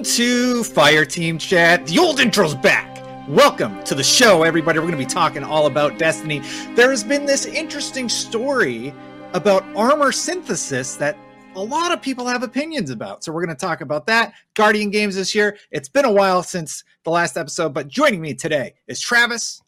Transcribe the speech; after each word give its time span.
Welcome 0.00 0.14
to 0.14 0.62
Fireteam 0.62 1.38
Chat. 1.38 1.86
The 1.86 1.98
old 1.98 2.20
intro's 2.20 2.54
back. 2.54 3.04
Welcome 3.28 3.84
to 3.84 3.94
the 3.94 4.02
show, 4.02 4.44
everybody. 4.44 4.78
We're 4.78 4.86
going 4.86 4.98
to 4.98 5.04
be 5.04 5.04
talking 5.04 5.44
all 5.44 5.66
about 5.66 5.98
Destiny. 5.98 6.38
There 6.74 6.88
has 6.88 7.04
been 7.04 7.26
this 7.26 7.44
interesting 7.44 8.08
story 8.08 8.94
about 9.34 9.62
armor 9.76 10.10
synthesis 10.10 10.96
that 10.96 11.18
a 11.54 11.62
lot 11.62 11.92
of 11.92 12.00
people 12.00 12.26
have 12.26 12.42
opinions 12.42 12.88
about. 12.88 13.22
So 13.22 13.30
we're 13.30 13.44
going 13.44 13.54
to 13.54 13.60
talk 13.60 13.82
about 13.82 14.06
that. 14.06 14.32
Guardian 14.54 14.88
Games 14.88 15.16
this 15.16 15.34
year. 15.34 15.58
It's 15.70 15.90
been 15.90 16.06
a 16.06 16.10
while 16.10 16.42
since 16.42 16.82
the 17.04 17.10
last 17.10 17.36
episode, 17.36 17.74
but 17.74 17.86
joining 17.86 18.22
me 18.22 18.32
today 18.32 18.72
is 18.86 19.00
Travis, 19.00 19.60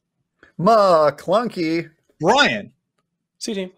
Ma 0.56 1.10
Clunky, 1.10 1.90
Brian, 2.20 2.72
CG, 3.38 3.70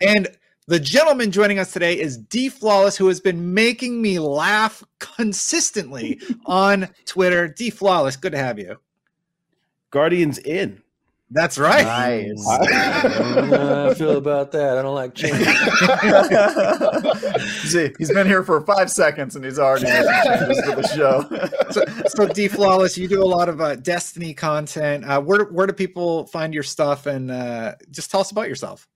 and 0.00 0.36
the 0.66 0.80
gentleman 0.80 1.30
joining 1.30 1.58
us 1.58 1.72
today 1.72 1.98
is 1.98 2.16
D 2.16 2.48
Flawless, 2.48 2.96
who 2.96 3.08
has 3.08 3.20
been 3.20 3.52
making 3.54 4.02
me 4.02 4.18
laugh 4.18 4.82
consistently 4.98 6.20
on 6.46 6.88
Twitter. 7.04 7.48
D 7.48 7.70
Flawless, 7.70 8.16
good 8.16 8.32
to 8.32 8.38
have 8.38 8.58
you. 8.58 8.76
Guardians 9.90 10.38
in. 10.38 10.82
That's 11.30 11.58
right. 11.58 11.84
Nice. 11.84 12.46
I 12.48 13.02
don't 13.08 13.50
know 13.50 13.58
how 13.58 13.90
I 13.90 13.94
feel 13.94 14.16
about 14.16 14.52
that. 14.52 14.78
I 14.78 14.82
don't 14.82 14.94
like 14.94 15.12
change. 15.12 15.34
See, 17.64 17.92
he's 17.98 18.12
been 18.12 18.28
here 18.28 18.44
for 18.44 18.60
five 18.60 18.92
seconds 18.92 19.34
and 19.34 19.44
he's 19.44 19.58
already 19.58 19.86
making 19.86 20.06
changes 20.24 20.62
to 20.68 20.76
the 20.76 20.86
show. 20.94 21.24
so, 21.72 21.82
so 22.10 22.28
D 22.32 22.46
Flawless, 22.46 22.96
you 22.96 23.08
do 23.08 23.24
a 23.24 23.26
lot 23.26 23.48
of 23.48 23.60
uh, 23.60 23.74
Destiny 23.74 24.34
content. 24.34 25.04
Uh, 25.04 25.20
where 25.20 25.46
where 25.46 25.66
do 25.66 25.72
people 25.72 26.26
find 26.26 26.54
your 26.54 26.62
stuff? 26.62 27.06
And 27.06 27.32
uh, 27.32 27.74
just 27.90 28.08
tell 28.08 28.20
us 28.20 28.30
about 28.30 28.48
yourself. 28.48 28.86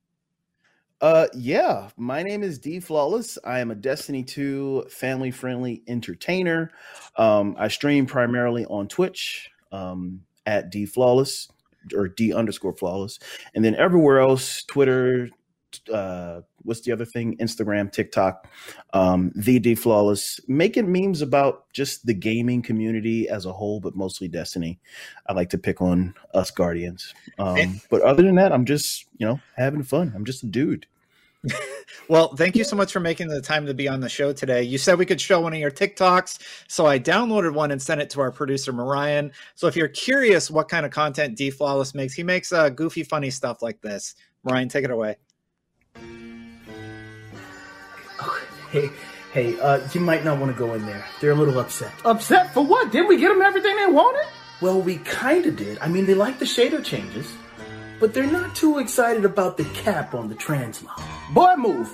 Uh, 1.01 1.27
yeah, 1.34 1.89
my 1.97 2.23
name 2.23 2.43
is 2.43 2.59
D 2.59 2.79
Flawless. 2.79 3.39
I 3.43 3.61
am 3.61 3.70
a 3.70 3.75
Destiny 3.75 4.23
2 4.23 4.84
family 4.91 5.31
friendly 5.31 5.83
entertainer. 5.89 6.70
Um, 7.17 7.56
I 7.59 7.69
stream 7.69 8.05
primarily 8.05 8.67
on 8.67 8.87
Twitch 8.87 9.51
um, 9.73 10.21
at 10.45 10.71
D 10.71 10.84
Flawless 10.84 11.48
or 11.95 12.09
D 12.09 12.34
underscore 12.34 12.75
flawless. 12.75 13.19
And 13.55 13.65
then 13.65 13.75
everywhere 13.77 14.21
else, 14.21 14.62
Twitter, 14.65 15.31
uh, 15.91 16.43
what's 16.62 16.80
the 16.83 16.92
other 16.92 17.05
thing? 17.05 17.36
Instagram, 17.39 17.91
TikTok, 17.92 18.47
um, 18.92 19.33
the 19.34 19.58
D 19.58 19.75
Flawless, 19.75 20.41
making 20.48 20.91
memes 20.91 21.22
about 21.22 21.72
just 21.72 22.06
the 22.06 22.14
gaming 22.14 22.62
community 22.62 23.28
as 23.28 23.47
a 23.47 23.53
whole, 23.53 23.80
but 23.80 23.97
mostly 23.97 24.28
Destiny. 24.28 24.81
I 25.27 25.33
like 25.33 25.50
to 25.50 25.58
pick 25.58 25.81
on 25.81 26.14
us 26.34 26.50
Guardians. 26.50 27.14
Um, 27.38 27.81
but 27.91 28.03
other 28.03 28.22
than 28.22 28.34
that, 28.36 28.53
I'm 28.53 28.64
just, 28.64 29.06
you 29.19 29.27
know, 29.27 29.41
having 29.56 29.83
fun. 29.83 30.12
I'm 30.14 30.25
just 30.25 30.42
a 30.42 30.47
dude. 30.47 30.86
well, 32.08 32.34
thank 32.36 32.55
you 32.55 32.64
so 32.64 32.77
much 32.77 32.92
for 32.92 33.00
making 33.00 33.28
the 33.28 33.41
time 33.41 33.64
to 33.66 33.75
be 33.75 33.88
on 33.88 34.00
the 34.00 34.08
show 34.08 34.33
today. 34.33 34.62
You 34.62 34.78
said 34.78 34.98
we 34.98 35.06
could 35.06 35.20
show 35.20 35.41
one 35.41 35.53
of 35.53 35.58
your 35.58 35.70
TikToks, 35.70 36.38
so 36.69 36.86
I 36.86 36.98
downloaded 36.98 37.55
one 37.55 37.70
and 37.70 37.81
sent 37.81 38.00
it 38.00 38.11
to 38.11 38.20
our 38.20 38.31
producer 38.31 38.72
Marian. 38.72 39.33
So 39.55 39.66
if 39.66 39.77
you're 39.77 39.88
curious 39.88 40.50
what 40.50 40.69
kind 40.69 40.84
of 40.84 40.92
content 40.92 41.36
D 41.36 41.50
Flawless 41.50 41.94
makes, 41.94 42.14
he 42.14 42.22
makes 42.22 42.53
uh, 42.53 42.69
goofy, 42.69 43.05
funny 43.05 43.31
stuff 43.31 43.62
like 43.62 43.81
this. 43.81 44.14
Marian, 44.44 44.69
take 44.69 44.84
it 44.84 44.91
away. 44.91 45.16
Hey, 48.71 48.91
hey, 49.33 49.59
uh, 49.61 49.81
you 49.93 50.01
might 50.01 50.25
not 50.25 50.39
want 50.39 50.53
to 50.53 50.59
go 50.59 50.75
in 50.75 50.87
there. 50.87 51.05
They're 51.21 51.33
a 51.33 51.35
little 51.35 51.59
upset. 51.59 51.93
Upset 52.05 52.55
for 52.55 52.65
what? 52.65 52.93
Didn't 52.93 53.09
we 53.09 53.19
get 53.19 53.29
them 53.29 53.43
everything 53.43 53.77
they 53.77 53.87
wanted? 53.87 54.27
Well, 54.61 54.81
we 54.81 54.99
kind 54.99 55.47
of 55.47 55.56
did. 55.56 55.78
I 55.81 55.89
mean, 55.89 56.06
they 56.06 56.15
like 56.15 56.39
the 56.39 56.44
shader 56.44 56.84
changes, 56.84 57.33
but 57.99 58.12
they're 58.12 58.27
not 58.27 58.55
too 58.55 58.78
excited 58.78 59.25
about 59.25 59.56
the 59.56 59.65
cap 59.65 60.15
on 60.15 60.28
the 60.28 60.34
transmog. 60.34 61.03
Boy, 61.33 61.55
move. 61.56 61.91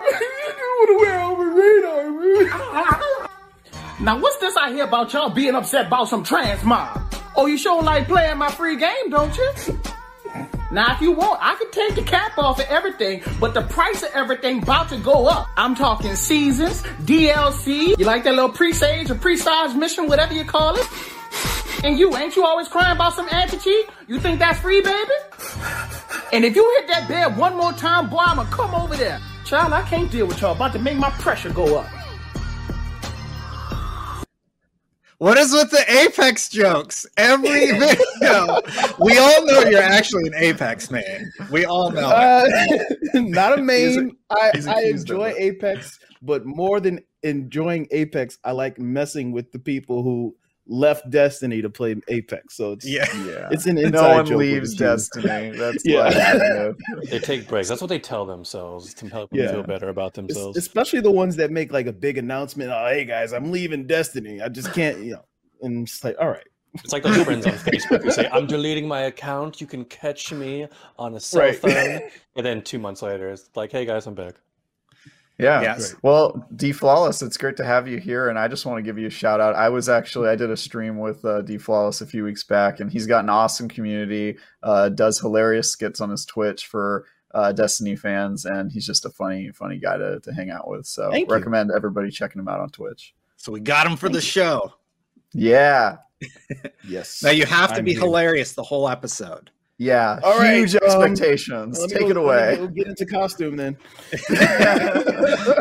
now, 4.00 4.18
what's 4.18 4.38
this 4.38 4.56
I 4.56 4.72
hear 4.72 4.84
about 4.84 5.12
y'all 5.12 5.30
being 5.30 5.54
upset 5.54 5.88
about 5.88 6.08
some 6.08 6.24
transmog? 6.24 7.14
Oh, 7.36 7.46
you 7.46 7.58
sure 7.58 7.82
like 7.82 8.08
playing 8.08 8.38
my 8.38 8.50
free 8.50 8.76
game, 8.76 9.10
don't 9.10 9.36
you? 9.36 9.52
Now, 10.70 10.94
if 10.94 11.00
you 11.00 11.10
want, 11.10 11.40
I 11.42 11.56
could 11.56 11.72
take 11.72 11.96
the 11.96 12.02
cap 12.02 12.38
off 12.38 12.60
of 12.60 12.66
everything, 12.66 13.22
but 13.40 13.54
the 13.54 13.62
price 13.62 14.02
of 14.04 14.10
everything 14.14 14.62
about 14.62 14.88
to 14.90 14.98
go 14.98 15.26
up. 15.26 15.48
I'm 15.56 15.74
talking 15.74 16.14
seasons, 16.14 16.82
DLC. 17.02 17.98
You 17.98 18.04
like 18.04 18.22
that 18.24 18.34
little 18.34 18.52
pre-stage 18.52 19.10
or 19.10 19.16
pre-stage 19.16 19.74
mission, 19.74 20.06
whatever 20.06 20.32
you 20.32 20.44
call 20.44 20.76
it? 20.76 20.86
And 21.82 21.98
you, 21.98 22.16
ain't 22.16 22.36
you 22.36 22.44
always 22.44 22.68
crying 22.68 22.94
about 22.94 23.14
some 23.14 23.26
anti-cheat? 23.32 23.86
You 24.06 24.20
think 24.20 24.38
that's 24.38 24.60
free, 24.60 24.80
baby? 24.80 25.10
And 26.32 26.44
if 26.44 26.54
you 26.54 26.76
hit 26.78 26.88
that 26.88 27.08
bed 27.08 27.36
one 27.36 27.56
more 27.56 27.72
time, 27.72 28.08
boy, 28.08 28.18
I'ma 28.18 28.44
come 28.44 28.74
over 28.74 28.94
there. 28.96 29.18
Child, 29.44 29.72
I 29.72 29.82
can't 29.82 30.10
deal 30.10 30.26
with 30.26 30.40
y'all. 30.40 30.52
About 30.54 30.72
to 30.74 30.78
make 30.78 30.96
my 30.96 31.10
pressure 31.10 31.50
go 31.50 31.78
up. 31.78 31.99
What 35.20 35.36
is 35.36 35.52
with 35.52 35.70
the 35.70 35.84
Apex 35.86 36.48
jokes? 36.48 37.04
Every 37.18 37.72
video. 37.78 38.58
we 38.98 39.18
all 39.18 39.44
know 39.44 39.64
you're 39.64 39.82
actually 39.82 40.28
an 40.28 40.34
Apex 40.34 40.90
man. 40.90 41.30
We 41.52 41.66
all 41.66 41.90
know. 41.90 42.08
Uh, 42.08 42.46
not 43.14 43.58
a 43.58 43.62
main. 43.62 44.16
I, 44.30 44.52
I 44.66 44.84
enjoy 44.84 45.34
Apex, 45.36 45.98
but 46.22 46.46
more 46.46 46.80
than 46.80 47.00
enjoying 47.22 47.86
Apex, 47.90 48.38
I 48.44 48.52
like 48.52 48.78
messing 48.78 49.30
with 49.30 49.52
the 49.52 49.58
people 49.58 50.02
who 50.02 50.34
left 50.70 51.10
Destiny 51.10 51.60
to 51.60 51.68
play 51.68 51.96
Apex. 52.08 52.56
So 52.56 52.72
it's 52.72 52.86
yeah, 52.86 53.04
yeah. 53.26 53.48
it's 53.50 53.66
an 53.66 53.76
inside 53.76 53.92
no 53.92 54.08
one 54.14 54.26
joke 54.26 54.38
leaves 54.38 54.70
with 54.70 54.78
the 54.78 55.20
team. 55.20 55.26
Destiny. 55.26 55.58
That's 55.58 55.84
Yeah. 55.84 56.68
why. 56.68 56.72
they 57.10 57.18
take 57.18 57.48
breaks. 57.48 57.68
That's 57.68 57.80
what 57.82 57.88
they 57.88 57.98
tell 57.98 58.24
themselves 58.24 58.94
to 58.94 59.08
help 59.08 59.30
them 59.30 59.40
Yeah. 59.40 59.50
feel 59.50 59.64
better 59.64 59.88
about 59.88 60.12
Es- 60.12 60.16
themselves. 60.16 60.56
especially 60.56 61.00
the 61.00 61.10
ones 61.10 61.36
that 61.36 61.50
make 61.50 61.72
like 61.72 61.86
a 61.86 61.92
big 61.92 62.16
announcement. 62.18 62.70
Oh, 62.70 62.86
hey 62.88 63.04
guys, 63.04 63.32
I'm 63.32 63.50
leaving 63.50 63.86
Destiny. 63.86 64.40
I 64.40 64.48
just 64.48 64.72
can't, 64.72 64.98
you 65.00 65.12
know. 65.12 65.24
And 65.62 65.86
it's 65.86 66.02
like, 66.04 66.16
all 66.20 66.28
right, 66.28 66.46
It's 66.84 66.92
like 66.92 67.02
those 67.02 67.22
friends 67.24 67.46
on 67.46 67.52
Facebook 67.54 68.04
who 68.04 68.10
say, 68.12 68.28
"I'm 68.32 68.46
deleting 68.46 68.86
my 68.86 69.00
account. 69.02 69.60
You 69.60 69.66
can 69.66 69.84
catch 69.86 70.32
me 70.32 70.68
on 70.98 71.14
a 71.16 71.20
cell 71.20 71.40
Right. 71.42 71.56
phone." 71.56 72.00
And 72.36 72.46
then 72.46 72.62
two 72.62 72.78
months 72.78 73.02
later, 73.02 73.28
it's 73.30 73.50
like, 73.56 73.72
"Hey 73.72 73.84
guys, 73.84 74.06
I'm 74.06 74.14
back." 74.14 74.34
Yeah. 75.40 75.62
Yes. 75.62 75.94
Well, 76.02 76.46
D 76.54 76.72
Flawless, 76.72 77.22
it's 77.22 77.36
great 77.36 77.56
to 77.58 77.64
have 77.64 77.88
you 77.88 77.98
here, 77.98 78.28
and 78.28 78.38
I 78.38 78.48
just 78.48 78.66
want 78.66 78.78
to 78.78 78.82
give 78.82 78.98
you 78.98 79.06
a 79.06 79.10
shout 79.10 79.40
out. 79.40 79.54
I 79.54 79.68
was 79.68 79.88
actually 79.88 80.28
I 80.28 80.36
did 80.36 80.50
a 80.50 80.56
stream 80.56 80.98
with 80.98 81.24
uh, 81.24 81.42
D 81.42 81.58
Flawless 81.58 82.00
a 82.00 82.06
few 82.06 82.24
weeks 82.24 82.44
back, 82.44 82.80
and 82.80 82.90
he's 82.90 83.06
got 83.06 83.24
an 83.24 83.30
awesome 83.30 83.68
community. 83.68 84.36
Uh, 84.62 84.88
does 84.88 85.18
hilarious 85.18 85.70
skits 85.70 86.00
on 86.00 86.10
his 86.10 86.24
Twitch 86.24 86.66
for 86.66 87.06
uh, 87.34 87.52
Destiny 87.52 87.96
fans, 87.96 88.44
and 88.44 88.70
he's 88.72 88.86
just 88.86 89.04
a 89.04 89.10
funny, 89.10 89.50
funny 89.52 89.78
guy 89.78 89.96
to, 89.96 90.20
to 90.20 90.32
hang 90.32 90.50
out 90.50 90.68
with. 90.68 90.86
So 90.86 91.10
Thank 91.10 91.28
you. 91.28 91.34
recommend 91.34 91.70
everybody 91.74 92.10
checking 92.10 92.40
him 92.40 92.48
out 92.48 92.60
on 92.60 92.70
Twitch. 92.70 93.14
So 93.36 93.52
we 93.52 93.60
got 93.60 93.86
him 93.86 93.96
for 93.96 94.08
the 94.08 94.20
show. 94.20 94.74
Yeah, 95.32 95.98
yes. 96.88 97.22
Now 97.22 97.30
you 97.30 97.46
have 97.46 97.70
to 97.70 97.76
I'm 97.78 97.84
be 97.84 97.92
here. 97.92 98.00
hilarious 98.00 98.52
the 98.52 98.62
whole 98.64 98.88
episode. 98.88 99.50
Yeah. 99.80 100.20
All 100.22 100.38
right, 100.38 100.58
Huge 100.58 100.74
um, 100.74 100.82
expectations. 100.84 101.78
Let 101.80 101.88
me 101.88 101.94
Take 101.96 102.04
go- 102.04 102.10
it 102.10 102.16
away. 102.18 102.56
We'll 102.58 102.68
get 102.68 102.86
into 102.86 103.06
costume 103.06 103.56
then. 103.56 103.78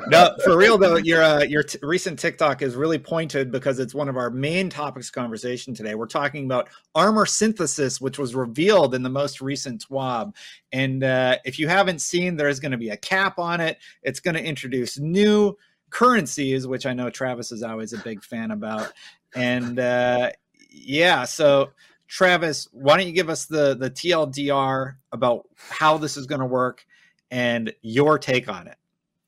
no, 0.10 0.36
for 0.44 0.58
real 0.58 0.78
though, 0.78 0.98
your 0.98 1.24
uh, 1.24 1.44
your 1.44 1.64
t- 1.64 1.80
recent 1.82 2.20
TikTok 2.20 2.62
is 2.62 2.76
really 2.76 3.00
pointed 3.00 3.50
because 3.50 3.80
it's 3.80 3.96
one 3.96 4.10
of 4.10 4.18
our 4.18 4.30
main 4.30 4.70
topics 4.70 5.08
of 5.08 5.14
conversation 5.14 5.74
today. 5.74 5.96
We're 5.96 6.06
talking 6.06 6.44
about 6.44 6.68
armor 6.94 7.26
synthesis, 7.26 8.02
which 8.02 8.20
was 8.20 8.36
revealed 8.36 8.94
in 8.94 9.04
the 9.04 9.10
most 9.10 9.40
recent 9.40 9.86
TWAB. 9.88 10.36
And 10.74 11.02
uh, 11.02 11.38
if 11.46 11.58
you 11.58 11.70
haven't 11.70 12.00
seen, 12.02 12.36
there 12.36 12.50
is 12.50 12.60
going 12.60 12.74
to 12.74 12.78
be 12.78 12.90
a 12.90 12.98
cap 12.98 13.40
on 13.40 13.62
it. 13.62 13.78
It's 14.04 14.20
going 14.20 14.36
to 14.36 14.44
introduce 14.44 15.00
new 15.00 15.56
currencies, 15.92 16.68
which 16.68 16.86
I 16.86 16.92
know 16.92 17.10
Travis 17.10 17.54
is 17.54 17.64
always 17.64 17.94
a 17.94 18.00
big 18.00 18.22
fan 18.22 18.52
about. 18.52 18.92
And 19.34 19.80
uh, 19.80 20.32
yeah, 20.70 21.24
so 21.24 21.70
Travis, 22.10 22.68
why 22.72 22.98
don't 22.98 23.06
you 23.06 23.14
give 23.14 23.30
us 23.30 23.46
the 23.46 23.76
the 23.76 23.92
TLDR 23.92 24.96
about 25.12 25.48
how 25.56 25.98
this 25.98 26.18
is 26.18 26.26
going 26.26 26.42
to 26.42 26.46
work 26.46 26.84
and 27.30 27.72
your 27.82 28.18
take 28.18 28.50
on 28.50 28.68
it? 28.68 28.78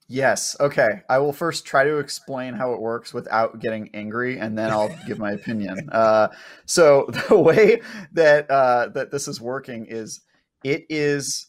Yes. 0.07 0.57
Okay. 0.59 1.03
I 1.07 1.19
will 1.19 1.31
first 1.31 1.65
try 1.65 1.85
to 1.85 1.99
explain 1.99 2.53
how 2.53 2.73
it 2.73 2.81
works 2.81 3.13
without 3.13 3.59
getting 3.59 3.91
angry, 3.93 4.39
and 4.39 4.57
then 4.57 4.69
I'll 4.71 4.93
give 5.07 5.19
my 5.19 5.31
opinion. 5.31 5.89
Uh, 6.01 6.29
so 6.65 7.05
the 7.29 7.37
way 7.37 7.81
that 8.13 8.49
uh, 8.49 8.87
that 8.89 9.11
this 9.11 9.27
is 9.27 9.39
working 9.39 9.85
is 9.85 10.21
it 10.63 10.85
is. 10.89 11.47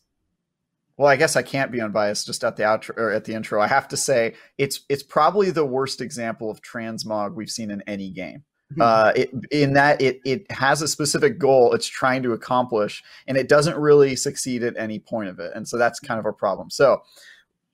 Well, 0.99 1.09
I 1.09 1.17
guess 1.17 1.35
I 1.35 1.43
can't 1.43 1.73
be 1.73 1.81
unbiased 1.81 2.27
just 2.27 2.45
at 2.45 2.57
the 2.57 2.65
outro 2.65 2.97
or 2.99 3.11
at 3.11 3.25
the 3.25 3.35
intro. 3.35 3.61
I 3.61 3.67
have 3.67 3.89
to 3.89 3.97
say 3.97 4.35
it's 4.59 4.81
it's 4.91 5.03
probably 5.03 5.51
the 5.51 5.65
worst 5.65 6.01
example 6.03 6.51
of 6.51 6.61
transmog 6.61 7.35
we've 7.35 7.51
seen 7.51 7.71
in 7.71 7.83
any 7.87 8.11
game. 8.11 8.45
Uh, 8.81 9.13
it, 9.17 9.31
in 9.51 9.73
that 9.73 10.01
it 10.01 10.21
it 10.25 10.51
has 10.51 10.83
a 10.83 10.89
specific 10.89 11.39
goal 11.39 11.73
it's 11.73 11.87
trying 11.87 12.23
to 12.23 12.33
accomplish, 12.33 13.03
and 13.27 13.37
it 13.37 13.49
doesn't 13.49 13.77
really 13.77 14.17
succeed 14.17 14.63
at 14.63 14.77
any 14.77 14.99
point 14.99 15.29
of 15.29 15.39
it, 15.39 15.53
and 15.55 15.67
so 15.67 15.77
that's 15.79 16.01
kind 16.01 16.21
of 16.21 16.27
a 16.27 16.33
problem. 16.33 16.71
So 16.71 17.03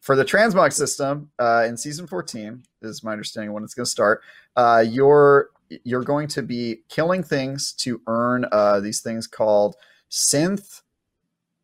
for 0.00 0.16
the 0.16 0.24
transmog 0.24 0.72
system 0.72 1.30
uh, 1.38 1.64
in 1.68 1.76
season 1.76 2.06
14 2.06 2.62
is 2.82 3.02
my 3.02 3.12
understanding 3.12 3.52
when 3.52 3.64
it's 3.64 3.74
going 3.74 3.84
to 3.84 3.90
start 3.90 4.22
uh, 4.56 4.84
you're 4.86 5.50
you're 5.84 6.04
going 6.04 6.28
to 6.28 6.42
be 6.42 6.80
killing 6.88 7.22
things 7.22 7.72
to 7.72 8.00
earn 8.06 8.46
uh, 8.52 8.80
these 8.80 9.00
things 9.00 9.26
called 9.26 9.76
synth 10.10 10.82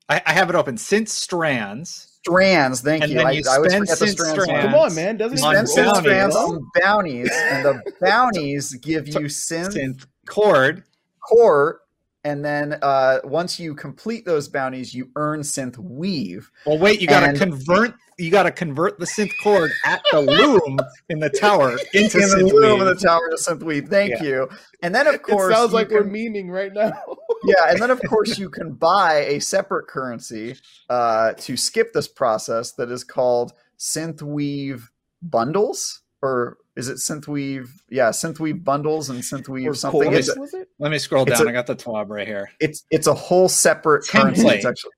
I, 0.08 0.20
I 0.26 0.32
have 0.32 0.50
it 0.50 0.56
open. 0.56 0.76
Synth 0.76 1.08
strands. 1.08 2.18
strands. 2.26 2.80
Thank 2.82 3.02
And 3.04 3.12
you. 3.12 3.18
then 3.18 3.26
I, 3.26 3.30
you 3.32 3.42
I 3.50 3.56
always 3.56 3.72
forget 3.74 3.98
the 3.98 4.06
strands. 4.08 4.42
strands. 4.42 4.64
Come 4.64 4.74
on, 4.74 4.94
man. 4.94 5.16
Doesn't 5.16 5.38
You 5.38 5.42
spend 5.42 5.68
roll? 5.68 5.94
synth 5.94 6.00
strands 6.00 6.34
bounties. 6.36 6.36
on 6.56 6.70
bounties, 6.80 7.30
and 7.32 7.64
the 7.64 7.92
bounties 8.00 8.74
give 8.74 9.08
you 9.08 9.20
synth, 9.26 9.74
synth 9.76 10.06
cord. 10.26 10.84
core, 11.26 11.80
and 12.24 12.44
then 12.44 12.78
uh, 12.82 13.18
once 13.24 13.58
you 13.60 13.74
complete 13.74 14.24
those 14.24 14.48
bounties, 14.48 14.94
you 14.94 15.10
earn 15.16 15.40
synth 15.40 15.78
weave. 15.78 16.50
Well, 16.66 16.78
wait, 16.78 17.00
you 17.00 17.06
got 17.06 17.20
to 17.20 17.26
And- 17.28 17.38
convert. 17.38 17.94
You 18.18 18.30
got 18.30 18.44
to 18.44 18.50
convert 18.52 18.98
the 18.98 19.06
synth 19.06 19.32
cord 19.42 19.70
at 19.84 20.02
the 20.12 20.20
loom 20.20 20.78
in 21.08 21.18
the 21.18 21.30
tower 21.30 21.72
into 21.92 22.18
in 22.18 22.28
the 22.28 22.36
synth 22.36 22.52
room 22.52 22.80
of 22.80 22.86
weave. 22.86 22.98
the 23.00 23.06
tower 23.06 23.28
to 23.30 23.36
synth 23.36 23.62
weave. 23.62 23.88
Thank 23.88 24.10
Yeah. 24.12 24.22
you. 24.22 24.48
And 24.82 24.94
then 24.94 25.06
of 25.06 25.14
It 25.16 25.22
course 25.22 25.52
sounds 25.54 25.70
you 25.72 25.74
like 25.74 25.90
we're 25.90 26.02
can- 26.02 26.12
memeing 26.12 26.48
right 26.50 26.72
now. 26.72 26.92
yeah, 27.44 27.70
and 27.70 27.80
then 27.80 27.90
of 27.90 28.00
course 28.08 28.38
you 28.38 28.48
can 28.50 28.72
buy 28.72 29.14
a 29.26 29.40
separate 29.40 29.88
currency 29.88 30.56
uh, 30.88 31.32
to 31.38 31.56
skip 31.56 31.92
this 31.92 32.06
process 32.08 32.72
that 32.72 32.90
is 32.90 33.02
called 33.04 33.52
synth 33.78 34.22
weave 34.22 34.90
bundles, 35.22 36.02
or 36.22 36.58
is 36.76 36.88
it 36.88 36.96
synthweave? 36.96 37.68
Yeah, 37.90 38.10
synthweave 38.10 38.62
bundles 38.64 39.08
and 39.10 39.20
synthweave 39.20 39.68
Or 39.70 39.74
something. 39.74 40.02
chorus, 40.10 40.28
It's, 40.28 40.38
was 40.38 40.54
it? 40.54 40.68
Let 40.78 40.90
me 40.90 40.98
scroll 40.98 41.24
down. 41.24 41.46
a- 41.46 41.50
I 41.50 41.52
got 41.52 41.66
the 41.66 41.76
twab 41.76 42.08
right 42.08 42.26
here. 42.26 42.50
it's 42.60 42.84
it's 42.90 43.06
a 43.06 43.14
whole 43.14 43.48
separate 43.48 44.06
currency. 44.08 44.46
It's 44.48 44.64
actually. 44.66 44.92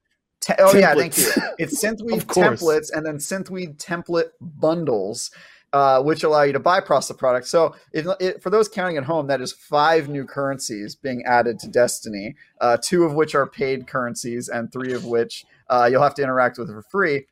Te- 0.47 0.55
oh 0.61 0.77
yeah, 0.77 0.95
thank 0.95 1.19
you. 1.19 1.31
It's 1.59 1.81
course. 2.27 2.63
templates 2.63 2.91
and 2.93 3.05
then 3.05 3.17
synthweave 3.17 3.77
template 3.79 4.31
bundles. 4.41 5.31
Uh, 5.73 6.01
which 6.01 6.23
allow 6.23 6.43
you 6.43 6.55
to 6.55 6.61
bypass 6.61 7.09
the 7.09 7.13
product. 7.13 7.47
So, 7.47 7.75
if, 7.93 8.07
it, 8.19 8.41
for 8.43 8.49
those 8.49 8.67
counting 8.67 8.97
at 8.97 9.05
home, 9.05 9.27
that 9.27 9.43
is 9.43 9.53
five 9.53 10.09
new 10.09 10.25
currencies 10.25 10.95
being 10.95 11.25
added 11.27 11.59
to 11.59 11.69
Destiny. 11.69 12.37
Uh, 12.61 12.79
two 12.81 13.03
of 13.05 13.13
which 13.13 13.35
are 13.35 13.47
paid 13.47 13.87
currencies, 13.87 14.49
and 14.49 14.73
three 14.73 14.95
of 14.95 15.05
which 15.05 15.45
uh, 15.69 15.87
you'll 15.91 16.05
have 16.05 16.15
to 16.15 16.23
interact 16.23 16.57
with 16.57 16.69
for 16.69 16.81
free. 16.83 17.27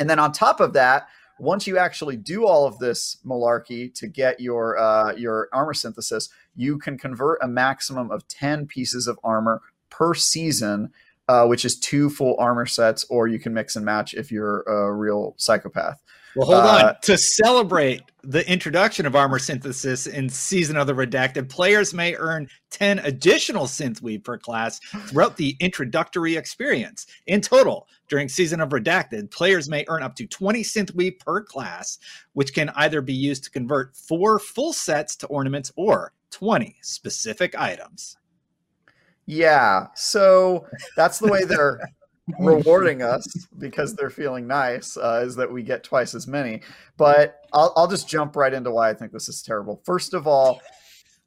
And 0.00 0.10
then 0.10 0.18
on 0.18 0.32
top 0.32 0.58
of 0.58 0.72
that, 0.72 1.06
once 1.38 1.66
you 1.66 1.78
actually 1.78 2.16
do 2.16 2.46
all 2.46 2.66
of 2.66 2.78
this 2.78 3.18
malarkey 3.24 3.94
to 3.94 4.08
get 4.08 4.40
your 4.40 4.78
uh, 4.78 5.12
your 5.14 5.48
armor 5.52 5.74
synthesis, 5.74 6.28
you 6.56 6.78
can 6.78 6.98
convert 6.98 7.38
a 7.42 7.46
maximum 7.46 8.10
of 8.10 8.26
ten 8.26 8.66
pieces 8.66 9.06
of 9.06 9.18
armor 9.22 9.60
per 9.90 10.14
season, 10.14 10.92
uh, 11.28 11.46
which 11.46 11.64
is 11.64 11.78
two 11.78 12.08
full 12.10 12.36
armor 12.38 12.66
sets, 12.66 13.04
or 13.10 13.26
you 13.28 13.38
can 13.38 13.52
mix 13.54 13.76
and 13.76 13.84
match 13.84 14.14
if 14.14 14.30
you're 14.30 14.62
a 14.62 14.92
real 14.92 15.34
psychopath. 15.38 16.02
Well, 16.36 16.46
hold 16.48 16.58
Uh, 16.64 16.86
on. 16.88 16.94
To 17.02 17.16
celebrate 17.16 18.02
the 18.22 18.46
introduction 18.50 19.06
of 19.06 19.16
armor 19.16 19.38
synthesis 19.38 20.06
in 20.06 20.28
Season 20.28 20.76
of 20.76 20.86
the 20.86 20.92
Redacted, 20.92 21.48
players 21.48 21.94
may 21.94 22.14
earn 22.14 22.48
10 22.70 22.98
additional 22.98 23.64
synth 23.64 24.02
weave 24.02 24.22
per 24.22 24.36
class 24.36 24.78
throughout 25.06 25.38
the 25.38 25.56
introductory 25.60 26.36
experience. 26.36 27.06
In 27.26 27.40
total, 27.40 27.88
during 28.08 28.28
Season 28.28 28.60
of 28.60 28.68
Redacted, 28.68 29.30
players 29.30 29.66
may 29.70 29.86
earn 29.88 30.02
up 30.02 30.14
to 30.16 30.26
20 30.26 30.62
synth 30.62 30.94
weave 30.94 31.18
per 31.18 31.42
class, 31.42 31.98
which 32.34 32.52
can 32.52 32.68
either 32.76 33.00
be 33.00 33.14
used 33.14 33.44
to 33.44 33.50
convert 33.50 33.96
four 33.96 34.38
full 34.38 34.74
sets 34.74 35.16
to 35.16 35.26
ornaments 35.28 35.72
or 35.74 36.12
20 36.32 36.76
specific 36.82 37.58
items. 37.58 38.18
Yeah, 39.26 39.88
so 39.94 40.66
that's 40.96 41.18
the 41.18 41.26
way 41.26 41.44
they're 41.44 41.80
rewarding 42.38 43.02
us 43.02 43.26
because 43.58 43.94
they're 43.94 44.10
feeling 44.10 44.46
nice. 44.46 44.96
Uh, 44.96 45.22
is 45.24 45.36
that 45.36 45.50
we 45.50 45.62
get 45.62 45.84
twice 45.84 46.14
as 46.14 46.26
many? 46.26 46.62
But 46.96 47.40
I'll, 47.52 47.72
I'll 47.76 47.88
just 47.88 48.08
jump 48.08 48.36
right 48.36 48.52
into 48.52 48.70
why 48.70 48.90
I 48.90 48.94
think 48.94 49.12
this 49.12 49.28
is 49.28 49.42
terrible. 49.42 49.82
First 49.84 50.14
of 50.14 50.26
all, 50.26 50.60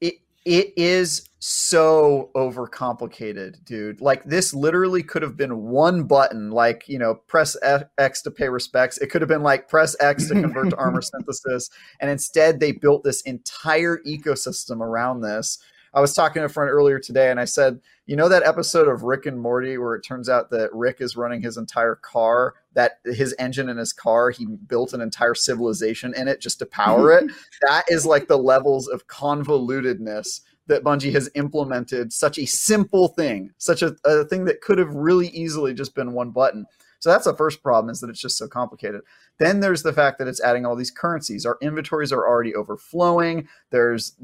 it 0.01 0.16
it 0.46 0.74
is 0.78 1.30
so 1.40 2.31
overcomplicated, 2.36 3.63
dude. 3.63 4.01
Like 4.01 4.24
this 4.25 4.54
literally 4.54 5.04
could 5.04 5.22
have 5.22 5.38
been 5.38 5.63
one 5.63 6.04
button, 6.04 6.51
like 6.51 6.88
you 6.88 7.00
know, 7.00 7.16
press 7.16 7.56
F- 7.62 7.84
X 7.98 8.22
to 8.24 8.31
pay 8.31 8.50
respects. 8.50 8.98
It 8.98 9.07
could 9.07 9.22
have 9.22 9.30
been 9.30 9.44
like 9.44 9.69
press 9.69 9.96
X 10.00 10.28
to 10.28 10.36
convert 10.36 10.69
to 10.72 10.75
armor 10.78 11.01
synthesis, 11.01 11.69
and 12.00 12.10
instead 12.10 12.60
they 12.60 12.74
built 12.74 13.04
this 13.04 13.22
entire 13.22 14.00
ecosystem 14.06 14.81
around 14.81 15.22
this. 15.22 15.60
I 15.94 16.01
was 16.01 16.13
talking 16.13 16.41
to 16.41 16.45
a 16.45 16.50
friend 16.50 16.69
earlier 16.69 17.00
today, 17.00 17.31
and 17.31 17.39
I 17.39 17.45
said, 17.45 17.80
you 18.06 18.15
know 18.15 18.30
that 18.30 18.44
episode 18.44 18.88
of 18.88 19.03
Rick 19.03 19.25
and 19.25 19.39
Morty 19.39 19.77
where 19.77 19.95
it 19.95 20.01
turns 20.01 20.30
out 20.30 20.50
that 20.50 20.74
Rick 20.74 20.97
is 21.00 21.15
running 21.15 21.41
his 21.41 21.57
entire 21.57 21.95
car, 21.95 22.56
that 22.74 23.00
his 23.06 23.36
engine 23.39 23.69
in 23.69 23.77
his 23.77 23.94
car, 23.94 24.31
he 24.31 24.45
built 24.45 24.94
an 24.94 25.01
entire 25.01 25.36
civilization 25.36 26.13
in 26.15 26.27
it 26.27 26.41
just 26.41 26.59
to 26.59 26.65
power 26.65 27.12
it. 27.12 27.31
that 27.62 27.86
is 27.88 28.06
like 28.06 28.27
the 28.27 28.38
levels 28.38 28.88
of 28.88 29.07
convolutedness 29.07 30.41
that 30.68 30.83
Bungie 30.83 31.12
has 31.13 31.30
implemented 31.36 32.13
such 32.13 32.38
a 32.38 32.45
simple 32.45 33.09
thing, 33.09 33.51
such 33.57 33.81
a, 33.81 33.95
a 34.06 34.24
thing 34.25 34.45
that 34.45 34.62
could 34.62 34.77
have 34.77 34.94
really 34.94 35.27
easily 35.30 35.74
just 35.74 35.95
been 35.95 36.13
one 36.13 36.30
button. 36.30 36.65
So 37.00 37.10
that's 37.10 37.25
the 37.25 37.36
first 37.36 37.63
problem 37.63 37.90
is 37.90 38.01
that 38.01 38.10
it's 38.10 38.22
just 38.22 38.38
so 38.38 38.48
complicated. 38.48 39.01
Then 39.38 39.62
there's 39.62 39.84
the 39.84 39.94
fact 39.94 40.19
that 40.19 40.28
it's 40.28 40.42
adding 40.42 40.66
all 40.66 40.75
these 40.75 40.92
currencies. 40.92 41.46
Our 41.46 41.57
inventories 41.62 42.12
are 42.12 42.28
already 42.28 42.54
overflowing. 42.54 43.48
There's 43.72 44.16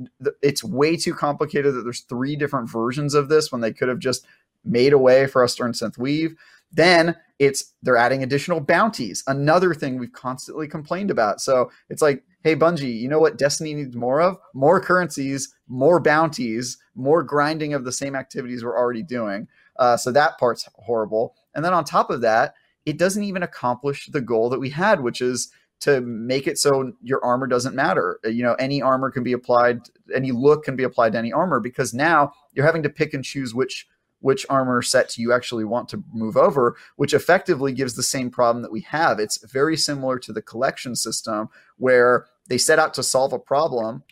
it's 0.41 0.63
way 0.63 0.97
too 0.97 1.13
complicated 1.13 1.73
that 1.73 1.83
there's 1.83 2.01
three 2.01 2.35
different 2.35 2.69
versions 2.69 3.13
of 3.13 3.29
this 3.29 3.51
when 3.51 3.61
they 3.61 3.71
could 3.71 3.87
have 3.87 3.99
just 3.99 4.25
made 4.65 4.93
a 4.93 4.97
way 4.97 5.25
for 5.25 5.43
us 5.43 5.55
to 5.55 5.63
earn 5.63 5.71
synth 5.71 5.97
weave. 5.97 6.35
Then 6.71 7.15
it's 7.39 7.73
they're 7.81 7.97
adding 7.97 8.23
additional 8.23 8.59
bounties. 8.59 9.23
Another 9.27 9.73
thing 9.73 9.97
we've 9.97 10.11
constantly 10.11 10.67
complained 10.67 11.11
about. 11.11 11.39
So 11.39 11.71
it's 11.89 12.01
like, 12.01 12.23
hey 12.43 12.55
Bungie, 12.55 12.99
you 12.99 13.07
know 13.07 13.19
what 13.19 13.37
Destiny 13.37 13.73
needs 13.73 13.95
more 13.95 14.21
of? 14.21 14.37
More 14.53 14.81
currencies, 14.81 15.53
more 15.67 16.01
bounties, 16.01 16.77
more 16.95 17.23
grinding 17.23 17.73
of 17.73 17.85
the 17.85 17.91
same 17.91 18.15
activities 18.15 18.63
we're 18.63 18.77
already 18.77 19.03
doing. 19.03 19.47
Uh, 19.77 19.95
so 19.95 20.11
that 20.11 20.37
part's 20.37 20.67
horrible. 20.75 21.35
And 21.53 21.63
then 21.63 21.73
on 21.73 21.83
top 21.85 22.09
of 22.09 22.21
that, 22.21 22.55
it 22.85 22.97
doesn't 22.97 23.23
even 23.23 23.43
accomplish 23.43 24.07
the 24.07 24.21
goal 24.21 24.49
that 24.49 24.59
we 24.59 24.69
had, 24.69 25.01
which 25.01 25.21
is 25.21 25.51
to 25.81 26.01
make 26.01 26.47
it 26.47 26.57
so 26.57 26.93
your 27.01 27.23
armor 27.23 27.47
doesn't 27.47 27.75
matter. 27.75 28.19
Uh, 28.25 28.29
You 28.29 28.43
know, 28.43 28.53
any 28.55 28.81
armor 28.81 29.11
can 29.11 29.23
be 29.23 29.33
applied, 29.33 29.81
any 30.13 30.31
look 30.31 30.63
can 30.63 30.75
be 30.75 30.83
applied 30.83 31.11
to 31.13 31.17
any 31.19 31.33
armor 31.33 31.59
because 31.59 31.93
now 31.93 32.33
you're 32.53 32.65
having 32.65 32.83
to 32.83 32.89
pick 32.89 33.13
and 33.13 33.23
choose 33.23 33.53
which 33.53 33.87
which 34.19 34.45
armor 34.49 34.81
sets 34.81 35.19
you 35.19 35.31
actually 35.31 35.65
want 35.65 35.87
to 35.89 36.03
move 36.11 36.35
over, 36.35 36.75
which 36.95 37.13
effectively 37.13 37.71
gives 37.71 37.93
the 37.93 38.01
same 38.01 38.31
problem 38.31 38.63
that 38.63 38.71
we 38.71 38.81
have. 38.81 39.19
It's 39.19 39.37
very 39.45 39.77
similar 39.77 40.17
to 40.19 40.33
the 40.33 40.41
collection 40.41 40.95
system 40.95 41.49
where 41.77 42.25
they 42.47 42.57
set 42.57 42.79
out 42.79 42.95
to 42.95 43.03
solve 43.03 43.33
a 43.33 43.39
problem 43.39 44.03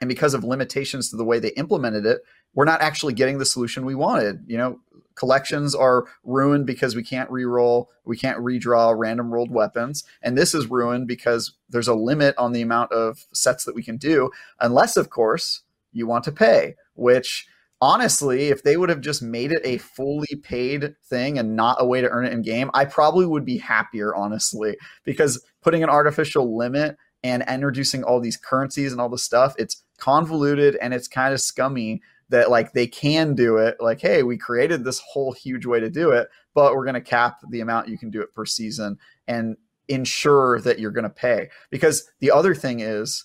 and 0.00 0.08
because 0.08 0.34
of 0.34 0.44
limitations 0.44 1.10
to 1.10 1.16
the 1.16 1.24
way 1.24 1.38
they 1.38 1.50
implemented 1.50 2.06
it, 2.06 2.22
we're 2.54 2.64
not 2.64 2.80
actually 2.80 3.12
getting 3.12 3.38
the 3.38 3.44
solution 3.44 3.84
we 3.84 3.94
wanted. 3.94 4.44
You 4.46 4.56
know, 4.56 4.80
collections 5.18 5.74
are 5.74 6.06
ruined 6.24 6.66
because 6.66 6.94
we 6.96 7.02
can't 7.02 7.30
re-roll, 7.30 7.90
we 8.04 8.16
can't 8.16 8.38
redraw 8.38 8.96
random 8.96 9.32
rolled 9.32 9.50
weapons, 9.50 10.04
and 10.22 10.38
this 10.38 10.54
is 10.54 10.68
ruined 10.68 11.06
because 11.08 11.52
there's 11.68 11.88
a 11.88 11.94
limit 11.94 12.34
on 12.38 12.52
the 12.52 12.62
amount 12.62 12.92
of 12.92 13.26
sets 13.32 13.64
that 13.64 13.74
we 13.74 13.82
can 13.82 13.96
do, 13.96 14.30
unless, 14.60 14.96
of 14.96 15.10
course, 15.10 15.62
you 15.92 16.06
want 16.06 16.24
to 16.24 16.32
pay. 16.32 16.76
Which, 16.94 17.46
honestly, 17.80 18.48
if 18.48 18.62
they 18.62 18.76
would 18.76 18.88
have 18.88 19.00
just 19.00 19.22
made 19.22 19.52
it 19.52 19.62
a 19.64 19.78
fully 19.78 20.36
paid 20.42 20.94
thing 21.04 21.38
and 21.38 21.56
not 21.56 21.76
a 21.80 21.86
way 21.86 22.00
to 22.00 22.08
earn 22.08 22.26
it 22.26 22.32
in 22.32 22.42
game, 22.42 22.70
I 22.74 22.84
probably 22.84 23.26
would 23.26 23.44
be 23.44 23.58
happier, 23.58 24.14
honestly, 24.14 24.76
because 25.04 25.44
putting 25.62 25.82
an 25.82 25.90
artificial 25.90 26.56
limit 26.56 26.96
and 27.22 27.44
introducing 27.48 28.04
all 28.04 28.20
these 28.20 28.36
currencies 28.36 28.92
and 28.92 29.00
all 29.00 29.08
this 29.08 29.24
stuff, 29.24 29.54
it's 29.58 29.82
convoluted 29.98 30.76
and 30.76 30.94
it's 30.94 31.08
kind 31.08 31.34
of 31.34 31.40
scummy 31.40 32.00
that 32.30 32.50
like 32.50 32.72
they 32.72 32.86
can 32.86 33.34
do 33.34 33.56
it 33.56 33.76
like 33.80 34.00
hey 34.00 34.22
we 34.22 34.36
created 34.36 34.84
this 34.84 35.00
whole 35.00 35.32
huge 35.32 35.64
way 35.64 35.80
to 35.80 35.88
do 35.88 36.10
it 36.10 36.28
but 36.54 36.74
we're 36.74 36.84
going 36.84 36.94
to 36.94 37.00
cap 37.00 37.38
the 37.50 37.60
amount 37.60 37.88
you 37.88 37.96
can 37.96 38.10
do 38.10 38.20
it 38.20 38.34
per 38.34 38.44
season 38.44 38.98
and 39.26 39.56
ensure 39.88 40.60
that 40.60 40.78
you're 40.78 40.90
going 40.90 41.04
to 41.04 41.10
pay. 41.10 41.48
Because 41.70 42.10
the 42.20 42.30
other 42.30 42.54
thing 42.54 42.80
is 42.80 43.24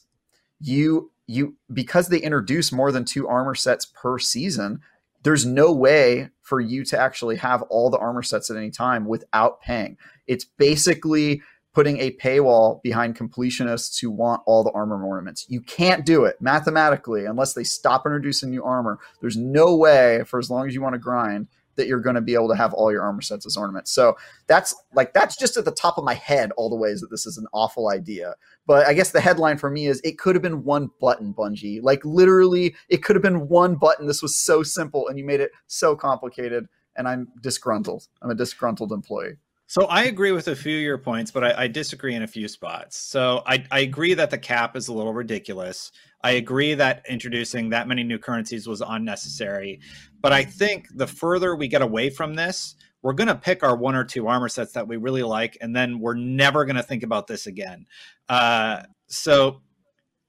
you 0.60 1.12
you 1.28 1.56
because 1.74 2.10
they 2.10 2.20
introduce 2.20 2.72
more 2.72 2.92
than 2.92 3.06
two 3.06 3.28
armor 3.28 3.56
sets 3.56 3.86
per 3.86 4.20
season 4.20 4.82
there's 5.24 5.46
no 5.46 5.72
way 5.72 6.30
for 6.42 6.60
you 6.60 6.84
to 6.84 7.00
actually 7.00 7.38
have 7.38 7.62
all 7.64 7.90
the 7.90 7.98
armor 7.98 8.22
sets 8.22 8.52
at 8.52 8.58
any 8.58 8.70
time 8.70 9.06
without 9.06 9.62
paying. 9.62 9.98
It's 10.28 10.44
basically 10.44 11.42
putting 11.74 12.00
a 12.00 12.12
paywall 12.12 12.82
behind 12.84 13.18
completionists 13.18 14.00
who 14.00 14.12
want 14.12 14.42
all 14.46 14.64
the 14.64 14.72
armor 14.72 15.04
ornaments. 15.04 15.46
You 15.50 15.62
can't 15.62 16.06
do 16.06 16.26
it 16.26 16.40
mathematically 16.40 17.26
unless 17.26 17.54
they 17.54 17.64
stop 17.64 18.06
introducing 18.06 18.52
new 18.52 18.64
armor. 18.64 19.00
There's 19.22 19.38
no 19.38 19.76
way 19.76 20.24
for 20.26 20.40
as 20.40 20.50
long 20.50 20.68
as 20.68 20.76
you 20.76 20.82
want 20.82 20.94
to 20.94 21.00
grind 21.00 21.48
that 21.76 21.88
you're 21.88 22.00
going 22.00 22.16
to 22.16 22.22
be 22.22 22.36
able 22.36 22.50
to 22.50 22.56
have 22.56 22.74
all 22.74 22.92
your 22.92 23.02
armor 23.02 23.22
sets 23.22 23.46
as 23.46 23.58
ornaments. 23.58 23.92
So 23.92 24.16
that's 24.48 24.76
like 24.94 25.14
that's 25.14 25.36
just 25.36 25.58
at 25.58 25.66
the 25.66 25.72
top 25.72 25.98
of 25.98 26.04
my 26.04 26.14
head 26.14 26.52
all 26.58 26.70
the 26.70 26.76
ways 26.76 27.02
that 27.02 27.10
this 27.10 27.26
is 27.26 27.38
an 27.38 27.48
awful 27.54 27.90
idea. 27.90 28.36
But 28.66 28.86
I 28.86 28.94
guess 28.94 29.12
the 29.12 29.22
headline 29.22 29.58
for 29.58 29.70
me 29.70 29.88
is 29.88 30.00
it 30.04 30.18
could 30.18 30.36
have 30.36 30.42
been 30.42 30.64
one 30.64 30.90
button, 31.02 31.34
Bungie. 31.34 31.82
Like 31.82 32.04
literally, 32.06 32.76
it 32.90 33.04
could 33.04 33.16
have 33.16 33.24
been 33.24 33.48
one 33.50 33.76
button. 33.76 34.08
This 34.08 34.22
was 34.22 34.38
so 34.38 34.64
simple, 34.64 35.08
and 35.08 35.18
you 35.18 35.26
made 35.26 35.42
it 35.42 35.52
so 35.68 35.96
complicated. 35.96 36.68
And 36.96 37.08
I'm 37.08 37.30
disgruntled. 37.42 38.08
I'm 38.22 38.30
a 38.30 38.36
disgruntled 38.36 38.92
employee. 38.92 39.38
So 39.74 39.86
I 39.88 40.04
agree 40.04 40.32
with 40.32 40.48
a 40.50 40.56
few 40.56 40.78
of 40.78 40.84
your 40.84 41.00
points, 41.00 41.32
but 41.32 41.44
I, 41.44 41.64
I 41.64 41.68
disagree 41.68 42.14
in 42.14 42.22
a 42.22 42.28
few 42.28 42.48
spots. 42.48 42.96
So 43.00 43.42
I, 43.48 43.66
I 43.72 43.80
agree 43.80 44.14
that 44.14 44.30
the 44.30 44.38
cap 44.38 44.76
is 44.76 44.88
a 44.88 44.94
little 44.94 45.16
ridiculous. 45.16 45.92
I 46.24 46.34
agree 46.34 46.76
that 46.76 47.02
introducing 47.10 47.72
that 47.72 47.88
many 47.88 48.04
new 48.04 48.20
currencies 48.20 48.68
was 48.68 48.84
unnecessary. 48.86 49.80
But 50.22 50.32
I 50.32 50.44
think 50.44 50.86
the 50.94 51.08
further 51.08 51.56
we 51.56 51.68
get 51.70 51.82
away 51.82 52.12
from 52.12 52.36
this, 52.36 52.76
we're 53.02 53.14
going 53.14 53.30
to 53.30 53.36
pick 53.36 53.64
our 53.64 53.76
one 53.76 53.96
or 53.96 54.04
two 54.04 54.28
armor 54.28 54.48
sets 54.48 54.74
that 54.74 54.88
we 54.88 54.98
really 54.98 55.24
like, 55.24 55.58
and 55.60 55.76
then 55.76 55.98
we're 55.98 56.14
never 56.14 56.66
going 56.66 56.76
to 56.76 56.84
think 56.84 57.02
about 57.02 57.26
this 57.26 57.48
again. 57.48 57.88
Uh, 58.30 58.84
so 59.08 59.63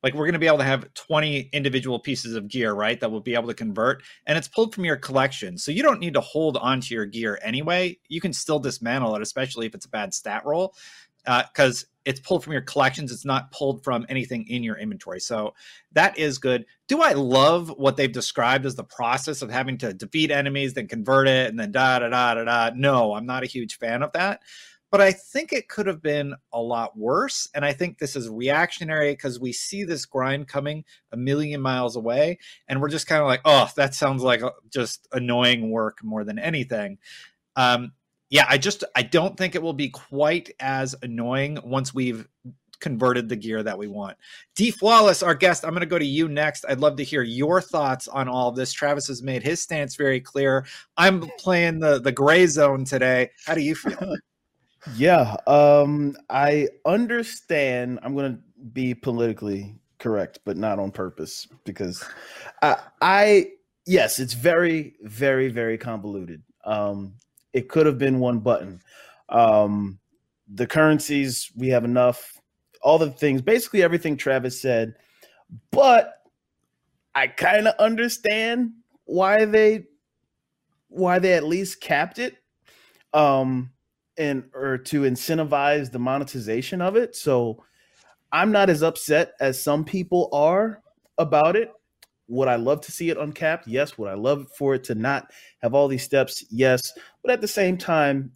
like 0.04 0.12
we're 0.12 0.26
going 0.26 0.34
to 0.34 0.38
be 0.38 0.46
able 0.46 0.58
to 0.58 0.64
have 0.64 0.92
20 0.92 1.48
individual 1.54 1.98
pieces 1.98 2.36
of 2.36 2.46
gear 2.46 2.74
right 2.74 3.00
that 3.00 3.10
we'll 3.10 3.22
be 3.22 3.34
able 3.34 3.48
to 3.48 3.54
convert 3.54 4.02
and 4.26 4.36
it's 4.36 4.46
pulled 4.46 4.74
from 4.74 4.84
your 4.84 4.96
collection. 4.96 5.56
So 5.56 5.72
you 5.72 5.82
don't 5.82 5.98
need 5.98 6.12
to 6.12 6.20
hold 6.20 6.58
onto 6.58 6.94
your 6.94 7.06
gear 7.06 7.40
anyway. 7.42 7.98
You 8.08 8.20
can 8.20 8.34
still 8.34 8.58
dismantle 8.58 9.16
it 9.16 9.22
especially 9.22 9.64
if 9.64 9.74
it's 9.74 9.86
a 9.86 9.88
bad 9.88 10.12
stat 10.12 10.44
roll 10.44 10.74
because 11.24 11.84
uh, 11.84 11.86
it's 12.04 12.20
pulled 12.20 12.44
from 12.44 12.52
your 12.52 12.60
collections. 12.60 13.10
It's 13.10 13.24
not 13.24 13.50
pulled 13.50 13.82
from 13.82 14.04
anything 14.10 14.46
in 14.46 14.62
your 14.62 14.76
inventory. 14.76 15.20
So 15.20 15.54
that 15.92 16.18
is 16.18 16.36
good. 16.36 16.66
Do 16.86 17.00
i 17.00 17.14
love 17.14 17.70
what 17.70 17.96
they've 17.96 18.12
described 18.12 18.66
as 18.66 18.74
the 18.74 18.84
process 18.84 19.40
of 19.40 19.50
having 19.50 19.78
to 19.78 19.94
defeat 19.94 20.30
enemies 20.30 20.74
then 20.74 20.86
convert 20.86 21.28
it 21.28 21.48
and 21.48 21.58
then 21.58 21.72
da 21.72 22.00
da 22.00 22.10
da 22.10 22.34
da 22.34 22.44
da? 22.44 22.70
No 22.76 23.14
i'm 23.14 23.24
not 23.24 23.42
a 23.42 23.46
huge 23.46 23.78
fan 23.78 24.02
of 24.02 24.12
that 24.12 24.42
but 24.94 25.00
I 25.00 25.10
think 25.10 25.52
it 25.52 25.68
could 25.68 25.88
have 25.88 26.00
been 26.00 26.36
a 26.52 26.62
lot 26.62 26.96
worse. 26.96 27.48
And 27.52 27.64
I 27.64 27.72
think 27.72 27.98
this 27.98 28.14
is 28.14 28.28
reactionary 28.28 29.10
because 29.12 29.40
we 29.40 29.52
see 29.52 29.82
this 29.82 30.06
grind 30.06 30.46
coming 30.46 30.84
a 31.10 31.16
million 31.16 31.60
miles 31.60 31.96
away. 31.96 32.38
And 32.68 32.80
we're 32.80 32.90
just 32.90 33.08
kind 33.08 33.20
of 33.20 33.26
like, 33.26 33.40
oh, 33.44 33.68
that 33.74 33.96
sounds 33.96 34.22
like 34.22 34.44
uh, 34.44 34.52
just 34.72 35.08
annoying 35.10 35.68
work 35.72 35.98
more 36.04 36.22
than 36.22 36.38
anything. 36.38 36.98
Um, 37.56 37.90
yeah, 38.30 38.46
I 38.48 38.56
just 38.56 38.84
I 38.94 39.02
don't 39.02 39.36
think 39.36 39.56
it 39.56 39.62
will 39.62 39.72
be 39.72 39.88
quite 39.88 40.52
as 40.60 40.94
annoying 41.02 41.58
once 41.64 41.92
we've 41.92 42.28
converted 42.78 43.28
the 43.28 43.34
gear 43.34 43.64
that 43.64 43.76
we 43.76 43.88
want. 43.88 44.16
D 44.54 44.70
Flawless, 44.70 45.24
our 45.24 45.34
guest, 45.34 45.64
I'm 45.64 45.70
going 45.70 45.80
to 45.80 45.86
go 45.86 45.98
to 45.98 46.06
you 46.06 46.28
next. 46.28 46.64
I'd 46.68 46.78
love 46.78 46.94
to 46.98 47.04
hear 47.04 47.24
your 47.24 47.60
thoughts 47.60 48.06
on 48.06 48.28
all 48.28 48.48
of 48.48 48.54
this. 48.54 48.72
Travis 48.72 49.08
has 49.08 49.24
made 49.24 49.42
his 49.42 49.60
stance 49.60 49.96
very 49.96 50.20
clear. 50.20 50.64
I'm 50.96 51.28
playing 51.40 51.80
the 51.80 52.00
the 52.00 52.12
gray 52.12 52.46
zone 52.46 52.84
today. 52.84 53.30
How 53.44 53.54
do 53.56 53.60
you 53.60 53.74
feel? 53.74 54.14
Yeah, 54.96 55.36
um, 55.46 56.16
I 56.28 56.68
understand. 56.84 58.00
I'm 58.02 58.14
going 58.14 58.34
to 58.36 58.40
be 58.72 58.94
politically 58.94 59.76
correct, 59.98 60.40
but 60.44 60.56
not 60.56 60.78
on 60.78 60.90
purpose 60.90 61.48
because 61.64 62.04
I, 62.62 62.76
I 63.00 63.46
yes, 63.86 64.18
it's 64.18 64.34
very, 64.34 64.94
very, 65.02 65.48
very 65.48 65.78
convoluted. 65.78 66.42
Um, 66.64 67.14
it 67.52 67.68
could 67.68 67.86
have 67.86 67.98
been 67.98 68.18
one 68.18 68.40
button. 68.40 68.80
Um, 69.28 69.98
the 70.52 70.66
currencies 70.66 71.50
we 71.56 71.68
have 71.68 71.84
enough, 71.84 72.38
all 72.82 72.98
the 72.98 73.10
things, 73.10 73.40
basically 73.40 73.82
everything 73.82 74.16
Travis 74.16 74.60
said, 74.60 74.94
but 75.70 76.22
I 77.14 77.28
kind 77.28 77.68
of 77.68 77.74
understand 77.78 78.72
why 79.04 79.44
they 79.44 79.86
why 80.88 81.18
they 81.18 81.32
at 81.32 81.44
least 81.44 81.80
capped 81.80 82.18
it. 82.18 82.36
Um, 83.12 83.70
and 84.16 84.44
or 84.54 84.78
to 84.78 85.02
incentivize 85.02 85.90
the 85.90 85.98
monetization 85.98 86.80
of 86.80 86.96
it. 86.96 87.16
So 87.16 87.62
I'm 88.32 88.52
not 88.52 88.70
as 88.70 88.82
upset 88.82 89.32
as 89.40 89.62
some 89.62 89.84
people 89.84 90.28
are 90.32 90.82
about 91.18 91.56
it. 91.56 91.70
Would 92.28 92.48
I 92.48 92.56
love 92.56 92.80
to 92.82 92.92
see 92.92 93.10
it 93.10 93.18
uncapped? 93.18 93.66
Yes. 93.66 93.98
Would 93.98 94.08
I 94.08 94.14
love 94.14 94.46
for 94.56 94.74
it 94.74 94.84
to 94.84 94.94
not 94.94 95.30
have 95.62 95.74
all 95.74 95.88
these 95.88 96.02
steps? 96.02 96.44
Yes. 96.50 96.92
But 97.22 97.32
at 97.32 97.40
the 97.40 97.48
same 97.48 97.76
time, 97.76 98.32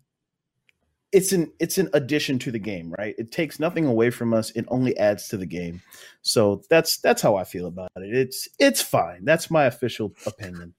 it's 1.10 1.32
an 1.32 1.50
it's 1.58 1.78
an 1.78 1.88
addition 1.94 2.38
to 2.40 2.50
the 2.50 2.58
game, 2.58 2.94
right? 2.98 3.14
It 3.18 3.32
takes 3.32 3.58
nothing 3.58 3.86
away 3.86 4.10
from 4.10 4.34
us. 4.34 4.50
It 4.50 4.66
only 4.68 4.96
adds 4.98 5.28
to 5.28 5.36
the 5.36 5.46
game. 5.46 5.80
So 6.22 6.62
that's 6.68 6.98
that's 6.98 7.22
how 7.22 7.36
I 7.36 7.44
feel 7.44 7.66
about 7.66 7.90
it. 7.96 8.14
It's 8.14 8.46
it's 8.58 8.82
fine. 8.82 9.24
That's 9.24 9.50
my 9.50 9.64
official 9.64 10.14
opinion. 10.26 10.74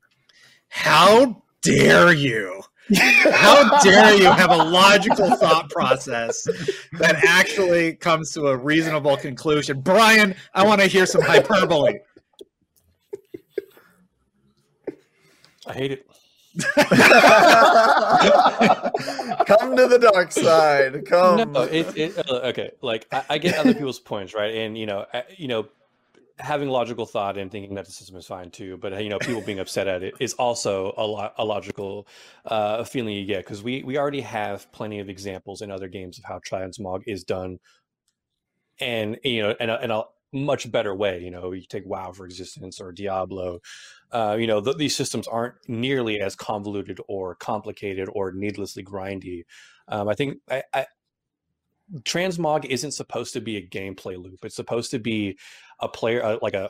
How 0.67 1.41
dare 1.61 2.13
you? 2.13 2.61
How 2.95 3.79
dare 3.79 4.15
you 4.15 4.31
have 4.31 4.51
a 4.51 4.57
logical 4.57 5.35
thought 5.35 5.69
process 5.69 6.43
that 6.93 7.23
actually 7.27 7.95
comes 7.95 8.31
to 8.33 8.47
a 8.47 8.57
reasonable 8.57 9.17
conclusion? 9.17 9.81
Brian, 9.81 10.35
I 10.53 10.65
want 10.65 10.81
to 10.81 10.87
hear 10.87 11.05
some 11.05 11.21
hyperbole. 11.21 11.99
I 15.67 15.73
hate 15.73 15.91
it. 15.91 16.05
Come 19.45 19.75
to 19.75 19.87
the 19.87 19.99
dark 20.11 20.31
side. 20.31 21.05
Come. 21.05 21.53
No, 21.53 21.61
it, 21.61 21.95
it, 21.95 22.17
uh, 22.17 22.39
okay. 22.45 22.71
Like 22.81 23.05
I, 23.11 23.23
I, 23.29 23.37
get 23.37 23.55
other 23.55 23.73
people's 23.73 23.99
points, 23.99 24.33
right? 24.33 24.55
And 24.55 24.75
you 24.75 24.87
know, 24.87 25.05
I, 25.13 25.23
you 25.37 25.47
know, 25.47 25.67
having 26.39 26.69
logical 26.69 27.05
thought 27.05 27.37
and 27.37 27.51
thinking 27.51 27.75
that 27.75 27.85
the 27.85 27.91
system 27.91 28.15
is 28.15 28.25
fine 28.25 28.49
too 28.49 28.77
but 28.77 29.03
you 29.03 29.09
know 29.09 29.19
people 29.19 29.41
being 29.41 29.59
upset 29.59 29.87
at 29.87 30.03
it 30.03 30.13
is 30.19 30.33
also 30.35 30.93
a, 30.97 31.05
lo- 31.05 31.31
a 31.37 31.45
logical 31.45 32.07
uh, 32.45 32.83
feeling 32.83 33.13
you 33.15 33.25
get 33.25 33.43
because 33.43 33.61
we 33.61 33.83
we 33.83 33.97
already 33.97 34.21
have 34.21 34.71
plenty 34.71 34.99
of 34.99 35.09
examples 35.09 35.61
in 35.61 35.69
other 35.69 35.87
games 35.87 36.17
of 36.17 36.23
how 36.23 36.39
transmog 36.39 37.01
is 37.05 37.23
done 37.23 37.57
and 38.79 39.17
you 39.23 39.41
know 39.41 39.55
in 39.59 39.69
a, 39.69 39.79
in 39.81 39.91
a 39.91 40.03
much 40.31 40.71
better 40.71 40.95
way 40.95 41.19
you 41.19 41.31
know 41.31 41.51
you 41.51 41.63
take 41.67 41.85
wow 41.85 42.11
for 42.11 42.25
existence 42.25 42.79
or 42.79 42.91
diablo 42.91 43.59
uh, 44.11 44.37
you 44.39 44.47
know 44.47 44.61
th- 44.61 44.77
these 44.77 44.95
systems 44.95 45.27
aren't 45.27 45.55
nearly 45.67 46.21
as 46.21 46.35
convoluted 46.35 46.99
or 47.07 47.35
complicated 47.35 48.09
or 48.13 48.31
needlessly 48.31 48.83
grindy. 48.83 49.43
Um, 49.87 50.07
i 50.07 50.13
think 50.13 50.37
I, 50.49 50.63
I 50.73 50.85
transmog 52.03 52.65
isn't 52.65 52.91
supposed 52.91 53.33
to 53.33 53.41
be 53.41 53.57
a 53.57 53.67
gameplay 53.67 54.21
loop. 54.21 54.45
It's 54.45 54.55
supposed 54.55 54.91
to 54.91 54.99
be 54.99 55.37
a 55.79 55.87
player 55.87 56.23
uh, 56.23 56.37
like 56.41 56.53
a 56.53 56.69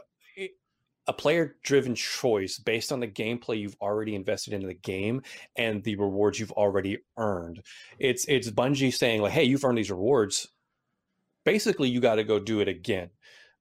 a 1.10 1.14
player 1.14 1.56
driven 1.64 1.96
choice 1.96 2.60
based 2.60 2.92
on 2.92 3.00
the 3.00 3.08
gameplay 3.08 3.60
you've 3.60 3.76
already 3.82 4.14
invested 4.14 4.54
into 4.54 4.68
the 4.68 4.76
game 4.76 5.24
and 5.56 5.84
the 5.84 5.96
rewards 5.96 6.40
you've 6.40 6.52
already 6.52 7.00
earned. 7.18 7.64
It's 7.98 8.26
it's 8.26 8.52
Bungie 8.52 8.94
saying 8.94 9.22
like, 9.22 9.32
"Hey, 9.32 9.44
you've 9.44 9.66
earned 9.66 9.80
these 9.80 9.90
rewards. 9.90 10.48
Basically, 11.44 11.90
you 11.90 12.00
got 12.00 12.16
to 12.16 12.24
go 12.24 12.40
do 12.40 12.60
it 12.60 12.68
again 12.68 13.10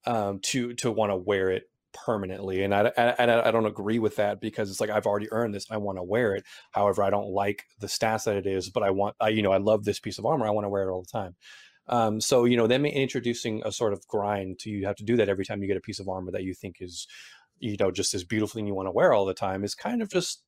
um, 0.04 0.40
to 0.40 0.74
to 0.74 0.92
want 0.92 1.10
to 1.10 1.16
wear 1.16 1.50
it 1.50 1.70
permanently." 1.94 2.64
And 2.64 2.74
I, 2.74 2.92
I 2.98 3.48
I 3.48 3.50
don't 3.50 3.64
agree 3.64 3.98
with 3.98 4.16
that 4.16 4.42
because 4.42 4.70
it's 4.70 4.80
like 4.80 4.90
I've 4.90 5.06
already 5.06 5.32
earned 5.32 5.54
this. 5.54 5.70
I 5.70 5.78
want 5.78 5.96
to 5.96 6.02
wear 6.02 6.34
it. 6.34 6.44
However, 6.72 7.02
I 7.02 7.08
don't 7.08 7.30
like 7.30 7.64
the 7.80 7.86
stats 7.86 8.24
that 8.24 8.36
it 8.36 8.46
is, 8.46 8.68
but 8.68 8.82
I 8.82 8.90
want 8.90 9.16
I, 9.20 9.30
you 9.30 9.40
know 9.40 9.52
I 9.52 9.58
love 9.58 9.84
this 9.84 10.00
piece 10.00 10.18
of 10.18 10.26
armor. 10.26 10.46
I 10.46 10.50
want 10.50 10.66
to 10.66 10.70
wear 10.70 10.86
it 10.86 10.92
all 10.92 11.00
the 11.00 11.18
time. 11.18 11.34
Um, 11.88 12.20
so 12.20 12.44
you 12.44 12.56
know, 12.56 12.66
them 12.66 12.84
introducing 12.84 13.62
a 13.64 13.72
sort 13.72 13.92
of 13.92 14.06
grind 14.08 14.58
to 14.60 14.70
you 14.70 14.86
have 14.86 14.96
to 14.96 15.04
do 15.04 15.16
that 15.16 15.28
every 15.28 15.44
time 15.44 15.62
you 15.62 15.68
get 15.68 15.76
a 15.76 15.82
piece 15.82 16.00
of 16.00 16.08
armor 16.08 16.30
that 16.32 16.44
you 16.44 16.54
think 16.54 16.76
is, 16.80 17.06
you 17.58 17.76
know, 17.78 17.90
just 17.90 18.14
as 18.14 18.24
beautiful 18.24 18.58
and 18.58 18.68
you 18.68 18.74
want 18.74 18.86
to 18.86 18.92
wear 18.92 19.12
all 19.12 19.24
the 19.24 19.34
time 19.34 19.64
is 19.64 19.74
kind 19.74 20.02
of 20.02 20.10
just 20.10 20.42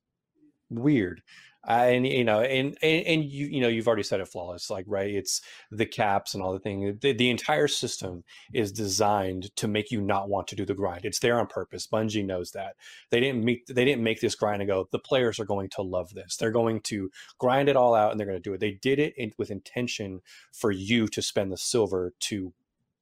weird 0.69 1.21
and 1.67 2.07
you 2.07 2.23
know 2.23 2.41
and, 2.41 2.75
and, 2.81 3.05
and 3.05 3.25
you 3.25 3.45
you 3.45 3.61
know 3.61 3.67
you've 3.67 3.87
already 3.87 4.03
said 4.03 4.19
it 4.19 4.27
flawless 4.27 4.69
like 4.69 4.85
right 4.87 5.13
it's 5.13 5.41
the 5.69 5.85
caps 5.85 6.33
and 6.33 6.41
all 6.41 6.53
the 6.53 6.59
thing 6.59 6.97
the, 7.01 7.13
the 7.13 7.29
entire 7.29 7.67
system 7.67 8.23
is 8.51 8.71
designed 8.71 9.55
to 9.55 9.67
make 9.67 9.91
you 9.91 10.01
not 10.01 10.27
want 10.27 10.47
to 10.47 10.55
do 10.55 10.65
the 10.65 10.73
grind 10.73 11.05
it's 11.05 11.19
there 11.19 11.39
on 11.39 11.45
purpose 11.45 11.87
bungie 11.87 12.25
knows 12.25 12.51
that 12.51 12.75
they 13.11 13.19
didn't 13.19 13.45
make 13.45 13.65
they 13.67 13.85
didn't 13.85 14.03
make 14.03 14.21
this 14.21 14.35
grind 14.35 14.61
and 14.61 14.69
go 14.69 14.87
the 14.91 14.99
players 14.99 15.39
are 15.39 15.45
going 15.45 15.69
to 15.69 15.83
love 15.83 16.13
this 16.13 16.35
they're 16.35 16.51
going 16.51 16.79
to 16.79 17.11
grind 17.37 17.69
it 17.69 17.75
all 17.75 17.93
out 17.93 18.11
and 18.11 18.19
they're 18.19 18.27
going 18.27 18.41
to 18.41 18.49
do 18.49 18.53
it 18.53 18.59
they 18.59 18.71
did 18.71 18.97
it 18.97 19.13
in, 19.15 19.31
with 19.37 19.51
intention 19.51 20.21
for 20.51 20.71
you 20.71 21.07
to 21.07 21.21
spend 21.21 21.51
the 21.51 21.57
silver 21.57 22.13
to 22.19 22.53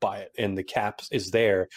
buy 0.02 0.18
it 0.18 0.34
and 0.38 0.58
the 0.58 0.64
cap 0.64 1.02
is 1.12 1.32
there 1.32 1.70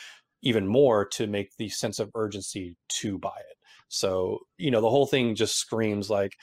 even 0.44 0.66
more 0.66 1.04
to 1.04 1.28
make 1.28 1.56
the 1.56 1.68
sense 1.68 2.00
of 2.00 2.10
urgency 2.16 2.76
to 2.88 3.18
buy 3.18 3.38
it 3.50 3.56
so 3.88 4.40
you 4.58 4.70
know 4.70 4.80
the 4.80 4.90
whole 4.90 5.06
thing 5.06 5.34
just 5.34 5.56
screams 5.56 6.10
like 6.10 6.36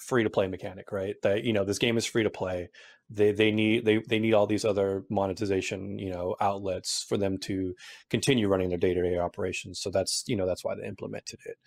free 0.00 0.24
to 0.24 0.30
play 0.30 0.46
mechanic, 0.48 0.92
right? 0.92 1.14
That 1.22 1.44
you 1.44 1.52
know 1.52 1.64
this 1.64 1.78
game 1.78 1.96
is 1.96 2.06
free 2.06 2.22
to 2.24 2.30
play. 2.30 2.70
They 3.08 3.32
they 3.32 3.50
need 3.50 3.84
they 3.84 3.98
they 3.98 4.18
need 4.18 4.34
all 4.34 4.46
these 4.46 4.64
other 4.64 5.04
monetization 5.10 5.98
you 5.98 6.10
know 6.10 6.36
outlets 6.40 7.04
for 7.08 7.16
them 7.16 7.38
to 7.38 7.74
continue 8.08 8.48
running 8.48 8.70
their 8.70 8.78
day 8.78 8.94
to 8.94 9.02
day 9.02 9.18
operations. 9.18 9.80
So 9.80 9.90
that's 9.90 10.24
you 10.26 10.36
know 10.36 10.46
that's 10.46 10.64
why 10.64 10.74
they 10.74 10.86
implemented 10.86 11.40
it. 11.44 11.58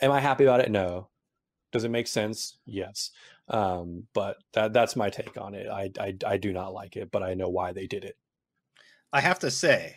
Am 0.00 0.12
I 0.12 0.20
happy 0.20 0.44
about 0.44 0.60
it? 0.60 0.70
No. 0.70 1.08
Does 1.70 1.84
it 1.84 1.90
make 1.90 2.06
sense? 2.06 2.58
Yes. 2.64 3.10
Um, 3.48 4.04
but 4.14 4.36
that 4.54 4.72
that's 4.72 4.96
my 4.96 5.10
take 5.10 5.36
on 5.38 5.54
it. 5.54 5.68
I, 5.68 5.90
I 6.00 6.16
I 6.26 6.36
do 6.36 6.52
not 6.52 6.72
like 6.72 6.96
it, 6.96 7.10
but 7.10 7.22
I 7.22 7.34
know 7.34 7.48
why 7.48 7.72
they 7.72 7.86
did 7.86 8.04
it. 8.04 8.16
I 9.12 9.20
have 9.20 9.38
to 9.40 9.50
say, 9.50 9.96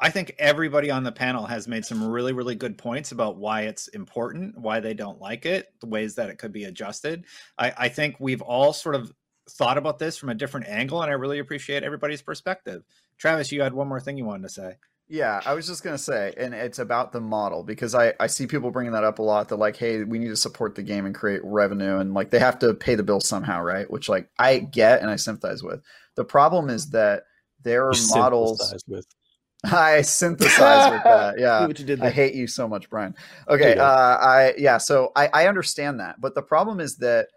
I 0.00 0.10
think 0.10 0.34
everybody 0.38 0.90
on 0.90 1.04
the 1.04 1.12
panel 1.12 1.46
has 1.46 1.68
made 1.68 1.84
some 1.84 2.02
really, 2.02 2.32
really 2.32 2.56
good 2.56 2.76
points 2.76 3.12
about 3.12 3.36
why 3.36 3.62
it's 3.62 3.86
important, 3.88 4.58
why 4.58 4.80
they 4.80 4.94
don't 4.94 5.20
like 5.20 5.46
it, 5.46 5.72
the 5.80 5.86
ways 5.86 6.16
that 6.16 6.28
it 6.28 6.38
could 6.38 6.52
be 6.52 6.64
adjusted. 6.64 7.24
I, 7.56 7.72
I 7.76 7.88
think 7.88 8.16
we've 8.18 8.42
all 8.42 8.72
sort 8.72 8.96
of 8.96 9.12
thought 9.50 9.78
about 9.78 9.98
this 9.98 10.16
from 10.16 10.30
a 10.30 10.34
different 10.34 10.66
angle, 10.68 11.02
and 11.02 11.10
I 11.10 11.14
really 11.14 11.38
appreciate 11.38 11.84
everybody's 11.84 12.22
perspective. 12.22 12.82
Travis, 13.18 13.52
you 13.52 13.62
had 13.62 13.74
one 13.74 13.88
more 13.88 14.00
thing 14.00 14.16
you 14.16 14.24
wanted 14.24 14.42
to 14.42 14.48
say. 14.48 14.76
Yeah, 15.08 15.42
I 15.44 15.52
was 15.52 15.66
just 15.66 15.84
gonna 15.84 15.98
say, 15.98 16.32
and 16.36 16.54
it's 16.54 16.78
about 16.78 17.12
the 17.12 17.20
model 17.20 17.62
because 17.62 17.94
I 17.94 18.14
I 18.18 18.28
see 18.28 18.46
people 18.46 18.70
bringing 18.70 18.92
that 18.92 19.04
up 19.04 19.18
a 19.18 19.22
lot. 19.22 19.48
They're 19.48 19.58
like, 19.58 19.76
hey, 19.76 20.04
we 20.04 20.18
need 20.18 20.28
to 20.28 20.36
support 20.36 20.74
the 20.74 20.82
game 20.82 21.04
and 21.04 21.14
create 21.14 21.42
revenue, 21.44 21.98
and 21.98 22.14
like 22.14 22.30
they 22.30 22.38
have 22.38 22.58
to 22.60 22.72
pay 22.72 22.94
the 22.94 23.02
bill 23.02 23.20
somehow, 23.20 23.60
right? 23.62 23.90
Which 23.90 24.08
like 24.08 24.30
I 24.38 24.58
get 24.58 25.02
and 25.02 25.10
I 25.10 25.16
sympathize 25.16 25.62
with. 25.62 25.82
The 26.14 26.24
problem 26.24 26.70
is 26.70 26.90
that 26.90 27.24
there 27.62 27.86
are 27.86 27.94
you 27.94 28.08
models 28.08 28.74
with 28.88 29.06
I 29.72 30.02
synthesize 30.02 30.92
with 30.92 31.04
that. 31.04 31.34
Yeah. 31.38 31.66
what 31.66 31.78
you 31.78 31.84
did 31.84 32.00
I 32.02 32.10
hate 32.10 32.34
you 32.34 32.46
so 32.46 32.68
much, 32.68 32.90
Brian. 32.90 33.14
Okay. 33.48 33.76
Uh, 33.76 33.84
I, 33.84 34.54
yeah. 34.58 34.78
So 34.78 35.12
I, 35.14 35.28
I 35.32 35.46
understand 35.46 36.00
that. 36.00 36.20
But 36.20 36.34
the 36.34 36.42
problem 36.42 36.80
is 36.80 36.96
that 36.96 37.28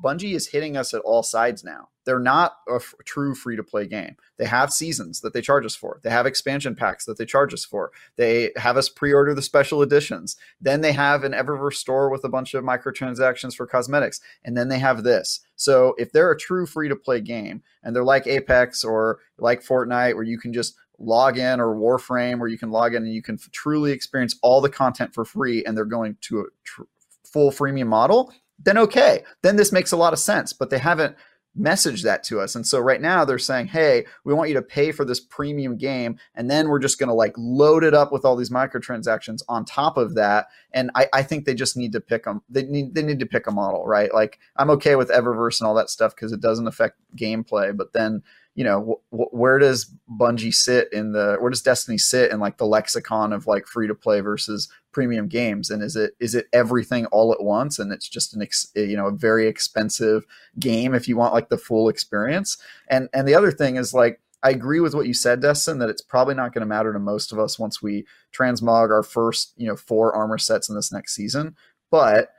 Bungie 0.00 0.34
is 0.34 0.48
hitting 0.48 0.76
us 0.76 0.94
at 0.94 1.00
all 1.02 1.22
sides 1.22 1.64
now. 1.64 1.88
They're 2.04 2.18
not 2.18 2.56
a 2.70 2.76
f- 2.76 2.94
true 3.04 3.34
free 3.34 3.56
to 3.56 3.62
play 3.62 3.86
game. 3.86 4.16
They 4.38 4.46
have 4.46 4.72
seasons 4.72 5.20
that 5.20 5.34
they 5.34 5.42
charge 5.42 5.66
us 5.66 5.74
for. 5.74 6.00
They 6.02 6.10
have 6.10 6.24
expansion 6.24 6.74
packs 6.74 7.04
that 7.04 7.18
they 7.18 7.26
charge 7.26 7.52
us 7.52 7.64
for. 7.64 7.90
They 8.16 8.52
have 8.56 8.76
us 8.76 8.88
pre 8.88 9.12
order 9.12 9.34
the 9.34 9.42
special 9.42 9.82
editions. 9.82 10.36
Then 10.60 10.80
they 10.80 10.92
have 10.92 11.22
an 11.24 11.32
Eververse 11.32 11.74
store 11.74 12.10
with 12.10 12.24
a 12.24 12.28
bunch 12.28 12.54
of 12.54 12.64
microtransactions 12.64 13.54
for 13.54 13.66
cosmetics. 13.66 14.20
And 14.44 14.56
then 14.56 14.68
they 14.68 14.78
have 14.78 15.02
this. 15.02 15.40
So 15.56 15.94
if 15.98 16.12
they're 16.12 16.30
a 16.30 16.38
true 16.38 16.64
free 16.64 16.88
to 16.88 16.96
play 16.96 17.20
game 17.20 17.62
and 17.82 17.94
they're 17.94 18.04
like 18.04 18.26
Apex 18.26 18.84
or 18.84 19.18
like 19.38 19.62
Fortnite, 19.62 20.14
where 20.14 20.24
you 20.24 20.38
can 20.38 20.52
just 20.52 20.76
log 20.98 21.38
in 21.38 21.60
or 21.60 21.74
Warframe 21.74 22.38
where 22.38 22.48
you 22.48 22.58
can 22.58 22.70
log 22.70 22.94
in 22.94 23.04
and 23.04 23.12
you 23.12 23.22
can 23.22 23.38
truly 23.52 23.92
experience 23.92 24.36
all 24.42 24.60
the 24.60 24.68
content 24.68 25.14
for 25.14 25.24
free 25.24 25.64
and 25.64 25.76
they're 25.76 25.84
going 25.84 26.16
to 26.22 26.40
a 26.40 26.44
tr- 26.64 26.82
full 27.24 27.50
freemium 27.50 27.86
model, 27.86 28.32
then 28.58 28.78
okay. 28.78 29.22
Then 29.42 29.56
this 29.56 29.72
makes 29.72 29.92
a 29.92 29.96
lot 29.96 30.12
of 30.12 30.18
sense, 30.18 30.52
but 30.52 30.70
they 30.70 30.78
haven't 30.78 31.16
messaged 31.58 32.02
that 32.02 32.22
to 32.22 32.40
us. 32.40 32.54
And 32.54 32.66
so 32.66 32.78
right 32.78 33.00
now 33.00 33.24
they're 33.24 33.38
saying, 33.38 33.68
"Hey, 33.68 34.06
we 34.24 34.34
want 34.34 34.48
you 34.48 34.54
to 34.54 34.62
pay 34.62 34.92
for 34.92 35.04
this 35.04 35.20
premium 35.20 35.76
game 35.76 36.18
and 36.34 36.50
then 36.50 36.68
we're 36.68 36.78
just 36.78 36.98
going 36.98 37.08
to 37.08 37.14
like 37.14 37.34
load 37.36 37.84
it 37.84 37.94
up 37.94 38.12
with 38.12 38.24
all 38.24 38.36
these 38.36 38.50
microtransactions 38.50 39.40
on 39.48 39.64
top 39.64 39.96
of 39.96 40.14
that." 40.14 40.46
And 40.72 40.90
I, 40.94 41.08
I 41.12 41.22
think 41.22 41.44
they 41.44 41.54
just 41.54 41.76
need 41.76 41.92
to 41.92 42.00
pick 42.00 42.24
them. 42.24 42.42
They 42.48 42.62
need 42.64 42.94
they 42.94 43.02
need 43.02 43.20
to 43.20 43.26
pick 43.26 43.46
a 43.46 43.52
model, 43.52 43.86
right? 43.86 44.12
Like 44.12 44.38
I'm 44.56 44.70
okay 44.70 44.94
with 44.94 45.10
Eververse 45.10 45.60
and 45.60 45.66
all 45.66 45.74
that 45.74 45.90
stuff 45.90 46.14
because 46.14 46.32
it 46.32 46.40
doesn't 46.40 46.68
affect 46.68 46.98
gameplay, 47.16 47.76
but 47.76 47.92
then 47.92 48.22
you 48.58 48.64
know, 48.64 49.00
wh- 49.10 49.32
where 49.32 49.60
does 49.60 49.88
Bungie 50.10 50.52
sit 50.52 50.92
in 50.92 51.12
the 51.12 51.36
where 51.38 51.48
does 51.48 51.62
Destiny 51.62 51.96
sit 51.96 52.32
in 52.32 52.40
like 52.40 52.56
the 52.56 52.66
lexicon 52.66 53.32
of 53.32 53.46
like 53.46 53.68
free 53.68 53.86
to 53.86 53.94
play 53.94 54.18
versus 54.18 54.68
premium 54.90 55.28
games? 55.28 55.70
And 55.70 55.80
is 55.80 55.94
it 55.94 56.14
is 56.18 56.34
it 56.34 56.48
everything 56.52 57.06
all 57.06 57.32
at 57.32 57.40
once 57.40 57.78
and 57.78 57.92
it's 57.92 58.08
just 58.08 58.34
an 58.34 58.42
ex, 58.42 58.66
you 58.74 58.96
know 58.96 59.06
a 59.06 59.12
very 59.12 59.46
expensive 59.46 60.26
game 60.58 60.92
if 60.92 61.06
you 61.06 61.16
want 61.16 61.34
like 61.34 61.50
the 61.50 61.56
full 61.56 61.88
experience? 61.88 62.58
And 62.88 63.08
and 63.14 63.28
the 63.28 63.34
other 63.36 63.52
thing 63.52 63.76
is 63.76 63.94
like 63.94 64.20
I 64.42 64.50
agree 64.50 64.80
with 64.80 64.92
what 64.92 65.06
you 65.06 65.14
said, 65.14 65.40
Destin, 65.40 65.78
that 65.78 65.88
it's 65.88 66.02
probably 66.02 66.34
not 66.34 66.52
going 66.52 66.62
to 66.62 66.66
matter 66.66 66.92
to 66.92 66.98
most 66.98 67.30
of 67.30 67.38
us 67.38 67.60
once 67.60 67.80
we 67.80 68.06
transmog 68.36 68.90
our 68.90 69.04
first, 69.04 69.52
you 69.56 69.68
know, 69.68 69.76
four 69.76 70.12
armor 70.16 70.38
sets 70.38 70.68
in 70.68 70.74
this 70.74 70.90
next 70.90 71.14
season. 71.14 71.54
But 71.92 72.30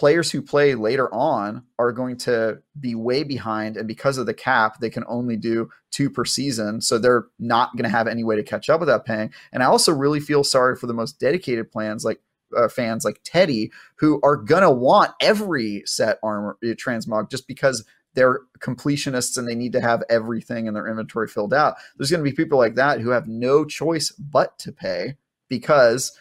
players 0.00 0.30
who 0.30 0.40
play 0.40 0.74
later 0.74 1.12
on 1.14 1.62
are 1.78 1.92
going 1.92 2.16
to 2.16 2.58
be 2.80 2.94
way 2.94 3.22
behind 3.22 3.76
and 3.76 3.86
because 3.86 4.16
of 4.16 4.24
the 4.24 4.32
cap 4.32 4.80
they 4.80 4.88
can 4.88 5.04
only 5.06 5.36
do 5.36 5.68
two 5.90 6.08
per 6.08 6.24
season 6.24 6.80
so 6.80 6.96
they're 6.96 7.26
not 7.38 7.70
going 7.76 7.84
to 7.84 7.90
have 7.90 8.06
any 8.06 8.24
way 8.24 8.34
to 8.34 8.42
catch 8.42 8.70
up 8.70 8.80
without 8.80 9.04
paying. 9.04 9.30
And 9.52 9.62
i 9.62 9.66
also 9.66 9.92
really 9.92 10.18
feel 10.18 10.42
sorry 10.42 10.74
for 10.74 10.86
the 10.86 10.94
most 10.94 11.20
dedicated 11.20 11.70
plans 11.70 12.02
like 12.02 12.22
uh, 12.56 12.66
fans 12.66 13.04
like 13.04 13.20
teddy 13.24 13.70
who 13.96 14.18
are 14.22 14.38
going 14.38 14.62
to 14.62 14.70
want 14.70 15.12
every 15.20 15.82
set 15.84 16.18
armor 16.22 16.56
uh, 16.64 16.68
transmog 16.68 17.30
just 17.30 17.46
because 17.46 17.84
they're 18.14 18.40
completionists 18.58 19.36
and 19.36 19.46
they 19.46 19.54
need 19.54 19.74
to 19.74 19.82
have 19.82 20.02
everything 20.08 20.64
in 20.64 20.72
their 20.72 20.88
inventory 20.88 21.28
filled 21.28 21.52
out. 21.52 21.74
There's 21.96 22.10
going 22.10 22.24
to 22.24 22.28
be 22.28 22.34
people 22.34 22.58
like 22.58 22.74
that 22.76 23.00
who 23.00 23.10
have 23.10 23.28
no 23.28 23.66
choice 23.66 24.10
but 24.12 24.58
to 24.60 24.72
pay 24.72 25.16
because 25.48 26.18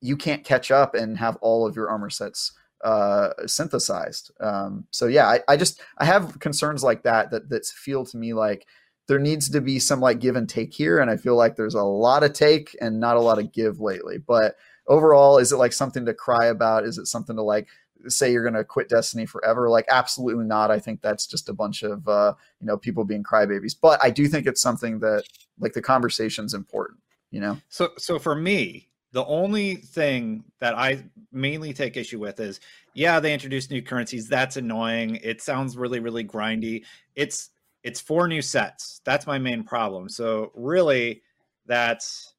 you 0.00 0.16
can't 0.16 0.42
catch 0.42 0.70
up 0.70 0.94
and 0.94 1.18
have 1.18 1.36
all 1.42 1.66
of 1.66 1.76
your 1.76 1.90
armor 1.90 2.08
sets 2.08 2.52
uh, 2.82 3.30
synthesized. 3.46 4.30
Um, 4.40 4.86
so 4.90 5.06
yeah, 5.06 5.26
I, 5.26 5.40
I 5.48 5.56
just 5.56 5.80
I 5.98 6.04
have 6.04 6.38
concerns 6.40 6.82
like 6.84 7.02
that 7.02 7.30
that 7.30 7.48
that 7.48 7.66
feel 7.66 8.04
to 8.06 8.16
me 8.16 8.34
like 8.34 8.66
there 9.08 9.18
needs 9.18 9.48
to 9.50 9.60
be 9.60 9.78
some 9.78 10.00
like 10.00 10.20
give 10.20 10.36
and 10.36 10.48
take 10.48 10.72
here, 10.72 10.98
and 10.98 11.10
I 11.10 11.16
feel 11.16 11.34
like 11.34 11.56
there's 11.56 11.74
a 11.74 11.82
lot 11.82 12.22
of 12.22 12.34
take 12.34 12.76
and 12.80 13.00
not 13.00 13.16
a 13.16 13.20
lot 13.20 13.38
of 13.38 13.52
give 13.52 13.80
lately. 13.80 14.18
But 14.18 14.56
overall, 14.86 15.38
is 15.38 15.50
it 15.50 15.56
like 15.56 15.72
something 15.72 16.04
to 16.06 16.14
cry 16.14 16.46
about? 16.46 16.84
Is 16.84 16.98
it 16.98 17.06
something 17.06 17.36
to 17.36 17.42
like 17.42 17.68
say 18.06 18.30
you're 18.30 18.42
going 18.42 18.54
to 18.54 18.64
quit 18.64 18.88
Destiny 18.88 19.26
forever? 19.26 19.68
Like 19.68 19.86
absolutely 19.88 20.44
not. 20.44 20.70
I 20.70 20.78
think 20.78 21.00
that's 21.00 21.26
just 21.26 21.48
a 21.48 21.54
bunch 21.54 21.82
of 21.82 22.06
uh, 22.06 22.34
you 22.60 22.66
know 22.66 22.76
people 22.76 23.04
being 23.04 23.24
crybabies. 23.24 23.74
But 23.80 23.98
I 24.02 24.10
do 24.10 24.28
think 24.28 24.46
it's 24.46 24.62
something 24.62 25.00
that 25.00 25.24
like 25.58 25.72
the 25.72 25.82
conversation's 25.82 26.54
important. 26.54 27.00
You 27.30 27.40
know. 27.40 27.58
So 27.68 27.90
so 27.98 28.18
for 28.18 28.34
me, 28.34 28.88
the 29.12 29.24
only 29.24 29.76
thing 29.76 30.44
that 30.60 30.76
I 30.76 31.04
mainly 31.32 31.72
take 31.72 31.96
issue 31.96 32.18
with 32.18 32.40
is, 32.40 32.60
yeah, 32.94 33.20
they 33.20 33.32
introduced 33.32 33.70
new 33.70 33.82
currencies. 33.82 34.28
That's 34.28 34.56
annoying. 34.56 35.16
It 35.22 35.40
sounds 35.40 35.76
really, 35.76 36.00
really 36.00 36.24
grindy. 36.24 36.84
It's 37.14 37.50
it's 37.82 38.00
four 38.00 38.28
new 38.28 38.42
sets. 38.42 39.00
That's 39.04 39.26
my 39.26 39.38
main 39.38 39.62
problem. 39.62 40.08
So 40.08 40.52
really, 40.54 41.22
that's 41.66 42.34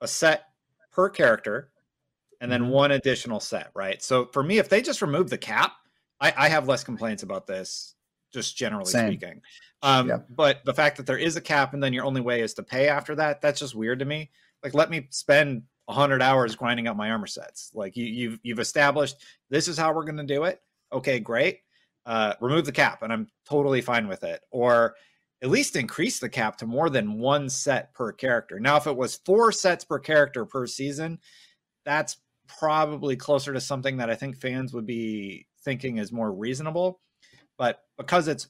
a 0.00 0.08
set 0.08 0.44
per 0.90 1.08
character, 1.08 1.70
and 2.40 2.50
then 2.50 2.62
mm-hmm. 2.62 2.72
one 2.72 2.90
additional 2.90 3.40
set, 3.40 3.70
right? 3.74 4.02
So 4.02 4.26
for 4.26 4.42
me, 4.42 4.58
if 4.58 4.68
they 4.68 4.82
just 4.82 5.00
remove 5.00 5.30
the 5.30 5.38
cap, 5.38 5.72
I, 6.20 6.34
I 6.36 6.48
have 6.48 6.68
less 6.68 6.84
complaints 6.84 7.22
about 7.22 7.46
this, 7.46 7.94
just 8.32 8.56
generally 8.56 8.90
Same. 8.90 9.08
speaking. 9.12 9.40
Um, 9.82 10.08
yeah. 10.08 10.18
But 10.28 10.64
the 10.64 10.74
fact 10.74 10.96
that 10.98 11.06
there 11.06 11.18
is 11.18 11.36
a 11.36 11.40
cap 11.40 11.74
and 11.74 11.82
then 11.82 11.92
your 11.92 12.04
only 12.04 12.20
way 12.20 12.40
is 12.40 12.54
to 12.54 12.62
pay 12.62 12.88
after 12.88 13.14
that, 13.14 13.40
that's 13.40 13.60
just 13.60 13.74
weird 13.74 14.00
to 14.00 14.04
me. 14.04 14.30
Like, 14.62 14.74
let 14.74 14.90
me 14.90 15.06
spend 15.10 15.62
100 15.86 16.22
hours 16.22 16.56
grinding 16.56 16.86
out 16.86 16.96
my 16.96 17.10
armor 17.10 17.26
sets. 17.26 17.70
Like 17.74 17.96
you, 17.96 18.06
you've 18.06 18.38
you've 18.42 18.58
established 18.60 19.16
this 19.50 19.68
is 19.68 19.78
how 19.78 19.92
we're 19.92 20.04
going 20.04 20.16
to 20.16 20.24
do 20.24 20.44
it. 20.44 20.60
Okay, 20.92 21.18
great. 21.20 21.60
Uh, 22.04 22.34
remove 22.40 22.66
the 22.66 22.72
cap, 22.72 23.02
and 23.02 23.12
I'm 23.12 23.28
totally 23.48 23.80
fine 23.80 24.08
with 24.08 24.24
it. 24.24 24.40
Or 24.50 24.94
at 25.42 25.50
least 25.50 25.76
increase 25.76 26.18
the 26.18 26.28
cap 26.28 26.56
to 26.58 26.66
more 26.66 26.88
than 26.88 27.18
one 27.18 27.48
set 27.48 27.92
per 27.94 28.12
character. 28.12 28.60
Now, 28.60 28.76
if 28.76 28.86
it 28.86 28.96
was 28.96 29.20
four 29.24 29.50
sets 29.50 29.84
per 29.84 29.98
character 29.98 30.44
per 30.44 30.66
season, 30.66 31.18
that's 31.84 32.18
probably 32.46 33.16
closer 33.16 33.52
to 33.52 33.60
something 33.60 33.96
that 33.96 34.10
I 34.10 34.14
think 34.14 34.36
fans 34.36 34.72
would 34.72 34.86
be 34.86 35.46
thinking 35.64 35.98
is 35.98 36.12
more 36.12 36.32
reasonable. 36.32 37.00
But 37.58 37.80
because 37.98 38.28
it's 38.28 38.48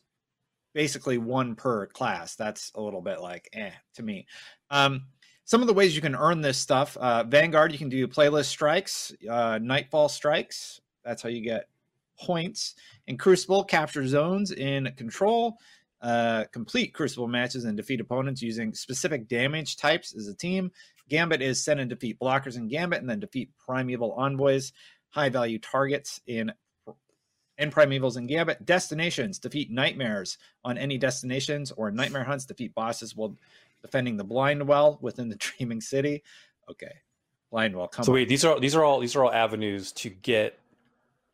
basically 0.75 1.19
one 1.19 1.55
per 1.55 1.87
class, 1.87 2.35
that's 2.35 2.73
a 2.75 2.81
little 2.81 3.03
bit 3.03 3.21
like 3.21 3.49
eh 3.53 3.73
to 3.95 4.03
me. 4.03 4.27
Um, 4.71 5.07
some 5.45 5.61
of 5.61 5.67
the 5.67 5.75
ways 5.75 5.95
you 5.95 6.03
can 6.03 6.15
earn 6.15 6.41
this 6.41 6.59
stuff 6.59 6.97
uh, 6.99 7.25
vanguard 7.25 7.73
you 7.73 7.79
can 7.79 7.89
do 7.89 8.07
playlist 8.07 8.47
strikes 8.47 9.13
uh, 9.31 9.59
nightfall 9.63 10.09
strikes 10.09 10.81
that's 11.05 11.23
how 11.23 11.29
you 11.29 11.43
get 11.43 11.69
points 12.19 12.75
in 13.07 13.17
crucible 13.17 13.65
capture 13.65 14.07
zones 14.07 14.53
in 14.53 14.91
control 14.97 15.59
uh, 16.03 16.45
complete 16.53 16.93
crucible 16.93 17.29
matches 17.29 17.65
and 17.65 17.77
defeat 17.77 18.01
opponents 18.01 18.43
using 18.43 18.75
specific 18.75 19.29
damage 19.29 19.77
types 19.77 20.15
as 20.17 20.27
a 20.27 20.35
team. 20.35 20.71
Gambit 21.09 21.41
is 21.41 21.65
send 21.65 21.79
and 21.79 21.89
defeat 21.89 22.19
blockers 22.19 22.57
in 22.57 22.67
gambit 22.67 23.01
and 23.01 23.09
then 23.09 23.21
defeat 23.21 23.51
primeval 23.57 24.13
envoys 24.19 24.73
high 25.11 25.29
value 25.29 25.61
targets 25.61 26.21
in 26.27 26.53
and 27.59 27.73
primevals 27.73 28.17
in 28.17 28.27
gambit. 28.27 28.65
Destinations 28.65 29.39
defeat 29.39 29.71
nightmares 29.71 30.39
on 30.65 30.77
any 30.77 30.99
destinations 30.99 31.71
or 31.71 31.93
nightmare 31.93 32.25
hunts 32.25 32.47
defeat 32.47 32.75
bosses 32.75 33.15
will 33.15 33.37
defending 33.83 34.17
the 34.17 34.25
blind 34.25 34.67
well 34.67 34.99
within 35.01 35.29
the 35.29 35.37
dreaming 35.59 35.81
city. 35.81 36.23
Okay, 36.71 36.93
blind 37.51 37.77
well. 37.77 37.89
Come 37.89 38.05
so 38.05 38.13
on. 38.13 38.15
wait, 38.15 38.29
these 38.29 38.45
are 38.45 38.59
these 38.59 38.75
are 38.75 38.85
all 38.85 39.01
these 39.01 39.17
are 39.17 39.25
all 39.25 39.33
avenues 39.33 39.93
to 39.93 40.11
get 40.11 40.59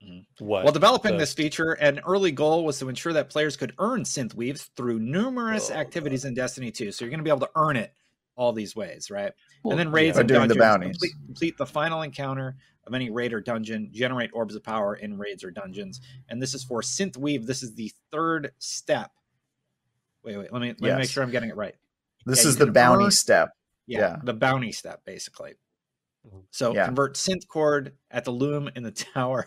mm-hmm. 0.04 0.44
what? 0.44 0.64
Well, 0.64 0.72
developing 0.72 1.12
the... 1.12 1.18
this 1.18 1.34
feature, 1.34 1.72
an 1.72 2.00
early 2.06 2.32
goal 2.32 2.64
was 2.64 2.78
to 2.80 2.88
ensure 2.88 3.12
that 3.12 3.30
players 3.30 3.56
could 3.56 3.72
earn 3.78 4.02
synth 4.02 4.34
weaves 4.34 4.70
through 4.76 4.98
numerous 4.98 5.70
oh, 5.70 5.74
activities 5.74 6.22
God. 6.22 6.28
in 6.28 6.34
Destiny 6.34 6.70
2. 6.70 6.92
So 6.92 7.04
you're 7.04 7.10
going 7.10 7.20
to 7.20 7.24
be 7.24 7.30
able 7.30 7.46
to 7.46 7.50
earn 7.54 7.76
it 7.76 7.92
all 8.36 8.52
these 8.52 8.76
ways, 8.76 9.10
right? 9.10 9.32
Well, 9.62 9.72
and 9.72 9.80
then 9.80 9.90
raids 9.90 10.16
yeah, 10.16 10.20
and 10.20 10.28
doing 10.28 10.40
dungeons, 10.40 10.56
the 10.56 10.60
bounties. 10.60 10.96
Complete, 10.98 11.12
complete 11.26 11.58
the 11.58 11.66
final 11.66 12.02
encounter 12.02 12.56
of 12.86 12.94
any 12.94 13.10
raid 13.10 13.32
or 13.32 13.40
dungeon, 13.40 13.90
generate 13.92 14.30
orbs 14.32 14.54
of 14.54 14.62
power 14.62 14.94
in 14.94 15.18
raids 15.18 15.44
or 15.44 15.50
dungeons. 15.50 16.00
And 16.28 16.40
this 16.40 16.54
is 16.54 16.64
for 16.64 16.80
synth 16.80 17.16
weave. 17.16 17.46
This 17.46 17.62
is 17.62 17.74
the 17.74 17.92
third 18.10 18.52
step. 18.58 19.10
Wait, 20.24 20.36
wait, 20.36 20.52
let 20.52 20.62
me 20.62 20.68
let 20.68 20.88
yes. 20.88 20.94
me 20.94 20.98
make 21.02 21.10
sure 21.10 21.22
I'm 21.22 21.30
getting 21.30 21.50
it 21.50 21.56
right. 21.56 21.74
This 22.28 22.44
yeah, 22.44 22.48
is 22.50 22.56
the 22.56 22.66
bounty 22.66 23.04
earn, 23.04 23.10
step. 23.10 23.50
Yeah, 23.86 24.00
yeah, 24.00 24.16
the 24.22 24.34
bounty 24.34 24.72
step 24.72 25.00
basically. 25.04 25.54
Mm-hmm. 26.26 26.40
So 26.50 26.74
yeah. 26.74 26.86
convert 26.86 27.14
synth 27.14 27.46
cord 27.48 27.92
at 28.10 28.24
the 28.24 28.32
loom 28.32 28.68
in 28.74 28.82
the 28.82 28.90
tower 29.14 29.46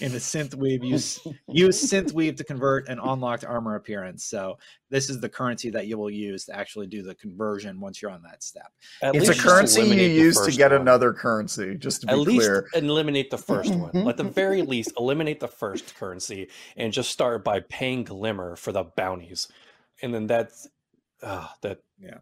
in 0.00 0.12
the 0.12 0.18
synth 0.18 0.54
weave. 0.54 0.84
Use 0.84 1.20
use 1.48 1.90
synth 1.90 2.12
weave 2.12 2.36
to 2.36 2.44
convert 2.44 2.88
an 2.88 2.98
unlocked 3.02 3.44
armor 3.44 3.74
appearance. 3.74 4.24
So 4.24 4.58
this 4.88 5.10
is 5.10 5.20
the 5.20 5.28
currency 5.28 5.70
that 5.70 5.88
you 5.88 5.98
will 5.98 6.10
use 6.10 6.44
to 6.46 6.56
actually 6.56 6.86
do 6.86 7.02
the 7.02 7.14
conversion 7.16 7.80
once 7.80 8.00
you're 8.00 8.10
on 8.10 8.22
that 8.22 8.42
step. 8.42 8.72
At 9.02 9.14
it's 9.14 9.28
a 9.28 9.34
currency 9.34 9.82
you 9.82 10.08
use 10.08 10.40
to 10.40 10.52
get 10.52 10.70
one. 10.70 10.82
another 10.82 11.12
currency. 11.12 11.76
Just 11.76 12.02
to 12.02 12.06
be 12.06 12.12
at 12.12 12.18
clear, 12.18 12.68
least 12.72 12.84
eliminate 12.84 13.30
the 13.30 13.38
first 13.38 13.74
one. 13.74 14.08
At 14.08 14.16
the 14.16 14.24
very 14.24 14.62
least, 14.62 14.92
eliminate 14.98 15.40
the 15.40 15.48
first 15.48 15.94
currency 15.96 16.48
and 16.76 16.92
just 16.92 17.10
start 17.10 17.44
by 17.44 17.60
paying 17.60 18.04
Glimmer 18.04 18.56
for 18.56 18.72
the 18.72 18.84
bounties, 18.84 19.48
and 20.00 20.14
then 20.14 20.26
that's 20.26 20.68
uh, 21.22 21.46
that 21.62 21.80
yeah. 21.98 22.18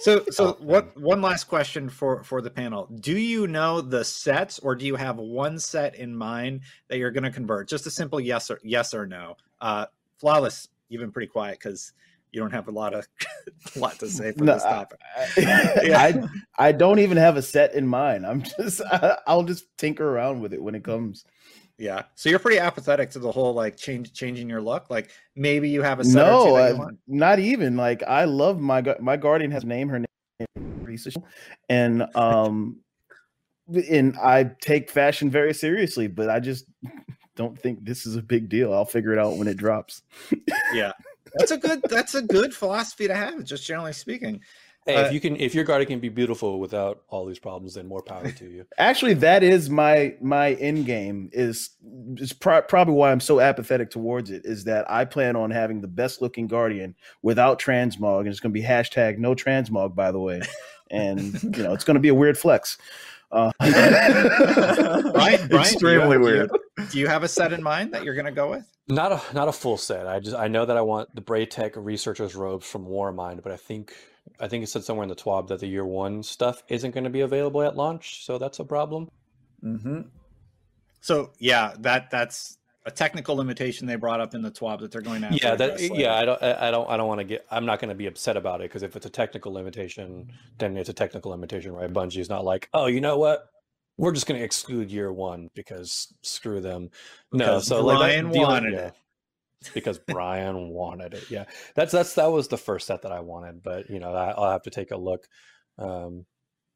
So 0.00 0.24
so 0.30 0.56
oh, 0.60 0.64
what 0.64 0.98
one 0.98 1.22
last 1.22 1.44
question 1.44 1.88
for 1.88 2.22
for 2.22 2.40
the 2.40 2.50
panel. 2.50 2.86
Do 3.00 3.16
you 3.16 3.46
know 3.46 3.80
the 3.80 4.04
sets 4.04 4.58
or 4.58 4.74
do 4.74 4.86
you 4.86 4.96
have 4.96 5.18
one 5.18 5.58
set 5.58 5.96
in 5.96 6.14
mind 6.14 6.62
that 6.88 6.98
you're 6.98 7.10
going 7.10 7.24
to 7.24 7.30
convert? 7.30 7.68
Just 7.68 7.86
a 7.86 7.90
simple 7.90 8.20
yes 8.20 8.50
or 8.50 8.58
yes 8.62 8.94
or 8.94 9.06
no. 9.06 9.36
Uh 9.60 9.86
flawless, 10.18 10.68
you've 10.88 11.00
been 11.00 11.12
pretty 11.12 11.28
quiet 11.28 11.60
cuz 11.60 11.92
you 12.32 12.40
don't 12.40 12.50
have 12.50 12.68
a 12.68 12.72
lot 12.72 12.94
of 12.94 13.06
a 13.76 13.78
lot 13.78 13.98
to 13.98 14.08
say 14.08 14.32
for 14.32 14.44
no, 14.44 14.54
this 14.54 14.62
topic. 14.62 14.98
I, 15.16 16.12
I, 16.58 16.68
I 16.68 16.72
don't 16.72 16.98
even 16.98 17.16
have 17.16 17.36
a 17.36 17.42
set 17.42 17.74
in 17.74 17.86
mind. 17.86 18.26
I'm 18.26 18.42
just 18.42 18.82
I, 18.82 19.18
I'll 19.26 19.44
just 19.44 19.64
tinker 19.78 20.08
around 20.08 20.40
with 20.40 20.52
it 20.52 20.62
when 20.62 20.74
it 20.74 20.84
comes. 20.84 21.24
Yeah. 21.78 22.02
So 22.14 22.28
you're 22.28 22.38
pretty 22.38 22.58
apathetic 22.58 23.10
to 23.10 23.18
the 23.18 23.30
whole 23.30 23.52
like 23.52 23.76
change 23.76 24.12
changing 24.12 24.48
your 24.48 24.62
look. 24.62 24.88
Like 24.88 25.10
maybe 25.34 25.68
you 25.68 25.82
have 25.82 26.00
a 26.00 26.04
set 26.04 26.14
No, 26.14 26.54
that 26.56 26.76
you 26.76 26.82
uh, 26.82 26.90
not 27.06 27.38
even. 27.38 27.76
Like 27.76 28.02
I 28.04 28.24
love 28.24 28.60
my 28.60 28.82
my 29.00 29.16
guardian 29.16 29.50
has 29.50 29.64
name 29.64 29.88
her 29.88 29.98
name 29.98 30.06
and 31.68 32.16
um 32.16 32.78
and 33.90 34.16
I 34.18 34.44
take 34.60 34.90
fashion 34.90 35.30
very 35.30 35.52
seriously, 35.52 36.06
but 36.06 36.30
I 36.30 36.40
just 36.40 36.66
don't 37.34 37.58
think 37.58 37.84
this 37.84 38.06
is 38.06 38.16
a 38.16 38.22
big 38.22 38.48
deal. 38.48 38.72
I'll 38.72 38.84
figure 38.84 39.12
it 39.12 39.18
out 39.18 39.36
when 39.36 39.48
it 39.48 39.56
drops. 39.56 40.02
Yeah. 40.72 40.92
That's 41.34 41.50
a 41.50 41.58
good 41.58 41.82
that's 41.90 42.14
a 42.14 42.22
good 42.22 42.54
philosophy 42.54 43.08
to 43.08 43.14
have, 43.14 43.44
just 43.44 43.66
generally 43.66 43.92
speaking. 43.92 44.40
Hey, 44.86 44.94
Uh, 44.96 45.06
if 45.06 45.12
you 45.12 45.20
can, 45.20 45.36
if 45.36 45.54
your 45.54 45.64
guardian 45.64 45.88
can 45.88 45.98
be 46.00 46.08
beautiful 46.08 46.60
without 46.60 47.02
all 47.08 47.26
these 47.26 47.38
problems, 47.40 47.74
then 47.74 47.86
more 47.88 48.02
power 48.02 48.30
to 48.30 48.44
you. 48.44 48.64
Actually, 48.78 49.14
that 49.14 49.42
is 49.42 49.68
my 49.68 50.14
my 50.22 50.52
end 50.54 50.86
game. 50.86 51.28
Is 51.32 51.70
is 52.16 52.32
pro- 52.32 52.62
probably 52.62 52.94
why 52.94 53.10
I'm 53.10 53.20
so 53.20 53.40
apathetic 53.40 53.90
towards 53.90 54.30
it. 54.30 54.42
Is 54.44 54.64
that 54.64 54.88
I 54.90 55.04
plan 55.04 55.34
on 55.36 55.50
having 55.50 55.80
the 55.80 55.88
best 55.88 56.22
looking 56.22 56.46
guardian 56.46 56.94
without 57.22 57.60
transmog, 57.60 58.20
and 58.20 58.28
it's 58.28 58.40
going 58.40 58.52
to 58.54 58.58
be 58.60 58.64
hashtag 58.66 59.18
no 59.18 59.34
transmog, 59.34 59.94
by 59.94 60.12
the 60.12 60.20
way. 60.20 60.40
And 60.90 61.42
you 61.42 61.64
know, 61.64 61.72
it's 61.72 61.82
going 61.84 61.96
to 61.96 62.00
be 62.00 62.08
a 62.10 62.14
weird 62.14 62.38
flex. 62.38 62.78
Uh, 63.32 63.50
Brian, 63.60 65.12
Brian 65.12 65.50
Extremely 65.52 66.12
have- 66.12 66.20
weird. 66.20 66.50
Do 66.50 66.82
you, 66.82 66.88
do 66.90 66.98
you 67.00 67.06
have 67.08 67.22
a 67.24 67.28
set 67.28 67.52
in 67.52 67.62
mind 67.62 67.92
that 67.92 68.04
you're 68.04 68.14
gonna 68.14 68.30
go 68.32 68.50
with? 68.50 68.64
Not 68.88 69.10
a 69.12 69.20
not 69.34 69.48
a 69.48 69.52
full 69.52 69.76
set. 69.76 70.06
I 70.06 70.20
just 70.20 70.36
I 70.36 70.46
know 70.48 70.64
that 70.64 70.76
I 70.76 70.80
want 70.82 71.12
the 71.14 71.22
Braytech 71.22 71.72
researcher's 71.74 72.36
robes 72.36 72.66
from 72.66 72.86
Warmind, 72.86 73.42
but 73.42 73.50
I 73.50 73.56
think 73.56 73.92
I 74.40 74.48
think 74.48 74.64
it 74.64 74.68
said 74.68 74.84
somewhere 74.84 75.04
in 75.04 75.08
the 75.08 75.14
TWAB 75.16 75.48
that 75.48 75.60
the 75.60 75.66
year 75.66 75.84
one 75.84 76.22
stuff 76.22 76.62
isn't 76.68 76.92
going 76.92 77.04
to 77.04 77.10
be 77.10 77.20
available 77.20 77.62
at 77.62 77.76
launch, 77.76 78.24
so 78.24 78.38
that's 78.38 78.58
a 78.58 78.64
problem. 78.64 79.10
Mm-hmm. 79.64 80.02
So 81.00 81.30
yeah, 81.38 81.74
that 81.80 82.10
that's 82.10 82.58
a 82.84 82.90
technical 82.90 83.36
limitation 83.36 83.86
they 83.86 83.96
brought 83.96 84.20
up 84.20 84.34
in 84.34 84.42
the 84.42 84.50
TWAB 84.50 84.80
that 84.80 84.92
they're 84.92 85.00
going 85.00 85.20
to 85.22 85.28
have 85.28 85.36
yeah, 85.42 85.50
to 85.52 85.56
that 85.56 85.80
later. 85.80 85.94
yeah, 85.94 86.14
I 86.14 86.24
don't 86.24 86.42
I 86.42 86.70
don't 86.70 86.88
I 86.90 86.96
don't 86.96 87.08
want 87.08 87.20
to 87.20 87.24
get 87.24 87.46
I'm 87.50 87.66
not 87.66 87.80
going 87.80 87.88
to 87.88 87.94
be 87.94 88.06
upset 88.06 88.36
about 88.36 88.60
it 88.60 88.64
because 88.64 88.82
if 88.82 88.94
it's 88.96 89.06
a 89.06 89.10
technical 89.10 89.52
limitation, 89.52 90.32
then 90.58 90.76
it's 90.76 90.88
a 90.88 90.92
technical 90.92 91.32
limitation, 91.32 91.72
right? 91.72 91.92
Bungie's 91.92 92.28
not 92.28 92.44
like, 92.44 92.68
oh, 92.74 92.86
you 92.86 93.00
know 93.00 93.18
what? 93.18 93.46
We're 93.98 94.12
just 94.12 94.26
going 94.26 94.38
to 94.38 94.44
exclude 94.44 94.90
year 94.90 95.12
one 95.12 95.48
because 95.54 96.12
screw 96.22 96.60
them. 96.60 96.90
No, 97.32 97.46
Because 97.46 97.66
so 97.66 97.84
like 97.84 97.94
that 97.94 97.98
Brian 98.04 98.30
deal- 98.30 98.42
wanted 98.42 98.74
yeah. 98.74 98.90
It. 99.68 99.74
because 99.74 99.98
Brian 99.98 100.68
wanted 100.68 101.14
it. 101.14 101.30
Yeah, 101.30 101.44
that's 101.74 101.92
that's 101.92 102.14
that 102.14 102.30
was 102.30 102.48
the 102.48 102.58
first 102.58 102.86
set 102.86 103.02
that 103.02 103.12
I 103.12 103.20
wanted, 103.20 103.62
but 103.62 103.90
you 103.90 103.98
know 103.98 104.12
I, 104.12 104.30
I'll 104.30 104.50
have 104.50 104.62
to 104.62 104.70
take 104.70 104.90
a 104.90 104.96
look 104.96 105.26
um, 105.78 106.24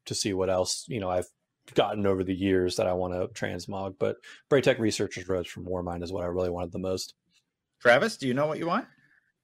to 0.05 0.15
see 0.15 0.33
what 0.33 0.49
else 0.49 0.85
you 0.87 0.99
know 0.99 1.09
I've 1.09 1.27
gotten 1.73 2.05
over 2.05 2.23
the 2.23 2.33
years 2.33 2.75
that 2.77 2.87
I 2.87 2.93
want 2.93 3.13
to 3.13 3.27
transmog. 3.27 3.95
But 3.99 4.17
Braytech 4.49 4.79
Researchers 4.79 5.27
Robes 5.27 5.49
from 5.49 5.65
Warmind 5.65 6.03
is 6.03 6.11
what 6.11 6.23
I 6.23 6.27
really 6.27 6.49
wanted 6.49 6.71
the 6.71 6.79
most. 6.79 7.13
Travis, 7.79 8.17
do 8.17 8.27
you 8.27 8.33
know 8.33 8.47
what 8.47 8.59
you 8.59 8.67
want? 8.67 8.85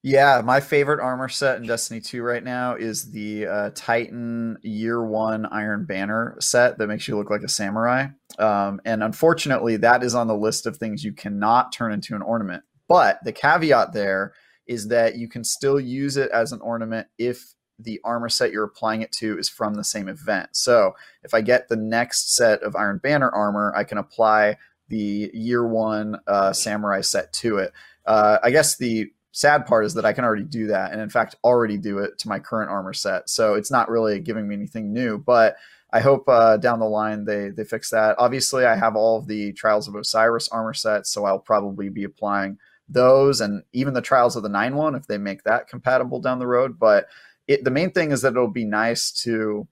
Yeah, 0.03 0.41
my 0.45 0.59
favorite 0.59 1.01
armor 1.01 1.27
set 1.27 1.57
in 1.57 1.67
Destiny 1.67 1.99
2 1.99 2.21
right 2.21 2.43
now 2.43 2.75
is 2.75 3.11
the 3.11 3.47
uh, 3.47 3.69
Titan 3.73 4.57
Year 4.61 5.03
One 5.03 5.45
Iron 5.47 5.85
Banner 5.85 6.37
set 6.39 6.77
that 6.77 6.87
makes 6.87 7.07
you 7.07 7.17
look 7.17 7.31
like 7.31 7.41
a 7.41 7.49
samurai. 7.49 8.07
Um, 8.37 8.79
and 8.85 9.03
unfortunately, 9.03 9.75
that 9.77 10.03
is 10.03 10.13
on 10.13 10.27
the 10.27 10.37
list 10.37 10.67
of 10.67 10.77
things 10.77 11.03
you 11.03 11.13
cannot 11.13 11.73
turn 11.73 11.91
into 11.91 12.15
an 12.15 12.21
ornament. 12.21 12.63
But 12.87 13.23
the 13.23 13.31
caveat 13.33 13.93
there 13.93 14.33
is 14.65 14.87
that 14.89 15.17
you 15.17 15.27
can 15.27 15.43
still 15.43 15.79
use 15.79 16.17
it 16.17 16.29
as 16.31 16.51
an 16.51 16.61
ornament 16.61 17.07
if 17.17 17.53
the 17.79 17.99
armor 18.03 18.29
set 18.29 18.51
you're 18.51 18.63
applying 18.63 19.01
it 19.01 19.11
to 19.11 19.37
is 19.37 19.49
from 19.49 19.75
the 19.75 19.83
same 19.83 20.07
event. 20.07 20.49
So 20.53 20.93
if 21.23 21.33
I 21.33 21.41
get 21.41 21.69
the 21.69 21.75
next 21.75 22.35
set 22.35 22.63
of 22.63 22.75
Iron 22.75 22.97
Banner 22.97 23.29
armor, 23.29 23.73
I 23.75 23.83
can 23.83 23.97
apply 23.97 24.57
the 24.89 25.29
Year 25.33 25.67
One 25.67 26.17
uh, 26.27 26.53
Samurai 26.53 27.01
set 27.01 27.33
to 27.33 27.57
it. 27.57 27.73
Uh, 28.05 28.39
I 28.41 28.51
guess 28.51 28.77
the 28.77 29.11
sad 29.31 29.65
part 29.65 29.85
is 29.85 29.93
that 29.93 30.05
I 30.05 30.13
can 30.13 30.25
already 30.25 30.43
do 30.43 30.67
that, 30.67 30.91
and 30.91 31.01
in 31.01 31.09
fact, 31.09 31.35
already 31.43 31.77
do 31.77 31.99
it 31.99 32.17
to 32.19 32.29
my 32.29 32.39
current 32.39 32.71
armor 32.71 32.93
set. 32.93 33.29
So 33.29 33.53
it's 33.53 33.69
not 33.69 33.89
really 33.89 34.19
giving 34.19 34.47
me 34.47 34.55
anything 34.55 34.91
new, 34.91 35.17
but 35.17 35.57
I 35.91 35.99
hope 35.99 36.27
uh, 36.27 36.57
down 36.57 36.79
the 36.79 36.85
line 36.85 37.25
they 37.25 37.49
they 37.49 37.63
fix 37.63 37.91
that. 37.91 38.15
Obviously, 38.17 38.65
I 38.65 38.75
have 38.75 38.95
all 38.95 39.19
of 39.19 39.27
the 39.27 39.53
Trials 39.53 39.87
of 39.87 39.95
Osiris 39.95 40.49
armor 40.49 40.73
sets, 40.73 41.11
so 41.11 41.25
I'll 41.25 41.39
probably 41.39 41.89
be 41.89 42.05
applying 42.05 42.57
those 42.89 43.41
and 43.41 43.63
even 43.73 43.93
the 43.93 44.01
Trials 44.01 44.35
of 44.35 44.43
the 44.43 44.49
Nine 44.49 44.75
one 44.75 44.95
if 44.95 45.07
they 45.07 45.17
make 45.17 45.43
that 45.43 45.67
compatible 45.67 46.19
down 46.19 46.39
the 46.39 46.47
road. 46.47 46.79
But 46.79 47.07
it, 47.47 47.63
the 47.63 47.71
main 47.71 47.91
thing 47.91 48.11
is 48.11 48.21
that 48.21 48.33
it'll 48.33 48.47
be 48.47 48.65
nice 48.65 49.11
to 49.23 49.67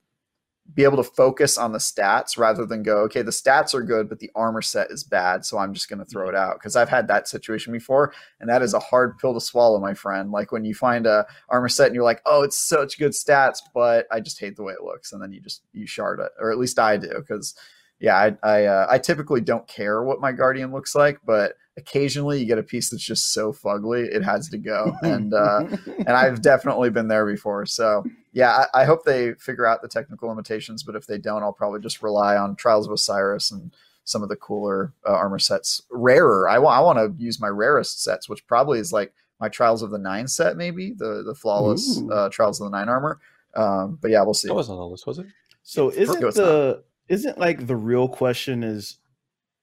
be 0.74 0.84
able 0.84 0.98
to 0.98 1.04
focus 1.04 1.60
on 1.60 1.74
the 1.74 1.78
stats 1.78 2.40
rather 2.40 2.66
than 2.66 2.82
go, 2.82 2.98
okay, 3.04 3.22
the 3.22 3.30
stats 3.30 3.76
are 3.76 3.84
good, 3.84 4.10
but 4.10 4.18
the 4.18 4.32
armor 4.34 4.64
set 4.64 4.90
is 4.90 5.04
bad, 5.04 5.46
so 5.46 5.60
I'm 5.60 5.76
just 5.76 5.90
going 5.90 6.00
to 6.00 6.06
throw 6.06 6.28
it 6.28 6.34
out. 6.34 6.56
Because 6.56 6.76
I've 6.76 6.90
had 6.90 7.08
that 7.08 7.28
situation 7.28 7.72
before, 7.72 8.14
and 8.40 8.50
that 8.50 8.64
is 8.64 8.74
a 8.74 8.80
hard 8.80 9.18
pill 9.20 9.36
to 9.36 9.42
swallow, 9.42 9.80
my 9.80 9.94
friend. 9.94 10.32
Like 10.32 10.52
when 10.52 10.66
you 10.66 10.74
find 10.74 11.06
a 11.06 11.28
armor 11.50 11.70
set 11.70 11.86
and 11.88 11.96
you're 11.96 12.04
like, 12.04 12.22
oh, 12.26 12.42
it's 12.42 12.58
such 12.58 12.98
good 12.98 13.12
stats, 13.12 13.60
but 13.76 14.08
I 14.12 14.20
just 14.20 14.40
hate 14.40 14.56
the 14.56 14.64
way 14.64 14.74
it 14.74 14.84
looks, 14.84 15.14
and 15.14 15.22
then 15.22 15.32
you 15.32 15.40
just 15.40 15.62
you 15.72 15.86
shard 15.86 16.20
it, 16.20 16.32
or 16.40 16.52
at 16.52 16.58
least 16.58 16.80
I 16.80 16.98
do, 16.98 17.14
because 17.16 17.54
yeah, 18.00 18.16
I 18.16 18.36
I, 18.42 18.66
uh, 18.66 18.88
I 18.90 18.98
typically 18.98 19.42
don't 19.42 19.68
care 19.68 20.02
what 20.02 20.20
my 20.20 20.32
guardian 20.32 20.72
looks 20.72 20.96
like, 20.96 21.20
but 21.26 21.54
occasionally 21.78 22.40
you 22.40 22.46
get 22.46 22.58
a 22.58 22.64
piece 22.64 22.90
that's 22.90 23.04
just 23.04 23.34
so 23.34 23.52
fugly 23.52 24.08
it 24.08 24.24
has 24.24 24.50
to 24.50 24.58
go, 24.58 24.96
and 25.02 25.34
uh, 25.34 25.66
and 25.88 26.10
I've 26.10 26.42
definitely 26.42 26.90
been 26.90 27.08
there 27.08 27.26
before. 27.26 27.66
So 27.66 28.04
yeah, 28.32 28.66
I, 28.74 28.82
I 28.82 28.86
hope 28.86 29.04
they 29.04 29.34
figure 29.34 29.66
out 29.66 29.82
the 29.82 29.88
technical 29.88 30.30
limitations, 30.30 30.84
but 30.84 30.96
if 30.96 31.08
they 31.08 31.18
don't, 31.18 31.44
I'll 31.44 31.54
probably 31.54 31.80
just 31.80 32.02
rely 32.02 32.38
on 32.38 32.56
Trials 32.56 32.88
of 32.88 32.94
Osiris 32.94 33.52
and 33.52 33.72
some 34.04 34.22
of 34.24 34.30
the 34.30 34.36
cooler 34.36 34.94
uh, 35.08 35.14
armor 35.14 35.40
sets. 35.40 35.82
Rarer, 35.90 36.48
I 36.48 36.60
want 36.60 36.78
I 36.78 36.82
want 36.82 37.00
to 37.18 37.24
use 37.24 37.42
my 37.42 37.48
rarest 37.48 38.04
sets, 38.04 38.30
which 38.30 38.46
probably 38.48 38.80
is 38.80 38.94
like 38.94 39.14
my 39.40 39.50
Trials 39.50 39.82
of 39.82 39.92
the 39.92 39.98
Nine 39.98 40.28
set, 40.28 40.58
maybe 40.58 40.94
the 40.94 41.24
the 41.26 41.36
flawless 41.36 42.02
uh, 42.12 42.30
Trials 42.30 42.62
of 42.62 42.72
the 42.72 42.78
Nine 42.78 42.90
armor. 42.90 43.20
Um, 43.56 43.98
but 44.02 44.12
yeah, 44.12 44.22
we'll 44.22 44.34
see. 44.34 44.48
That 44.48 44.54
wasn't 44.54 44.80
on 44.80 44.86
the 44.86 44.92
list, 44.92 45.08
was 45.08 45.20
it? 45.20 45.28
So 45.64 45.90
isn't 45.90 46.16
Virgo, 46.16 46.28
it's 46.28 46.38
not. 46.38 46.46
the 46.46 46.84
isn't 47.08 47.38
like 47.38 47.68
the 47.68 47.76
real 47.76 48.08
question 48.08 48.64
is 48.64 48.98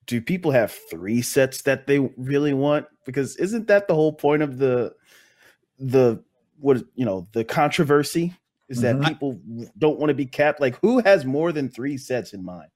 do 0.07 0.21
people 0.21 0.51
have 0.51 0.73
three 0.91 1.23
sets 1.23 1.62
that 1.62 1.87
they 1.87 1.99
really 2.17 2.53
want? 2.55 2.87
Because 3.07 3.37
isn't 3.37 3.69
that 3.69 3.88
the 3.88 3.95
whole 3.95 4.12
point 4.12 4.43
of 4.43 4.59
the 4.59 4.95
the 5.79 6.23
what 6.61 6.83
you 6.95 7.05
know 7.05 7.27
the 7.33 7.45
controversy 7.45 8.35
is 8.69 8.79
Mhm. 8.79 8.83
that 8.83 9.03
people 9.03 9.41
don't 9.79 9.99
want 9.99 10.11
to 10.11 10.15
be 10.15 10.27
capped? 10.27 10.61
Like 10.61 10.79
who 10.81 10.99
has 11.01 11.25
more 11.25 11.53
than 11.53 11.69
three 11.69 11.97
sets 11.97 12.33
in 12.33 12.45
mind? 12.45 12.71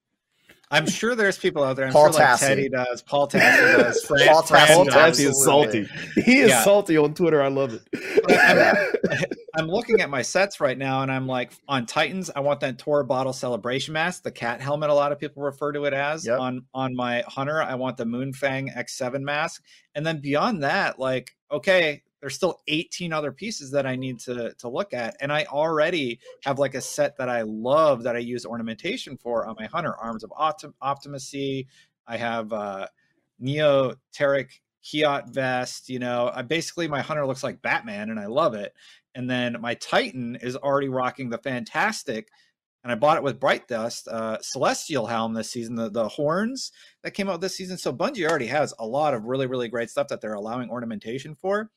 I'm 0.69 0.85
sure 0.87 1.15
there's 1.15 1.37
people 1.37 1.63
out 1.63 1.77
there. 1.77 1.85
I'm 1.87 1.93
Paul 1.93 2.11
sure 2.11 2.19
like 2.19 2.29
Tassi. 2.31 2.39
Teddy 2.47 2.69
does. 2.69 3.01
Paul 3.01 3.27
Tassi 3.29 3.77
does. 3.77 4.03
Fran, 4.03 4.27
Paul 4.27 4.43
Fran 4.43 4.67
Tassi 4.67 4.73
Paul 4.75 4.85
does. 4.85 4.93
does. 4.93 5.19
Tassi 5.19 5.29
is 5.29 5.43
salty. 5.45 5.87
He 6.25 6.39
is 6.39 6.49
Yeah. 6.49 6.63
salty 6.63 6.97
on 6.97 7.13
Twitter. 7.13 7.41
I 7.41 7.47
love 7.47 7.73
it. 7.73 9.33
I'm 9.55 9.67
looking 9.67 10.01
at 10.01 10.09
my 10.09 10.21
sets 10.21 10.59
right 10.59 10.77
now, 10.77 11.01
and 11.01 11.11
I'm 11.11 11.25
like, 11.25 11.51
on 11.67 11.85
Titans, 11.85 12.29
I 12.35 12.41
want 12.41 12.59
that 12.59 12.77
Tor 12.77 13.03
Bottle 13.03 13.33
Celebration 13.33 13.93
mask, 13.93 14.23
the 14.23 14.31
cat 14.31 14.61
helmet. 14.61 14.89
A 14.89 14.93
lot 14.93 15.11
of 15.11 15.19
people 15.19 15.41
refer 15.41 15.71
to 15.71 15.85
it 15.85 15.93
as. 15.93 16.25
Yep. 16.27 16.39
On 16.39 16.65
on 16.73 16.95
my 16.95 17.23
Hunter, 17.27 17.61
I 17.61 17.73
want 17.75 17.97
the 17.97 18.05
Moonfang 18.05 18.75
X7 18.77 19.21
mask, 19.21 19.63
and 19.95 20.05
then 20.05 20.19
beyond 20.19 20.61
that, 20.63 20.99
like, 20.99 21.35
okay, 21.51 22.03
there's 22.19 22.35
still 22.35 22.61
18 22.67 23.13
other 23.13 23.31
pieces 23.31 23.71
that 23.71 23.85
I 23.85 23.95
need 23.95 24.19
to 24.21 24.53
to 24.53 24.69
look 24.69 24.93
at, 24.93 25.15
and 25.21 25.31
I 25.31 25.45
already 25.45 26.19
have 26.43 26.59
like 26.59 26.75
a 26.75 26.81
set 26.81 27.17
that 27.17 27.29
I 27.29 27.41
love 27.43 28.03
that 28.03 28.15
I 28.15 28.19
use 28.19 28.45
ornamentation 28.45 29.17
for 29.17 29.45
on 29.45 29.55
my 29.59 29.67
Hunter 29.67 29.95
Arms 29.95 30.23
of 30.23 30.31
Optim- 30.31 30.73
Optimacy. 30.81 31.67
I 32.07 32.17
have 32.17 32.53
uh, 32.53 32.87
Neoteric 33.41 34.49
Kiot 34.83 35.29
vest. 35.29 35.89
You 35.89 35.99
know, 35.99 36.31
I 36.33 36.41
basically 36.41 36.87
my 36.87 37.01
hunter 37.01 37.25
looks 37.25 37.43
like 37.43 37.61
Batman, 37.61 38.09
and 38.09 38.19
I 38.19 38.27
love 38.27 38.53
it. 38.53 38.73
And 39.15 39.29
then 39.29 39.57
my 39.59 39.73
Titan 39.75 40.37
is 40.37 40.55
already 40.55 40.89
rocking 40.89 41.29
the 41.29 41.37
fantastic, 41.37 42.29
and 42.83 42.91
I 42.91 42.95
bought 42.95 43.17
it 43.17 43.23
with 43.23 43.39
Bright 43.39 43.67
Dust 43.67 44.07
uh, 44.07 44.37
Celestial 44.41 45.07
helm 45.07 45.33
this 45.33 45.51
season. 45.51 45.75
The 45.75 45.89
the 45.89 46.07
horns 46.07 46.71
that 47.03 47.11
came 47.11 47.29
out 47.29 47.41
this 47.41 47.55
season. 47.55 47.77
So 47.77 47.91
Bungie 47.93 48.27
already 48.29 48.47
has 48.47 48.73
a 48.79 48.85
lot 48.85 49.13
of 49.13 49.25
really 49.25 49.47
really 49.47 49.67
great 49.67 49.89
stuff 49.89 50.07
that 50.07 50.21
they're 50.21 50.33
allowing 50.33 50.69
ornamentation 50.69 51.35
for, 51.35 51.69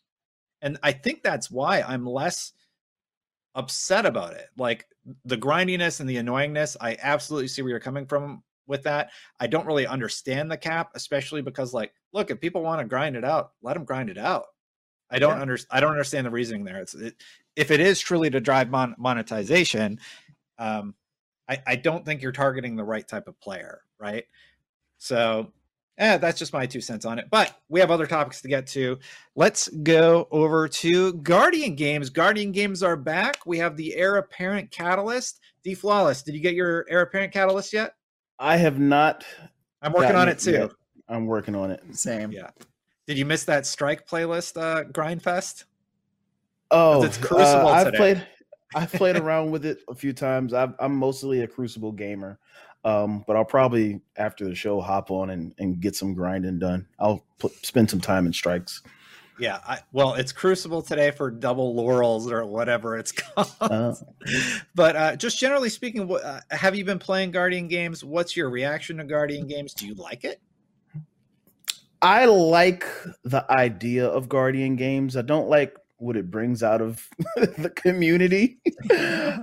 and 0.63 0.79
I 0.83 0.93
think 0.93 1.23
that's 1.23 1.51
why 1.51 1.83
I'm 1.83 2.07
less 2.07 2.53
upset 3.55 4.07
about 4.07 4.35
it. 4.35 4.49
Like 4.57 4.87
the 5.25 5.37
grindiness 5.37 6.01
and 6.01 6.09
the 6.09 6.17
annoyingness, 6.17 6.77
I 6.81 6.97
absolutely 7.03 7.49
see 7.49 7.63
where 7.63 7.71
you're 7.71 7.81
coming 7.81 8.07
from 8.07 8.43
with 8.67 8.83
that. 8.85 9.11
I 9.41 9.47
don't 9.47 9.67
really 9.67 9.87
understand 9.87 10.51
the 10.51 10.57
cap, 10.57 10.91
especially 10.95 11.43
because 11.43 11.75
like, 11.75 11.93
look, 12.13 12.31
if 12.31 12.41
people 12.41 12.63
want 12.63 12.81
to 12.81 12.87
grind 12.87 13.17
it 13.17 13.25
out, 13.25 13.53
let 13.63 13.75
them 13.75 13.85
grind 13.85 14.11
it 14.11 14.19
out. 14.19 14.47
I 15.11 15.19
don't 15.19 15.37
Yeah. 15.37 15.43
under, 15.43 15.59
I 15.71 15.81
don't 15.81 15.91
understand 15.91 16.27
the 16.27 16.31
reasoning 16.31 16.65
there. 16.65 16.79
It's 16.79 16.95
it, 16.95 17.17
if 17.57 17.71
it 17.73 17.81
is 17.81 17.99
truly 17.99 18.31
to 18.31 18.41
drive 18.41 18.71
mon- 18.71 18.95
monetization, 18.97 19.99
um, 20.59 20.95
I, 21.49 21.61
I 21.67 21.77
don't 21.77 22.05
think 22.05 22.23
you're 22.23 22.31
targeting 22.31 22.77
the 22.77 22.85
right 22.85 23.07
type 23.07 23.27
of 23.27 23.41
player, 23.41 23.81
right? 23.99 24.25
So, 24.99 25.53
yeah, 26.01 26.17
that's 26.17 26.39
just 26.39 26.55
my 26.55 26.65
two 26.65 26.81
cents 26.81 27.05
on 27.05 27.19
it. 27.19 27.27
But 27.31 27.55
we 27.69 27.79
have 27.79 27.91
other 27.91 28.07
topics 28.07 28.41
to 28.41 28.49
get 28.49 28.67
to. 28.69 28.99
Let's 29.37 29.69
go 29.69 30.27
over 30.31 30.67
to 30.67 31.13
Guardian 31.15 31.75
Games. 31.75 32.09
Guardian 32.09 32.53
Games 32.53 32.83
are 32.83 32.97
back. 32.97 33.45
We 33.45 33.59
have 33.59 33.77
the 33.77 33.95
Heir 33.95 34.17
Apparent 34.17 34.71
Catalyst. 34.71 35.41
D 35.63 35.75
Flawless, 35.75 36.23
did 36.23 36.35
you 36.35 36.41
get 36.41 36.55
your 36.55 36.87
Heir 36.89 37.03
Apparent 37.03 37.35
Catalyst 37.35 37.75
yet? 37.75 37.95
I 38.39 38.57
have 38.57 38.79
not. 38.79 39.25
I'm 39.83 39.93
working 39.93 40.17
on 40.17 40.29
it 40.29 40.39
too. 40.39 40.53
yet. 40.53 40.71
I'm 41.07 41.27
working 41.27 41.55
on 41.55 41.71
it. 41.71 41.83
Same. 41.93 42.33
Yeah. 42.33 42.49
Did 43.07 43.19
you 43.19 43.27
miss 43.27 43.45
that 43.45 43.67
strike 43.67 44.07
playlist, 44.07 44.57
uh, 44.57 44.85
Grindfest? 44.85 45.65
Oh, 46.71 47.03
it's 47.03 47.19
Crucible 47.19 47.69
uh, 47.69 47.73
I've 47.73 47.87
today. 47.87 47.97
played. 47.99 48.27
I've 48.75 48.93
played 48.93 49.17
around 49.19 49.51
with 49.51 49.67
it 49.67 49.81
a 49.89 49.95
few 49.95 50.15
times. 50.15 50.55
I've, 50.55 50.75
I'm 50.79 50.95
mostly 50.95 51.43
a 51.43 51.47
Crucible 51.47 51.93
gamer, 51.93 52.39
um, 52.85 53.25
but 53.27 53.37
I'll 53.37 53.45
probably 53.45 54.01
after 54.17 54.45
the 54.45 54.55
show 54.55 54.81
hop 54.81 55.11
on 55.11 55.31
and, 55.31 55.55
and 55.59 55.81
get 55.81 55.97
some 55.97 56.15
grinding 56.15 56.59
done. 56.59 56.87
I'll 56.99 57.25
put, 57.39 57.53
spend 57.65 57.91
some 57.91 58.01
time 58.01 58.27
in 58.27 58.33
strikes. 58.33 58.83
Yeah. 59.39 59.59
I, 59.67 59.79
well, 59.93 60.15
it's 60.15 60.33
Crucible 60.33 60.83
today 60.83 61.11
for 61.11 61.31
double 61.31 61.75
laurels 61.75 62.31
or 62.31 62.45
whatever 62.45 62.99
it's 62.99 63.13
called. 63.13 63.51
Uh, 63.61 63.95
but 64.75 64.97
uh, 64.97 65.17
just 65.17 65.39
generally 65.39 65.71
speaking, 65.71 66.07
what, 66.07 66.23
uh, 66.23 66.41
have 66.51 66.75
you 66.75 66.85
been 66.85 66.99
playing 66.99 67.31
Guardian 67.31 67.67
games? 67.67 68.05
What's 68.05 68.37
your 68.37 68.51
reaction 68.51 68.99
to 68.99 69.05
Guardian 69.05 69.47
games? 69.47 69.73
Do 69.73 69.87
you 69.87 69.95
like 69.95 70.25
it? 70.25 70.41
I 72.03 72.27
like 72.27 72.87
the 73.25 73.51
idea 73.51 74.07
of 74.07 74.29
Guardian 74.29 74.77
games. 74.77 75.17
I 75.17 75.23
don't 75.23 75.49
like 75.49 75.77
what 75.99 76.17
it 76.17 76.31
brings 76.31 76.63
out 76.63 76.81
of 76.81 77.07
the 77.37 77.71
community. 77.75 78.59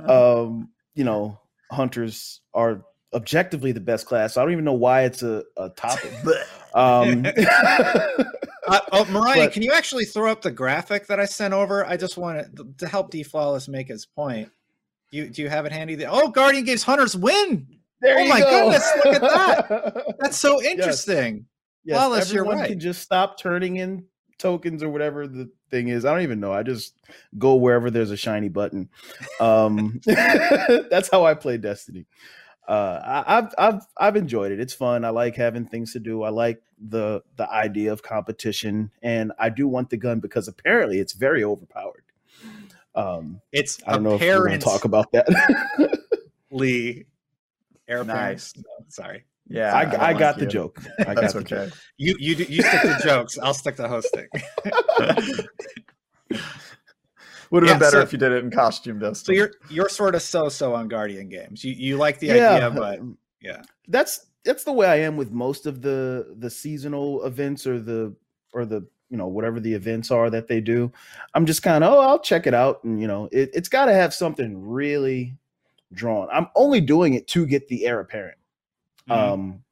um, 0.07 0.69
you 0.95 1.03
know, 1.03 1.39
hunters 1.71 2.41
are 2.53 2.83
objectively 3.13 3.71
the 3.71 3.79
best 3.79 4.05
class. 4.05 4.33
So 4.33 4.41
I 4.41 4.45
don't 4.45 4.53
even 4.53 4.65
know 4.65 4.73
why 4.73 5.03
it's 5.03 5.23
a, 5.23 5.43
a 5.57 5.69
topic. 5.69 6.11
um, 6.73 7.25
Uh, 8.67 8.81
oh, 8.91 9.05
Mariah, 9.05 9.45
But- 9.45 9.53
can 9.53 9.61
you 9.61 9.71
actually 9.71 10.03
throw 10.05 10.29
up 10.29 10.41
the 10.41 10.51
graphic 10.51 11.07
that 11.07 11.19
I 11.19 11.25
sent 11.25 11.53
over? 11.53 11.85
I 11.85 11.95
just 11.95 12.17
want 12.17 12.53
to, 12.57 12.67
to 12.79 12.87
help 12.87 13.11
D 13.11 13.23
Flawless 13.23 13.67
make 13.69 13.87
his 13.87 14.05
point. 14.05 14.51
You 15.09 15.29
do 15.29 15.41
you 15.41 15.47
have 15.47 15.65
it 15.65 15.71
handy? 15.71 15.95
There? 15.95 16.09
Oh, 16.11 16.27
Guardian 16.27 16.65
Games 16.65 16.83
Hunters 16.83 17.15
win. 17.15 17.65
there 18.01 18.19
Oh 18.19 18.27
my 18.27 18.41
go. 18.41 18.49
goodness, 18.49 18.91
look 19.05 19.15
at 19.15 19.21
that. 19.21 20.15
That's 20.19 20.37
so 20.37 20.61
interesting. 20.61 21.45
Yes, 21.85 21.97
Flawless, 21.97 22.33
you're 22.33 22.43
right. 22.43 22.69
can 22.69 22.79
just 22.79 23.01
stop 23.01 23.39
turning 23.39 23.77
in 23.77 24.03
tokens 24.37 24.83
or 24.83 24.89
whatever 24.89 25.27
the 25.27 25.49
thing 25.71 25.87
is. 25.87 26.03
I 26.03 26.11
don't 26.11 26.23
even 26.23 26.41
know. 26.41 26.51
I 26.51 26.63
just 26.63 26.93
go 27.37 27.55
wherever 27.55 27.89
there's 27.89 28.11
a 28.11 28.17
shiny 28.17 28.49
button. 28.49 28.89
Um, 29.39 30.01
that's 30.05 31.09
how 31.09 31.25
I 31.25 31.35
play 31.35 31.57
Destiny. 31.57 32.05
Uh, 32.67 32.99
I, 33.25 33.37
I've 33.37 33.53
I've 33.57 33.81
I've 33.97 34.15
enjoyed 34.17 34.51
it. 34.51 34.59
It's 34.59 34.73
fun. 34.73 35.05
I 35.05 35.09
like 35.09 35.35
having 35.35 35.65
things 35.65 35.93
to 35.93 35.99
do. 35.99 36.23
I 36.23 36.29
like 36.29 36.61
the 36.77 37.21
the 37.37 37.49
idea 37.49 37.93
of 37.93 38.03
competition, 38.03 38.91
and 39.01 39.31
I 39.39 39.49
do 39.49 39.67
want 39.67 39.89
the 39.89 39.97
gun 39.97 40.19
because 40.19 40.47
apparently 40.49 40.99
it's 40.99 41.13
very 41.13 41.43
overpowered. 41.43 42.03
Um, 42.93 43.41
It's 43.51 43.79
I 43.87 43.93
don't 43.93 44.03
know 44.03 44.15
if 44.15 44.21
we're 44.21 44.39
going 44.47 44.59
to 44.59 44.65
talk 44.65 44.83
about 44.85 45.11
that. 45.13 45.27
Lee, 46.51 47.05
air 47.87 48.03
Nice. 48.03 48.53
No, 48.57 48.63
sorry. 48.89 49.25
Yeah. 49.47 49.73
I, 49.75 49.85
don't 49.85 49.95
I 50.01 50.07
like 50.11 50.19
got 50.19 50.35
the 50.37 50.41
you. 50.45 50.49
joke. 50.49 50.81
I 50.99 51.03
got 51.13 51.15
That's 51.21 51.33
the 51.33 51.39
okay. 51.39 51.65
joke. 51.67 51.73
You 51.97 52.15
you 52.19 52.35
do- 52.35 52.43
you 52.51 52.61
stick 52.63 52.81
to 52.81 52.99
jokes. 53.03 53.37
I'll 53.37 53.53
stick 53.53 53.75
to 53.77 53.87
hosting. 53.87 54.27
Would 57.51 57.63
have 57.63 57.69
Yeah, 57.69 57.73
been 57.75 57.79
better 57.79 57.97
so- 57.97 58.01
if 58.03 58.11
you 58.11 58.19
did 58.19 58.31
it 58.31 58.43
in 58.43 58.51
costume, 58.51 58.99
Destin. 58.99 59.25
So 59.25 59.31
you're 59.31 59.51
you're 59.69 59.89
sort 59.89 60.15
of 60.15 60.21
so 60.21 60.49
so 60.49 60.73
on 60.75 60.87
Guardian 60.87 61.29
games. 61.29 61.63
You 61.63 61.73
you 61.73 61.97
like 61.97 62.19
the 62.19 62.27
yeah, 62.27 62.55
idea, 62.55 62.71
but 62.71 62.99
yeah. 63.41 63.61
that's 63.87 64.27
that's 64.43 64.63
the 64.63 64.71
way 64.73 64.87
I 64.87 64.95
am 64.97 65.17
with 65.17 65.31
most 65.31 65.65
of 65.65 65.81
the 65.81 66.35
the 66.39 66.49
seasonal 66.49 67.23
events 67.25 67.65
or 67.67 67.79
the 67.79 68.13
or 68.53 68.65
the 68.65 68.85
you 69.09 69.17
know 69.17 69.27
whatever 69.27 69.59
the 69.59 69.73
events 69.73 70.11
are 70.11 70.29
that 70.29 70.47
they 70.47 70.59
do. 70.59 70.91
I'm 71.33 71.45
just 71.45 71.63
kind 71.63 71.83
of 71.83 71.93
oh 71.93 71.99
I'll 71.99 72.19
check 72.19 72.47
it 72.47 72.53
out 72.53 72.83
and 72.83 72.99
you 72.99 73.07
know 73.07 73.29
it, 73.31 73.49
it's 73.53 73.69
got 73.69 73.85
to 73.85 73.93
have 73.93 74.13
something 74.13 74.67
really 74.67 75.35
drawn. 75.93 76.27
I'm 76.33 76.47
only 76.55 76.81
doing 76.81 77.13
it 77.13 77.27
to 77.29 77.45
get 77.45 77.67
the 77.69 77.85
heir 77.85 78.01
apparent. 78.01 78.37
Um, 79.09 79.63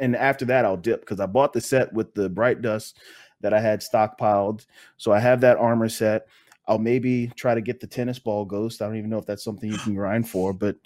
and 0.00 0.16
after 0.16 0.44
that 0.46 0.64
I'll 0.64 0.76
dip 0.76 1.00
because 1.02 1.20
I 1.20 1.26
bought 1.26 1.52
the 1.52 1.60
set 1.60 1.92
with 1.92 2.12
the 2.14 2.28
bright 2.28 2.62
dust 2.62 2.98
that 3.42 3.54
I 3.54 3.60
had 3.60 3.80
stockpiled, 3.80 4.66
so 4.96 5.12
I 5.12 5.20
have 5.20 5.40
that 5.42 5.56
armor 5.58 5.88
set. 5.88 6.26
I'll 6.68 6.78
maybe 6.78 7.28
try 7.36 7.54
to 7.54 7.60
get 7.60 7.80
the 7.80 7.86
tennis 7.86 8.18
ball 8.18 8.44
ghost. 8.44 8.82
I 8.82 8.86
don't 8.86 8.96
even 8.96 9.10
know 9.10 9.18
if 9.18 9.26
that's 9.26 9.44
something 9.44 9.70
you 9.70 9.78
can 9.78 9.94
grind 9.94 10.28
for, 10.28 10.52
but 10.52 10.76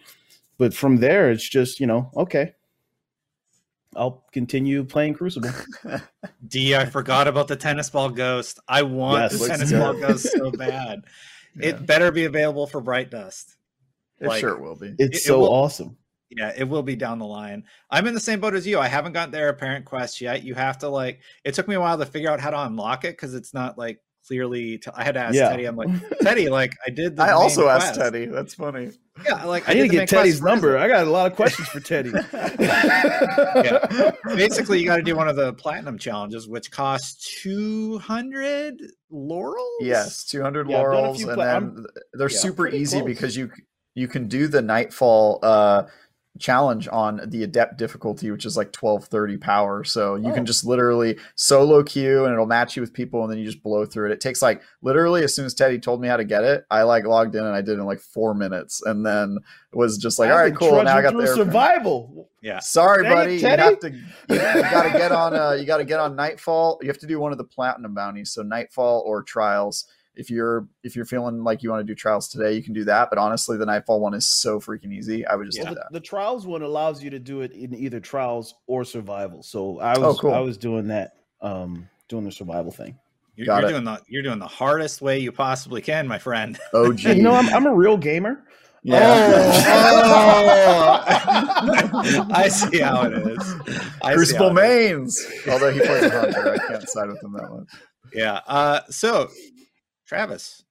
but 0.59 0.75
from 0.75 0.99
there 0.99 1.31
it's 1.31 1.49
just 1.49 1.81
you 1.81 1.87
know 1.87 2.11
okay 2.16 2.53
i'll 3.97 4.25
continue 4.33 4.85
playing 4.85 5.14
crucible 5.14 5.51
D, 6.47 6.77
I 6.77 6.85
forgot 6.85 7.27
about 7.29 7.49
the 7.49 7.57
tennis 7.57 7.90
ball 7.90 8.09
ghost. 8.11 8.59
I 8.69 8.83
want 8.83 9.33
Yes, 9.33 9.40
the 9.40 9.49
tennis 9.49 9.71
good. 9.71 9.81
ball 9.81 9.95
ghost 9.95 10.29
so 10.31 10.51
bad. 10.57 11.01
Yeah. 11.57 11.69
It 11.71 11.87
better 11.87 12.12
be 12.12 12.25
available 12.25 12.66
for 12.66 12.81
Bright 12.81 13.11
Dust. 13.11 13.57
it 14.21 14.29
like- 14.29 14.40
sure 14.40 14.57
will 14.59 14.77
be. 14.77 14.95
it's 14.99 15.19
it 15.19 15.23
so 15.23 15.40
will- 15.40 15.53
awesome 15.53 15.97
Yeah, 16.31 16.53
it 16.57 16.64
will 16.64 16.83
be 16.85 16.95
down 16.95 17.19
the 17.19 17.27
line. 17.27 17.64
I'm 17.90 18.07
in 18.07 18.14
the 18.14 18.21
same 18.21 18.38
boat 18.40 18.55
as 18.55 18.66
you. 18.66 18.79
I 18.79 18.87
haven't 18.87 19.12
gotten 19.14 19.33
their 19.33 19.49
apparent 19.49 19.85
quest 19.87 20.21
yet. 20.21 20.45
You 20.45 20.55
have 20.55 20.79
to 20.79 20.88
like. 20.88 21.21
It 21.45 21.55
took 21.55 21.66
me 21.66 21.75
a 21.75 21.81
while 21.81 21.99
to 21.99 22.07
figure 22.07 22.31
out 22.31 22.38
how 22.40 22.51
to 22.51 22.62
unlock 22.62 23.05
it 23.05 23.12
because 23.16 23.35
it's 23.35 23.53
not 23.55 23.77
like 23.79 23.99
clearly. 24.26 24.78
T- 24.78 24.90
I 24.94 25.04
had 25.04 25.14
to 25.14 25.20
ask 25.20 25.35
Yeah. 25.35 25.48
Teddy. 25.50 25.64
I'm 25.66 25.76
like 25.76 25.88
Teddy, 26.22 26.48
like 26.48 26.72
I 26.87 26.90
did. 26.90 27.16
The 27.16 27.22
I 27.22 27.26
main 27.26 27.35
also 27.35 27.68
asked. 27.68 27.94
Teddy. 27.96 28.26
That's 28.26 28.54
funny. 28.54 28.90
Yeah, 29.24 29.44
like 29.44 29.68
i, 29.68 29.74
need 29.74 29.80
to 29.80 29.83
did 29.83 29.90
the 29.90 29.96
get 29.96 30.09
teddy's 30.09 30.40
number 30.40 30.78
i 30.78 30.88
got 30.88 31.06
a 31.06 31.11
lot 31.11 31.30
of 31.30 31.37
questions 31.37 31.68
for 31.68 31.78
teddy 31.90 32.11
Yeah. 32.33 34.12
Basically, 34.24 34.78
you 34.80 34.87
got 34.87 34.96
to 34.96 35.02
do 35.02 35.14
one 35.16 35.28
of 35.28 35.37
the 35.37 35.52
platinum 35.54 35.98
challenges, 35.98 36.48
which 36.48 36.70
costs 36.70 37.40
200 37.42 38.80
laurels. 39.11 39.66
Yes, 39.80 40.24
200 40.24 40.68
Yeah, 40.70 40.76
I've 40.78 40.83
done 40.85 40.92
a 40.92 40.96
laurels, 40.98 41.22
and 41.22 41.35
pla- 41.35 41.44
then 41.44 41.54
I'm- 41.54 41.87
they're 42.14 42.30
yeah, 42.30 42.38
super 42.38 42.68
easy 42.68 42.98
close. 42.98 43.09
because 43.09 43.37
you 43.37 43.50
you 43.94 44.09
can 44.09 44.28
do 44.28 44.46
the 44.46 44.62
Nightfall 44.62 45.40
uh, 45.42 45.83
challenge 46.40 46.88
on 46.90 47.20
the 47.26 47.44
Adept 47.44 47.76
difficulty, 47.79 48.31
which 48.31 48.44
is 48.46 48.57
like 48.57 48.74
1230 48.74 49.37
power. 49.37 49.85
So 49.85 50.16
you 50.16 50.31
Oh. 50.31 50.35
can 50.35 50.44
just 50.46 50.64
literally 50.64 51.18
solo 51.37 51.83
queue, 51.83 52.24
and 52.24 52.33
it'll 52.33 52.46
match 52.46 52.76
you 52.76 52.81
with 52.81 52.92
people, 52.92 53.22
and 53.22 53.31
then 53.31 53.38
you 53.38 53.44
just 53.44 53.62
blow 53.62 53.85
through 53.87 54.07
it. 54.11 54.12
It 54.12 54.20
takes 54.20 54.42
like 54.42 54.62
literally 54.83 55.22
as 55.22 55.35
soon 55.35 55.44
as 55.46 55.55
Teddy 55.55 55.79
told 55.79 56.00
me 56.00 56.09
how 56.09 56.16
to 56.16 56.24
get 56.24 56.42
it, 56.42 56.64
I 56.70 56.83
like 56.83 57.05
logged 57.07 57.35
in 57.37 57.44
and 57.44 57.55
I 57.55 57.61
did 57.61 57.72
it 57.72 57.81
in 57.81 57.85
like 57.87 58.00
four 58.00 58.35
minutes, 58.35 58.83
and 58.83 59.07
then 59.07 59.38
was 59.72 59.98
just 59.98 60.18
like, 60.18 60.31
all 60.31 60.37
I've 60.37 60.40
right, 60.44 60.48
been 60.59 60.68
cool. 60.68 60.83
Now 60.83 60.96
I 60.96 61.03
got 61.03 61.11
trudging 61.12 61.18
the 61.18 61.26
through 61.26 61.44
survival 61.44 62.29
Yeah. 62.42 62.59
Sorry, 62.59 63.03
Dang 63.05 63.12
it, 63.12 63.14
buddy. 63.14 63.37
You 63.37 63.46
have 63.46 63.79
to. 63.81 63.90
You, 63.90 63.98
you 64.31 64.38
got 64.38 64.83
to 64.92 64.98
get 64.98 65.12
on. 65.12 65.37
Uh, 65.37 65.53
you 65.53 65.64
got 65.66 65.76
to 65.76 65.85
get 65.85 66.00
on 66.00 66.16
Nightfall. 66.16 66.79
You 66.83 66.88
have 66.88 66.98
to 66.98 67.07
do 67.07 67.20
one 67.20 67.31
of 67.33 67.38
the 67.38 67.44
platinum 67.44 67.94
bounties. 67.94 68.33
So 68.33 68.42
Nightfall 68.42 69.03
or 69.07 69.22
Trials. 69.22 69.87
If 70.16 70.31
you're 70.31 70.66
if 70.83 70.96
you're 70.96 71.05
feeling 71.05 71.44
like 71.44 71.62
you 71.62 71.70
want 71.70 71.87
to 71.87 71.90
do 71.90 71.94
Trials 71.94 72.29
today, 72.29 72.53
you 72.53 72.62
can 72.62 72.75
do 72.75 72.85
that. 72.85 73.09
But 73.11 73.18
honestly, 73.18 73.57
the 73.57 73.66
Nightfall 73.66 74.01
one 74.01 74.14
is 74.14 74.29
so 74.29 74.59
freaking 74.61 74.92
easy. 74.92 75.25
I 75.27 75.37
would 75.37 75.46
just 75.46 75.59
Yeah. 75.59 75.68
do 75.70 75.75
that. 75.77 75.87
the, 75.92 76.01
the 76.01 76.05
trials 76.05 76.46
one 76.46 76.62
allows 76.62 77.03
you 77.03 77.11
to 77.11 77.18
do 77.18 77.40
it 77.42 77.53
in 77.53 77.75
either 77.75 78.01
trials 78.01 78.55
or 78.66 78.85
survival 78.85 79.42
so 79.42 79.79
i 79.81 79.94
Oh, 79.96 80.09
was 80.09 80.18
cool. 80.20 80.35
i 80.35 80.40
was 80.40 80.59
doing 80.59 80.88
that 80.88 81.12
um 81.40 81.88
doing 82.09 82.25
the 82.25 82.33
survival 82.33 82.73
thing 82.73 82.99
You're, 83.37 83.46
you're 83.61 83.70
doing 83.70 83.85
the 83.85 84.01
you're 84.09 84.23
doing 84.23 84.40
the 84.40 84.46
hardest 84.49 85.01
way 85.01 85.18
you 85.20 85.31
possibly 85.33 85.81
can, 85.81 86.07
my 86.09 86.18
friend. 86.18 86.59
OG. 86.75 87.01
you 87.05 87.23
know 87.23 87.33
I'm, 87.33 87.49
I'm 87.51 87.66
a 87.66 87.75
real 87.75 87.96
gamer 87.96 88.44
Oh. 88.88 88.92
I 92.33 92.49
see 92.49 92.81
how 92.81 93.03
it 93.03 93.12
is. 93.12 93.55
I 94.03 94.14
Crucible 94.14 94.51
how 94.51 94.57
it 94.57 94.64
is. 94.64 94.90
mains. 94.90 95.27
Although 95.51 95.73
he 95.73 95.81
plays 95.81 96.05
a 96.05 96.11
hunter, 96.11 96.55
I 96.55 96.59
can't 96.66 96.88
side 96.88 97.09
with 97.09 97.23
him 97.23 97.33
that 97.35 97.51
much. 97.51 97.68
Yeah. 98.14 98.40
Uh, 98.46 98.81
so, 98.88 99.29
Travis, 100.11 100.64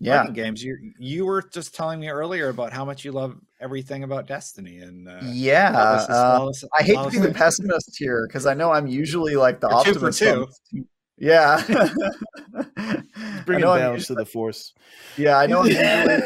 Yeah. 0.00 0.26
Games. 0.30 0.64
You 0.64 0.78
you 0.98 1.26
were 1.26 1.42
just 1.42 1.74
telling 1.74 2.00
me 2.00 2.08
earlier 2.08 2.48
about 2.48 2.72
how 2.72 2.86
much 2.86 3.04
you 3.04 3.12
love 3.12 3.36
everything 3.60 4.02
about 4.02 4.26
Destiny, 4.26 4.78
and 4.78 5.06
uh, 5.06 5.20
Yeah. 5.24 5.72
Uh, 5.76 6.06
flawless- 6.06 6.64
I 6.78 6.82
hate 6.82 6.94
to 6.96 7.10
be 7.10 7.18
the 7.18 7.34
pessimist 7.34 7.94
here 7.98 8.26
because 8.26 8.46
I 8.46 8.54
know 8.54 8.72
I'm 8.72 8.86
usually 8.86 9.36
like 9.36 9.60
the 9.60 9.68
You're 9.68 9.84
two 9.84 9.90
optimist. 9.90 10.22
on 10.22 10.46
two. 10.72 10.86
Yeah. 11.18 11.62
bring 11.66 11.76
I 12.78 13.58
it 13.58 13.60
know 13.60 13.72
I'm 13.72 13.78
down 13.80 13.92
usually- 13.92 14.06
to 14.06 14.14
the 14.14 14.24
force 14.24 14.72
Yeah, 15.18 15.36
I 15.36 15.46
know. 15.46 15.60
I'm 15.60 15.66
usually, 15.66 16.22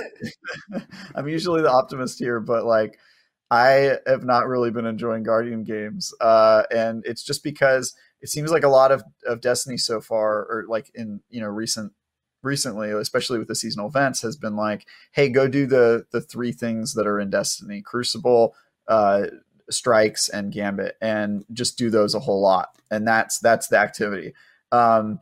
I'm 1.17 1.29
usually 1.29 1.63
the 1.63 1.71
optimist 1.73 2.21
here, 2.21 2.39
but 2.39 2.65
like, 2.65 2.97
I 3.51 3.97
have 4.07 4.23
not 4.23 4.47
really 4.47 4.71
been 4.71 4.87
enjoying 4.87 5.25
Guardian 5.25 5.65
games, 5.65 6.15
uh, 6.21 6.63
and 6.71 7.05
it's 7.05 7.25
just 7.25 7.43
because 7.43 7.93
it 8.21 8.29
seems 8.29 8.53
like 8.53 8.63
a 8.65 8.69
lot 8.69 8.93
of 8.93 9.03
of 9.27 9.41
Destiny 9.41 9.77
so 9.79 10.01
far, 10.01 10.45
or 10.47 10.65
like 10.69 10.91
in 10.95 11.21
you 11.29 11.41
know 11.41 11.49
recent 11.49 11.93
recently, 12.47 12.91
especially 12.91 13.39
with 13.39 13.49
the 13.49 13.55
seasonal 13.55 13.89
events, 13.89 14.23
has 14.23 14.37
been 14.37 14.57
like, 14.57 14.87
hey, 15.13 15.29
go 15.29 15.49
do 15.49 15.67
the 15.67 16.07
the 16.13 16.21
three 16.21 16.53
things 16.53 16.95
that 16.95 17.07
are 17.07 17.21
in 17.21 17.29
Destiny: 17.29 17.83
Crucible, 17.83 18.55
uh, 18.89 19.27
Strikes, 19.69 20.31
and 20.31 20.53
Gambit, 20.53 20.97
and 21.03 21.45
just 21.53 21.77
do 21.77 21.91
those 21.91 22.15
a 22.15 22.21
whole 22.21 22.41
lot, 22.41 22.69
and 22.91 23.07
that's 23.07 23.39
that's 23.39 23.69
the 23.69 23.79
activity. 23.79 24.33
Um, 24.73 25.21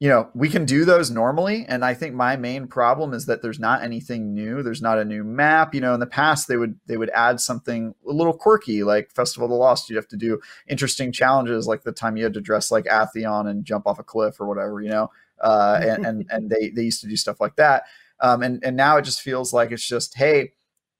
you 0.00 0.08
know, 0.08 0.30
we 0.34 0.48
can 0.48 0.64
do 0.64 0.86
those 0.86 1.10
normally. 1.10 1.66
And 1.68 1.84
I 1.84 1.92
think 1.92 2.14
my 2.14 2.34
main 2.34 2.66
problem 2.66 3.12
is 3.12 3.26
that 3.26 3.42
there's 3.42 3.60
not 3.60 3.82
anything 3.82 4.32
new. 4.32 4.62
There's 4.62 4.80
not 4.80 4.98
a 4.98 5.04
new 5.04 5.22
map. 5.22 5.74
You 5.74 5.82
know, 5.82 5.92
in 5.92 6.00
the 6.00 6.06
past 6.06 6.48
they 6.48 6.56
would 6.56 6.80
they 6.86 6.96
would 6.96 7.10
add 7.10 7.38
something 7.38 7.94
a 8.08 8.12
little 8.12 8.32
quirky, 8.32 8.82
like 8.82 9.12
Festival 9.12 9.44
of 9.44 9.50
the 9.50 9.56
Lost. 9.56 9.90
You'd 9.90 9.96
have 9.96 10.08
to 10.08 10.16
do 10.16 10.40
interesting 10.66 11.12
challenges, 11.12 11.66
like 11.66 11.82
the 11.82 11.92
time 11.92 12.16
you 12.16 12.24
had 12.24 12.32
to 12.32 12.40
dress 12.40 12.70
like 12.70 12.86
Atheon 12.86 13.46
and 13.46 13.66
jump 13.66 13.86
off 13.86 13.98
a 13.98 14.02
cliff 14.02 14.40
or 14.40 14.46
whatever. 14.48 14.80
You 14.80 14.88
know, 14.88 15.10
uh, 15.40 15.80
and 15.82 16.06
and 16.06 16.26
and 16.30 16.50
they 16.50 16.70
they 16.70 16.82
used 16.82 17.00
to 17.02 17.08
do 17.08 17.16
stuff 17.16 17.40
like 17.40 17.56
that. 17.56 17.84
Um, 18.20 18.42
and 18.42 18.62
and 18.64 18.76
now 18.76 18.96
it 18.96 19.02
just 19.02 19.22
feels 19.22 19.52
like 19.52 19.72
it's 19.72 19.86
just 19.86 20.16
hey, 20.16 20.52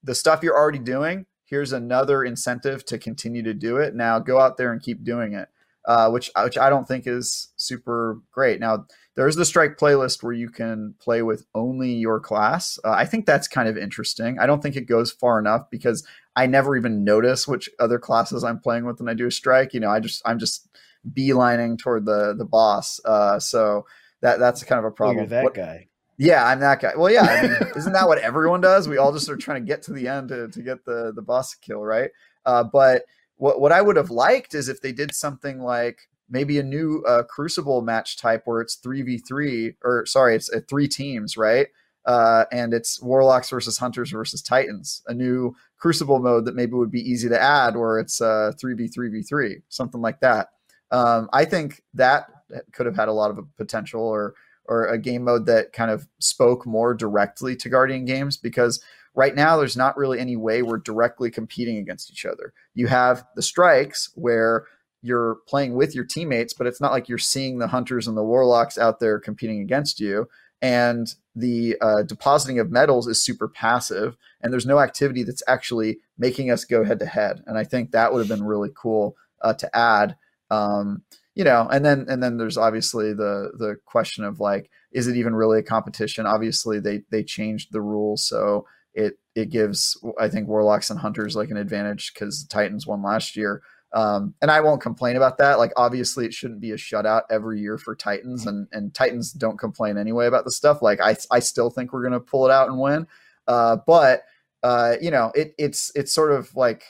the 0.02 0.14
stuff 0.14 0.42
you're 0.42 0.56
already 0.56 0.78
doing. 0.78 1.26
here's 1.44 1.72
another 1.72 2.22
incentive 2.22 2.84
to 2.84 2.96
continue 2.96 3.42
to 3.42 3.52
do 3.52 3.76
it. 3.76 3.94
Now 3.94 4.20
go 4.20 4.38
out 4.38 4.56
there 4.56 4.72
and 4.72 4.80
keep 4.80 5.02
doing 5.02 5.34
it, 5.34 5.48
uh, 5.84 6.10
which 6.10 6.30
which 6.44 6.56
I 6.56 6.70
don't 6.70 6.86
think 6.86 7.06
is 7.06 7.48
super 7.56 8.20
great. 8.32 8.60
Now 8.60 8.86
there's 9.16 9.36
the 9.36 9.44
strike 9.44 9.76
playlist 9.76 10.22
where 10.22 10.32
you 10.32 10.48
can 10.48 10.94
play 11.00 11.22
with 11.22 11.44
only 11.54 11.92
your 11.92 12.20
class. 12.20 12.78
Uh, 12.84 12.92
I 12.92 13.04
think 13.04 13.26
that's 13.26 13.48
kind 13.48 13.68
of 13.68 13.76
interesting. 13.76 14.38
I 14.38 14.46
don't 14.46 14.62
think 14.62 14.76
it 14.76 14.86
goes 14.86 15.10
far 15.10 15.38
enough 15.38 15.68
because 15.70 16.06
I 16.36 16.46
never 16.46 16.76
even 16.76 17.04
notice 17.04 17.46
which 17.48 17.68
other 17.78 17.98
classes 17.98 18.44
I'm 18.44 18.60
playing 18.60 18.86
with 18.86 19.00
when 19.00 19.08
I 19.08 19.14
do 19.14 19.26
a 19.26 19.30
strike. 19.30 19.74
You 19.74 19.80
know, 19.80 19.90
I 19.90 20.00
just 20.00 20.22
I'm 20.24 20.38
just 20.38 20.68
beelining 21.12 21.78
toward 21.78 22.06
the 22.06 22.34
the 22.36 22.44
boss. 22.44 23.00
Uh, 23.04 23.38
so 23.38 23.86
that 24.22 24.38
that's 24.38 24.62
kind 24.64 24.78
of 24.78 24.84
a 24.84 24.90
problem. 24.90 25.18
You're 25.18 25.26
that 25.26 25.44
what, 25.44 25.54
guy. 25.54 25.88
Yeah, 26.18 26.44
I'm 26.44 26.60
that 26.60 26.80
guy. 26.80 26.92
Well, 26.96 27.10
yeah, 27.10 27.22
I 27.22 27.42
mean, 27.42 27.56
isn't 27.76 27.92
that 27.92 28.06
what 28.06 28.18
everyone 28.18 28.60
does? 28.60 28.88
We 28.88 28.98
all 28.98 29.12
just 29.12 29.28
are 29.30 29.36
trying 29.36 29.64
to 29.64 29.66
get 29.66 29.82
to 29.84 29.92
the 29.92 30.08
end 30.08 30.28
to, 30.28 30.48
to 30.48 30.62
get 30.62 30.84
the 30.84 31.12
the 31.14 31.22
boss 31.22 31.54
kill, 31.54 31.80
right? 31.80 32.10
Uh, 32.44 32.64
but 32.64 33.04
what 33.36 33.60
what 33.60 33.72
I 33.72 33.80
would 33.80 33.96
have 33.96 34.10
liked 34.10 34.54
is 34.54 34.68
if 34.68 34.82
they 34.82 34.92
did 34.92 35.14
something 35.14 35.60
like 35.60 36.08
maybe 36.28 36.58
a 36.58 36.62
new 36.62 37.02
uh, 37.06 37.22
Crucible 37.24 37.82
match 37.82 38.18
type 38.18 38.42
where 38.44 38.60
it's 38.60 38.76
three 38.76 39.02
v 39.02 39.18
three, 39.18 39.76
or 39.82 40.04
sorry, 40.06 40.36
it's 40.36 40.52
uh, 40.52 40.60
three 40.68 40.88
teams, 40.88 41.36
right? 41.36 41.68
Uh, 42.06 42.44
and 42.50 42.72
it's 42.72 43.00
Warlocks 43.02 43.50
versus 43.50 43.78
Hunters 43.78 44.10
versus 44.10 44.42
Titans. 44.42 45.02
A 45.06 45.14
new 45.14 45.54
Crucible 45.78 46.18
mode 46.18 46.44
that 46.46 46.54
maybe 46.54 46.72
would 46.72 46.90
be 46.90 47.00
easy 47.00 47.28
to 47.28 47.40
add, 47.40 47.76
where 47.76 47.98
it's 47.98 48.20
uh, 48.20 48.52
three 48.60 48.74
v 48.74 48.88
three 48.88 49.08
v 49.08 49.22
three, 49.22 49.62
something 49.68 50.00
like 50.00 50.20
that. 50.20 50.48
Um, 50.90 51.28
I 51.32 51.44
think 51.44 51.82
that 51.94 52.26
could 52.72 52.86
have 52.86 52.96
had 52.96 53.08
a 53.08 53.12
lot 53.12 53.30
of 53.30 53.38
potential, 53.56 54.02
or 54.02 54.34
or 54.66 54.86
a 54.86 54.98
game 54.98 55.24
mode 55.24 55.46
that 55.46 55.72
kind 55.72 55.90
of 55.90 56.06
spoke 56.20 56.64
more 56.64 56.94
directly 56.94 57.56
to 57.56 57.68
Guardian 57.68 58.04
games 58.04 58.36
because 58.36 58.80
right 59.14 59.34
now 59.34 59.56
there's 59.56 59.76
not 59.76 59.96
really 59.96 60.20
any 60.20 60.36
way 60.36 60.62
we're 60.62 60.78
directly 60.78 61.30
competing 61.30 61.76
against 61.78 62.10
each 62.10 62.24
other. 62.24 62.52
You 62.74 62.86
have 62.86 63.24
the 63.34 63.42
strikes 63.42 64.10
where 64.14 64.66
you're 65.02 65.38
playing 65.48 65.74
with 65.74 65.94
your 65.94 66.04
teammates, 66.04 66.52
but 66.52 66.66
it's 66.66 66.80
not 66.80 66.92
like 66.92 67.08
you're 67.08 67.18
seeing 67.18 67.58
the 67.58 67.68
hunters 67.68 68.06
and 68.06 68.16
the 68.16 68.22
warlocks 68.22 68.78
out 68.78 69.00
there 69.00 69.18
competing 69.18 69.60
against 69.60 69.98
you. 69.98 70.28
And 70.62 71.12
the 71.34 71.76
uh, 71.80 72.02
depositing 72.02 72.58
of 72.58 72.70
medals 72.70 73.08
is 73.08 73.24
super 73.24 73.48
passive, 73.48 74.16
and 74.42 74.52
there's 74.52 74.66
no 74.66 74.78
activity 74.78 75.22
that's 75.22 75.42
actually 75.48 75.98
making 76.18 76.50
us 76.50 76.66
go 76.66 76.84
head 76.84 76.98
to 76.98 77.06
head. 77.06 77.42
And 77.46 77.56
I 77.56 77.64
think 77.64 77.90
that 77.90 78.12
would 78.12 78.18
have 78.18 78.28
been 78.28 78.46
really 78.46 78.70
cool 78.74 79.16
uh, 79.40 79.54
to 79.54 79.76
add. 79.76 80.16
Um, 80.50 81.02
you 81.40 81.44
know, 81.44 81.66
and 81.72 81.82
then 81.82 82.04
and 82.06 82.22
then 82.22 82.36
there's 82.36 82.58
obviously 82.58 83.14
the 83.14 83.52
the 83.56 83.76
question 83.86 84.24
of 84.24 84.40
like, 84.40 84.68
is 84.92 85.08
it 85.08 85.16
even 85.16 85.34
really 85.34 85.60
a 85.60 85.62
competition? 85.62 86.26
Obviously, 86.26 86.80
they 86.80 87.00
they 87.10 87.24
changed 87.24 87.72
the 87.72 87.80
rules, 87.80 88.28
so 88.28 88.66
it 88.92 89.14
it 89.34 89.48
gives 89.48 89.98
I 90.20 90.28
think 90.28 90.48
warlocks 90.48 90.90
and 90.90 91.00
hunters 91.00 91.36
like 91.36 91.48
an 91.48 91.56
advantage 91.56 92.12
because 92.12 92.44
Titans 92.44 92.86
won 92.86 93.02
last 93.02 93.36
year. 93.36 93.62
Um, 93.94 94.34
and 94.42 94.50
I 94.50 94.60
won't 94.60 94.82
complain 94.82 95.16
about 95.16 95.38
that. 95.38 95.58
Like, 95.58 95.72
obviously, 95.78 96.26
it 96.26 96.34
shouldn't 96.34 96.60
be 96.60 96.72
a 96.72 96.76
shutout 96.76 97.22
every 97.30 97.58
year 97.58 97.78
for 97.78 97.96
Titans, 97.96 98.46
and 98.46 98.68
and 98.70 98.92
Titans 98.92 99.32
don't 99.32 99.58
complain 99.58 99.96
anyway 99.96 100.26
about 100.26 100.44
the 100.44 100.52
stuff. 100.52 100.82
Like, 100.82 101.00
I 101.00 101.16
I 101.30 101.38
still 101.38 101.70
think 101.70 101.94
we're 101.94 102.02
gonna 102.02 102.20
pull 102.20 102.44
it 102.44 102.52
out 102.52 102.68
and 102.68 102.78
win. 102.78 103.06
Uh, 103.48 103.78
but 103.86 104.24
uh, 104.62 104.96
you 105.00 105.10
know, 105.10 105.32
it 105.34 105.54
it's 105.56 105.90
it's 105.94 106.12
sort 106.12 106.32
of 106.32 106.54
like 106.54 106.84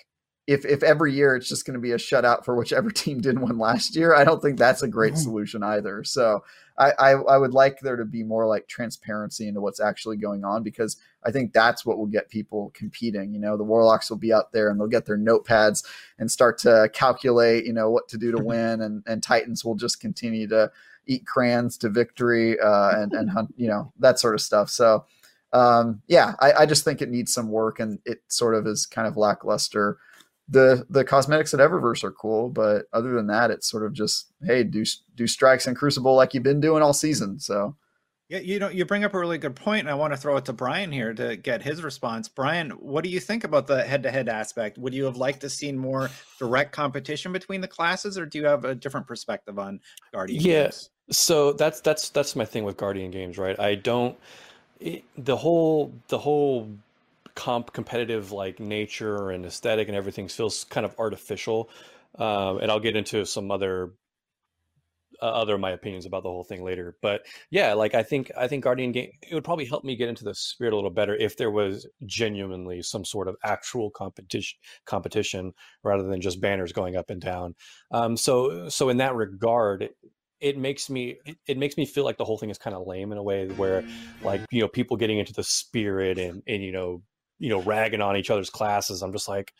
if 0.46 0.64
if 0.64 0.82
every 0.82 1.12
year 1.12 1.36
it's 1.36 1.48
just 1.48 1.64
going 1.64 1.74
to 1.74 1.80
be 1.80 1.92
a 1.92 1.96
shutout 1.96 2.44
for 2.44 2.56
whichever 2.56 2.90
team 2.90 3.20
didn't 3.20 3.42
win 3.42 3.58
last 3.58 3.94
year, 3.96 4.14
I 4.14 4.24
don't 4.24 4.42
think 4.42 4.58
that's 4.58 4.82
a 4.82 4.88
great 4.88 5.16
solution 5.16 5.62
either. 5.62 6.02
So 6.04 6.42
I, 6.80 6.92
I, 6.98 7.10
I 7.10 7.36
would 7.36 7.52
like 7.52 7.80
there 7.80 7.96
to 7.96 8.06
be 8.06 8.22
more 8.22 8.46
like 8.46 8.66
transparency 8.66 9.46
into 9.46 9.60
what's 9.60 9.80
actually 9.80 10.16
going 10.16 10.44
on 10.44 10.62
because 10.62 10.96
I 11.22 11.30
think 11.30 11.52
that's 11.52 11.84
what 11.84 11.98
will 11.98 12.06
get 12.06 12.30
people 12.30 12.72
competing. 12.74 13.34
You 13.34 13.40
know, 13.40 13.58
the 13.58 13.64
Warlocks 13.64 14.08
will 14.08 14.16
be 14.16 14.32
out 14.32 14.52
there 14.52 14.70
and 14.70 14.80
they'll 14.80 14.86
get 14.88 15.04
their 15.04 15.18
notepads 15.18 15.84
and 16.18 16.30
start 16.30 16.56
to 16.58 16.88
calculate, 16.94 17.66
you 17.66 17.74
know, 17.74 17.90
what 17.90 18.08
to 18.08 18.18
do 18.18 18.32
to 18.32 18.42
win, 18.42 18.80
and 18.80 19.02
and 19.06 19.22
Titans 19.22 19.64
will 19.64 19.74
just 19.74 20.00
continue 20.00 20.48
to 20.48 20.70
eat 21.06 21.26
crayons 21.26 21.76
to 21.78 21.90
victory 21.90 22.58
uh, 22.58 22.90
and 23.02 23.12
and 23.12 23.30
hunt, 23.30 23.52
you 23.56 23.68
know, 23.68 23.92
that 23.98 24.18
sort 24.18 24.34
of 24.34 24.40
stuff. 24.40 24.70
So. 24.70 25.04
Um, 25.52 26.00
yeah, 26.06 26.34
I, 26.38 26.52
I 26.52 26.66
just 26.66 26.84
think 26.84 27.02
it 27.02 27.10
needs 27.10 27.34
some 27.34 27.50
work 27.50 27.80
and 27.80 27.98
it 28.04 28.22
sort 28.28 28.54
of 28.54 28.68
is 28.68 28.86
kind 28.86 29.08
of 29.08 29.16
lackluster 29.16 29.98
the 30.50 30.84
the 30.90 31.04
cosmetics 31.04 31.54
at 31.54 31.60
Eververse 31.60 32.02
are 32.04 32.10
cool, 32.10 32.48
but 32.48 32.86
other 32.92 33.12
than 33.12 33.28
that, 33.28 33.50
it's 33.50 33.70
sort 33.70 33.86
of 33.86 33.92
just 33.92 34.32
hey, 34.42 34.64
do 34.64 34.84
do 35.14 35.26
strikes 35.26 35.66
and 35.66 35.76
Crucible 35.76 36.14
like 36.14 36.34
you've 36.34 36.42
been 36.42 36.60
doing 36.60 36.82
all 36.82 36.92
season. 36.92 37.38
So 37.38 37.76
yeah, 38.28 38.38
you 38.38 38.58
know, 38.58 38.68
you 38.68 38.84
bring 38.84 39.02
up 39.04 39.14
a 39.14 39.18
really 39.18 39.38
good 39.38 39.56
point, 39.56 39.80
and 39.80 39.90
I 39.90 39.94
want 39.94 40.12
to 40.12 40.16
throw 40.16 40.36
it 40.36 40.44
to 40.44 40.52
Brian 40.52 40.92
here 40.92 41.12
to 41.14 41.36
get 41.36 41.62
his 41.62 41.82
response. 41.82 42.28
Brian, 42.28 42.70
what 42.70 43.02
do 43.02 43.10
you 43.10 43.18
think 43.18 43.42
about 43.42 43.66
the 43.66 43.82
head-to-head 43.82 44.28
aspect? 44.28 44.78
Would 44.78 44.94
you 44.94 45.04
have 45.04 45.16
liked 45.16 45.40
to 45.40 45.50
seen 45.50 45.76
more 45.76 46.10
direct 46.38 46.70
competition 46.70 47.32
between 47.32 47.60
the 47.60 47.66
classes, 47.66 48.16
or 48.16 48.26
do 48.26 48.38
you 48.38 48.46
have 48.46 48.64
a 48.64 48.74
different 48.74 49.08
perspective 49.08 49.58
on 49.58 49.80
Guardian? 50.12 50.42
Games? 50.42 50.46
Yes, 50.46 50.88
yeah, 51.08 51.12
so 51.12 51.52
that's 51.52 51.80
that's 51.80 52.10
that's 52.10 52.36
my 52.36 52.44
thing 52.44 52.64
with 52.64 52.76
Guardian 52.76 53.10
games, 53.10 53.36
right? 53.36 53.58
I 53.58 53.74
don't 53.74 54.16
it, 54.78 55.04
the 55.16 55.36
whole 55.36 55.92
the 56.08 56.18
whole 56.18 56.68
comp 57.34 57.72
competitive 57.72 58.32
like 58.32 58.60
nature 58.60 59.30
and 59.30 59.44
aesthetic 59.44 59.88
and 59.88 59.96
everything 59.96 60.28
feels 60.28 60.64
kind 60.64 60.84
of 60.84 60.94
artificial. 60.98 61.70
Um, 62.18 62.58
and 62.58 62.70
I'll 62.70 62.80
get 62.80 62.96
into 62.96 63.24
some 63.24 63.50
other 63.50 63.92
uh, 65.22 65.26
other 65.26 65.58
my 65.58 65.70
opinions 65.70 66.06
about 66.06 66.22
the 66.22 66.28
whole 66.28 66.44
thing 66.44 66.64
later. 66.64 66.96
But 67.02 67.26
yeah, 67.50 67.74
like 67.74 67.94
I 67.94 68.02
think 68.02 68.30
I 68.36 68.48
think 68.48 68.64
Guardian 68.64 68.92
game 68.92 69.10
it 69.28 69.34
would 69.34 69.44
probably 69.44 69.64
help 69.66 69.84
me 69.84 69.96
get 69.96 70.08
into 70.08 70.24
the 70.24 70.34
spirit 70.34 70.72
a 70.72 70.76
little 70.76 70.90
better 70.90 71.14
if 71.14 71.36
there 71.36 71.50
was 71.50 71.86
genuinely 72.06 72.82
some 72.82 73.04
sort 73.04 73.28
of 73.28 73.36
actual 73.44 73.90
competition 73.90 74.58
competition 74.86 75.52
rather 75.82 76.04
than 76.04 76.20
just 76.20 76.40
banners 76.40 76.72
going 76.72 76.96
up 76.96 77.10
and 77.10 77.20
down. 77.20 77.54
Um, 77.90 78.16
so 78.16 78.68
so 78.68 78.88
in 78.88 78.98
that 78.98 79.14
regard. 79.14 79.82
It, 79.82 79.96
it 80.40 80.56
makes 80.56 80.88
me 80.88 81.18
it, 81.26 81.36
it 81.46 81.58
makes 81.58 81.76
me 81.76 81.84
feel 81.84 82.02
like 82.02 82.16
the 82.16 82.24
whole 82.24 82.38
thing 82.38 82.48
is 82.48 82.56
kind 82.56 82.74
of 82.74 82.86
lame 82.86 83.12
in 83.12 83.18
a 83.18 83.22
way 83.22 83.46
where 83.48 83.84
like 84.22 84.40
you 84.50 84.62
know 84.62 84.68
people 84.68 84.96
getting 84.96 85.18
into 85.18 85.34
the 85.34 85.44
spirit 85.44 86.18
and 86.18 86.42
and 86.46 86.62
you 86.62 86.72
know 86.72 87.02
you 87.40 87.48
know 87.48 87.60
ragging 87.62 88.00
on 88.00 88.16
each 88.16 88.30
other's 88.30 88.50
classes 88.50 89.02
i'm 89.02 89.12
just 89.12 89.28
like 89.28 89.52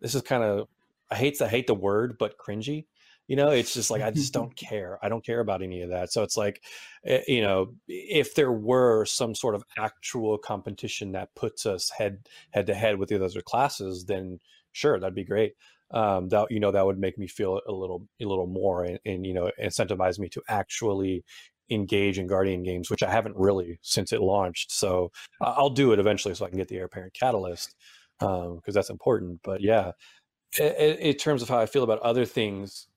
this 0.00 0.14
is 0.14 0.22
kind 0.22 0.44
of 0.44 0.68
i 1.10 1.16
hate 1.16 1.36
to 1.36 1.48
hate 1.48 1.66
the 1.66 1.74
word 1.74 2.16
but 2.18 2.38
cringy 2.38 2.86
you 3.26 3.34
know 3.36 3.50
it's 3.50 3.74
just 3.74 3.90
like 3.90 4.02
i 4.02 4.10
just 4.10 4.32
don't 4.32 4.54
care 4.68 4.98
i 5.02 5.08
don't 5.08 5.24
care 5.24 5.40
about 5.40 5.62
any 5.62 5.82
of 5.82 5.90
that 5.90 6.12
so 6.12 6.22
it's 6.22 6.36
like 6.36 6.62
eh, 7.04 7.22
you 7.26 7.40
know 7.40 7.72
if 7.88 8.34
there 8.34 8.52
were 8.52 9.04
some 9.04 9.34
sort 9.34 9.54
of 9.54 9.64
actual 9.76 10.38
competition 10.38 11.12
that 11.12 11.34
puts 11.34 11.66
us 11.66 11.90
head 11.90 12.28
head 12.50 12.66
to 12.66 12.74
head 12.74 12.98
with 12.98 13.08
the 13.08 13.24
other 13.24 13.42
classes 13.42 14.04
then 14.04 14.38
sure 14.72 15.00
that'd 15.00 15.14
be 15.14 15.24
great 15.24 15.54
um, 15.92 16.28
that 16.30 16.50
you 16.50 16.58
know 16.58 16.70
that 16.70 16.86
would 16.86 16.98
make 16.98 17.18
me 17.18 17.26
feel 17.26 17.60
a 17.68 17.72
little 17.72 18.06
a 18.20 18.24
little 18.24 18.46
more 18.46 18.84
and, 18.84 18.98
and 19.04 19.26
you 19.26 19.34
know 19.34 19.50
incentivize 19.62 20.18
me 20.18 20.28
to 20.30 20.42
actually 20.48 21.24
engage 21.70 22.18
in 22.18 22.26
Guardian 22.26 22.62
games, 22.62 22.90
which 22.90 23.02
I 23.02 23.10
haven't 23.10 23.36
really 23.36 23.78
since 23.82 24.12
it 24.12 24.20
launched. 24.20 24.72
So 24.72 25.10
I'll 25.40 25.70
do 25.70 25.92
it 25.92 25.98
eventually 25.98 26.34
so 26.34 26.44
I 26.44 26.48
can 26.48 26.58
get 26.58 26.68
the 26.68 26.76
Heir 26.76 26.84
Apparent 26.84 27.14
Catalyst 27.14 27.74
because 28.18 28.46
um, 28.46 28.60
that's 28.66 28.90
important. 28.90 29.40
But 29.42 29.60
yeah, 29.60 29.92
in, 30.58 31.14
terms 31.14 31.42
of 31.42 31.48
how 31.48 31.58
I 31.58 31.66
feel 31.66 31.82
about 31.82 32.00
other 32.00 32.24
things, 32.24 32.88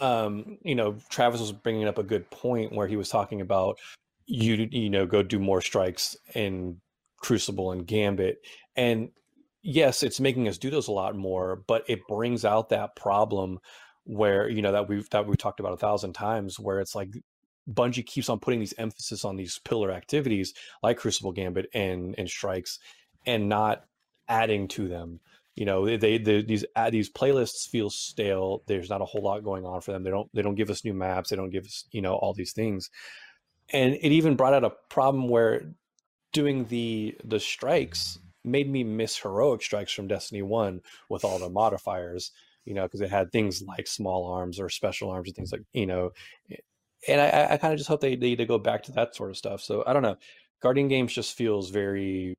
um, 0.00 0.58
you 0.62 0.74
know, 0.74 0.96
Travis 1.08 1.40
was 1.40 1.52
bringing 1.52 1.86
up 1.86 1.98
a 1.98 2.02
good 2.02 2.30
point 2.30 2.72
where 2.72 2.86
he 2.86 2.96
was 2.96 3.08
talking 3.08 3.40
about 3.40 3.78
you, 4.26 4.68
you 4.70 4.90
know, 4.90 5.06
go 5.06 5.22
do 5.22 5.38
more 5.38 5.60
strikes 5.60 6.16
in 6.34 6.80
Crucible 7.18 7.72
and 7.72 7.86
Gambit. 7.86 8.38
And 8.76 9.10
yes, 9.62 10.02
it's 10.02 10.20
making 10.20 10.48
us 10.48 10.58
do 10.58 10.70
those 10.70 10.88
a 10.88 10.92
lot 10.92 11.16
more, 11.16 11.62
but 11.66 11.84
it 11.88 12.06
brings 12.08 12.44
out 12.44 12.68
that 12.68 12.94
problem 12.96 13.58
where 14.04 14.48
you 14.48 14.62
know 14.62 14.72
that 14.72 14.88
we've 14.88 15.08
that 15.10 15.26
we've 15.26 15.38
talked 15.38 15.60
about 15.60 15.72
a 15.72 15.76
thousand 15.76 16.14
times 16.14 16.58
where 16.58 16.80
it's 16.80 16.94
like 16.94 17.10
Bungie 17.72 18.04
keeps 18.04 18.28
on 18.28 18.40
putting 18.40 18.60
these 18.60 18.74
emphasis 18.78 19.24
on 19.24 19.36
these 19.36 19.58
pillar 19.58 19.90
activities 19.90 20.54
like 20.82 20.98
Crucible 20.98 21.32
Gambit 21.32 21.68
and 21.74 22.14
and 22.18 22.28
Strikes, 22.28 22.78
and 23.26 23.48
not 23.48 23.84
adding 24.28 24.68
to 24.68 24.88
them. 24.88 25.20
You 25.56 25.66
know, 25.66 25.84
they, 25.96 26.18
they 26.18 26.42
these 26.42 26.64
uh, 26.76 26.90
these 26.90 27.10
playlists 27.10 27.68
feel 27.68 27.90
stale. 27.90 28.62
There's 28.66 28.90
not 28.90 29.02
a 29.02 29.06
whole 29.06 29.22
lot 29.22 29.44
going 29.44 29.64
on 29.64 29.80
for 29.80 29.92
them. 29.92 30.02
They 30.02 30.10
don't 30.10 30.28
they 30.34 30.42
don't 30.42 30.54
give 30.54 30.70
us 30.70 30.84
new 30.84 30.94
maps. 30.94 31.30
They 31.30 31.36
don't 31.36 31.50
give 31.50 31.64
us 31.64 31.84
you 31.92 32.02
know 32.02 32.14
all 32.14 32.32
these 32.32 32.52
things, 32.52 32.90
and 33.72 33.94
it 33.94 34.12
even 34.12 34.36
brought 34.36 34.54
out 34.54 34.64
a 34.64 34.72
problem 34.88 35.28
where 35.28 35.72
doing 36.32 36.64
the 36.66 37.16
the 37.24 37.40
strikes 37.40 38.18
made 38.42 38.70
me 38.70 38.82
miss 38.82 39.18
heroic 39.18 39.62
strikes 39.62 39.92
from 39.92 40.08
Destiny 40.08 40.42
One 40.42 40.80
with 41.08 41.24
all 41.24 41.38
the 41.38 41.50
modifiers 41.50 42.32
you 42.64 42.74
know, 42.74 42.82
because 42.82 43.00
it 43.00 43.10
had 43.10 43.32
things 43.32 43.62
like 43.62 43.86
small 43.86 44.26
arms 44.26 44.60
or 44.60 44.68
special 44.68 45.10
arms 45.10 45.28
and 45.28 45.36
things 45.36 45.50
like, 45.50 45.62
you 45.72 45.86
know, 45.86 46.10
and 47.08 47.20
I, 47.20 47.54
I 47.54 47.56
kind 47.56 47.72
of 47.72 47.78
just 47.78 47.88
hope 47.88 48.00
they 48.00 48.16
need 48.16 48.36
to 48.36 48.46
go 48.46 48.58
back 48.58 48.84
to 48.84 48.92
that 48.92 49.14
sort 49.14 49.30
of 49.30 49.36
stuff. 49.36 49.60
So 49.62 49.84
I 49.86 49.92
don't 49.92 50.02
know. 50.02 50.16
Guardian 50.62 50.88
Games 50.88 51.12
just 51.12 51.34
feels 51.34 51.70
very 51.70 52.34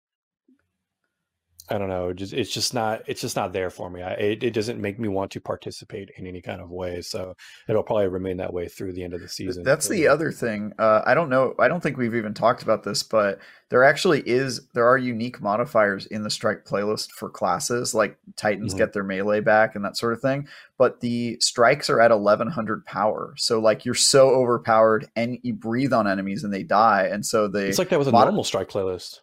I 1.72 1.78
don't 1.78 1.88
know. 1.89 2.11
Just 2.11 2.34
it's 2.34 2.51
just 2.51 2.74
not 2.74 3.01
it's 3.07 3.22
just 3.22 3.36
not 3.38 3.53
there 3.53 3.69
for 3.69 3.89
me. 3.89 4.01
I, 4.01 4.11
it 4.11 4.43
it 4.43 4.51
doesn't 4.53 4.80
make 4.82 4.99
me 4.99 5.07
want 5.07 5.32
to 5.32 5.39
participate 5.39 6.11
in 6.17 6.28
any 6.28 6.41
kind 6.41 6.59
of 6.61 6.69
way. 6.69 7.01
So 7.01 7.36
it'll 7.69 7.82
probably 7.84 8.07
remain 8.09 8.38
that 8.38 8.51
way 8.53 8.67
through 8.67 8.91
the 8.93 9.03
end 9.03 9.13
of 9.13 9.22
the 9.22 9.30
season. 9.30 9.63
That's 9.63 9.88
the 9.88 10.07
other 10.07 10.32
thing. 10.32 10.74
Uh, 10.78 11.01
I 11.05 11.13
don't 11.13 11.30
know. 11.30 11.55
I 11.59 11.69
don't 11.69 11.82
think 11.82 11.97
we've 11.97 12.13
even 12.15 12.34
talked 12.34 12.61
about 12.61 12.84
this, 12.84 13.03
but 13.03 13.39
there 13.69 13.86
actually 13.86 14.22
is 14.28 14.67
there 14.74 14.86
are 14.86 14.97
unique 14.97 15.39
modifiers 15.41 16.05
in 16.07 16.24
the 16.24 16.30
strike 16.30 16.65
playlist 16.65 17.11
for 17.11 17.30
classes. 17.30 17.95
Like 17.95 18.17
Titans 18.36 18.74
Mhm. 18.74 18.78
get 18.78 18.91
their 18.93 19.05
melee 19.05 19.39
back 19.39 19.76
and 19.76 19.86
that 19.86 19.95
sort 19.95 20.11
of 20.11 20.19
thing. 20.19 20.49
But 20.78 20.99
the 20.99 21.38
strikes 21.39 21.89
are 21.89 22.01
at 22.01 22.11
eleven 22.11 22.49
hundred 22.49 22.86
power. 22.86 23.34
So 23.38 23.59
like 23.61 23.86
you're 23.86 23.95
so 23.95 24.30
overpowered 24.32 25.07
and 25.15 25.39
you 25.41 25.53
breathe 25.53 25.93
on 25.93 26.05
enemies 26.07 26.43
and 26.43 26.53
they 26.53 26.63
die. 26.63 27.07
And 27.09 27.26
so 27.26 27.47
they 27.47 27.67
It's 27.69 27.80
like 27.80 27.89
that 27.89 27.99
was 27.99 28.07
a 28.09 28.11
mod- 28.11 28.26
normal 28.26 28.43
strike 28.43 28.67
playlist. 28.69 29.19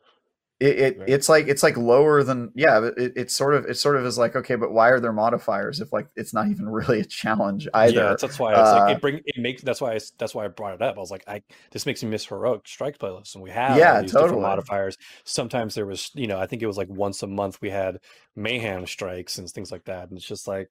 It, 0.61 0.79
it 0.79 0.97
Right. 0.97 1.09
it's 1.09 1.29
like 1.29 1.47
it's 1.49 1.63
like 1.63 1.77
lower 1.77 2.23
than 2.25 2.51
yeah 2.55 2.85
it, 2.97 3.13
it's 3.17 3.35
sort 3.35 3.55
of 3.55 3.65
it 3.67 3.77
sort 3.77 3.97
of 3.97 4.05
is 4.05 4.19
like 4.19 4.35
okay 4.37 4.57
but 4.57 4.73
why 4.73 4.89
are 4.91 5.01
there 5.01 5.13
modifiers 5.13 5.81
if 5.81 5.93
like 5.93 6.09
it's 6.17 6.35
not 6.35 6.49
even 6.49 6.69
really 6.71 7.01
a 7.01 7.05
challenge 7.05 7.69
either 7.75 8.05
Yeah, 8.05 8.09
that's, 8.09 8.23
that's 8.23 8.39
why 8.41 8.57
it's 8.57 8.73
like 8.73 8.83
Uh, 8.83 8.99
it 8.99 9.01
bring 9.01 9.21
it 9.25 9.39
makes 9.41 9.63
that's 9.63 9.81
why 9.81 9.95
I, 9.95 10.01
that's 10.19 10.35
why 10.35 10.45
I 10.45 10.49
brought 10.49 10.75
it 10.75 10.83
up. 10.83 10.97
I 10.97 11.01
was 11.01 11.13
like, 11.13 11.23
I 11.29 11.43
this 11.71 11.87
makes 11.87 12.03
me 12.03 12.11
miss 12.11 12.27
heroic 12.27 12.67
strike 12.67 12.99
playlists, 12.99 13.35
and 13.37 13.45
we 13.45 13.51
have 13.51 13.87
Yeah, 13.87 14.01
these 14.01 14.17
totally. 14.17 14.17
different 14.17 14.43
modifiers. 14.43 14.97
Sometimes 15.25 15.75
there 15.77 15.87
was, 15.87 16.11
you 16.15 16.27
know, 16.27 16.41
I 16.41 16.47
think 16.47 16.61
it 16.63 16.67
was 16.67 16.77
like 16.77 16.89
once 16.89 17.23
a 17.23 17.29
month 17.29 17.61
we 17.63 17.71
had 17.71 17.99
mayhem 18.35 18.85
strikes 18.87 19.39
and 19.39 19.49
things 19.49 19.71
like 19.71 19.85
that, 19.85 20.09
and 20.09 20.19
it's 20.19 20.27
just 20.27 20.49
like 20.49 20.71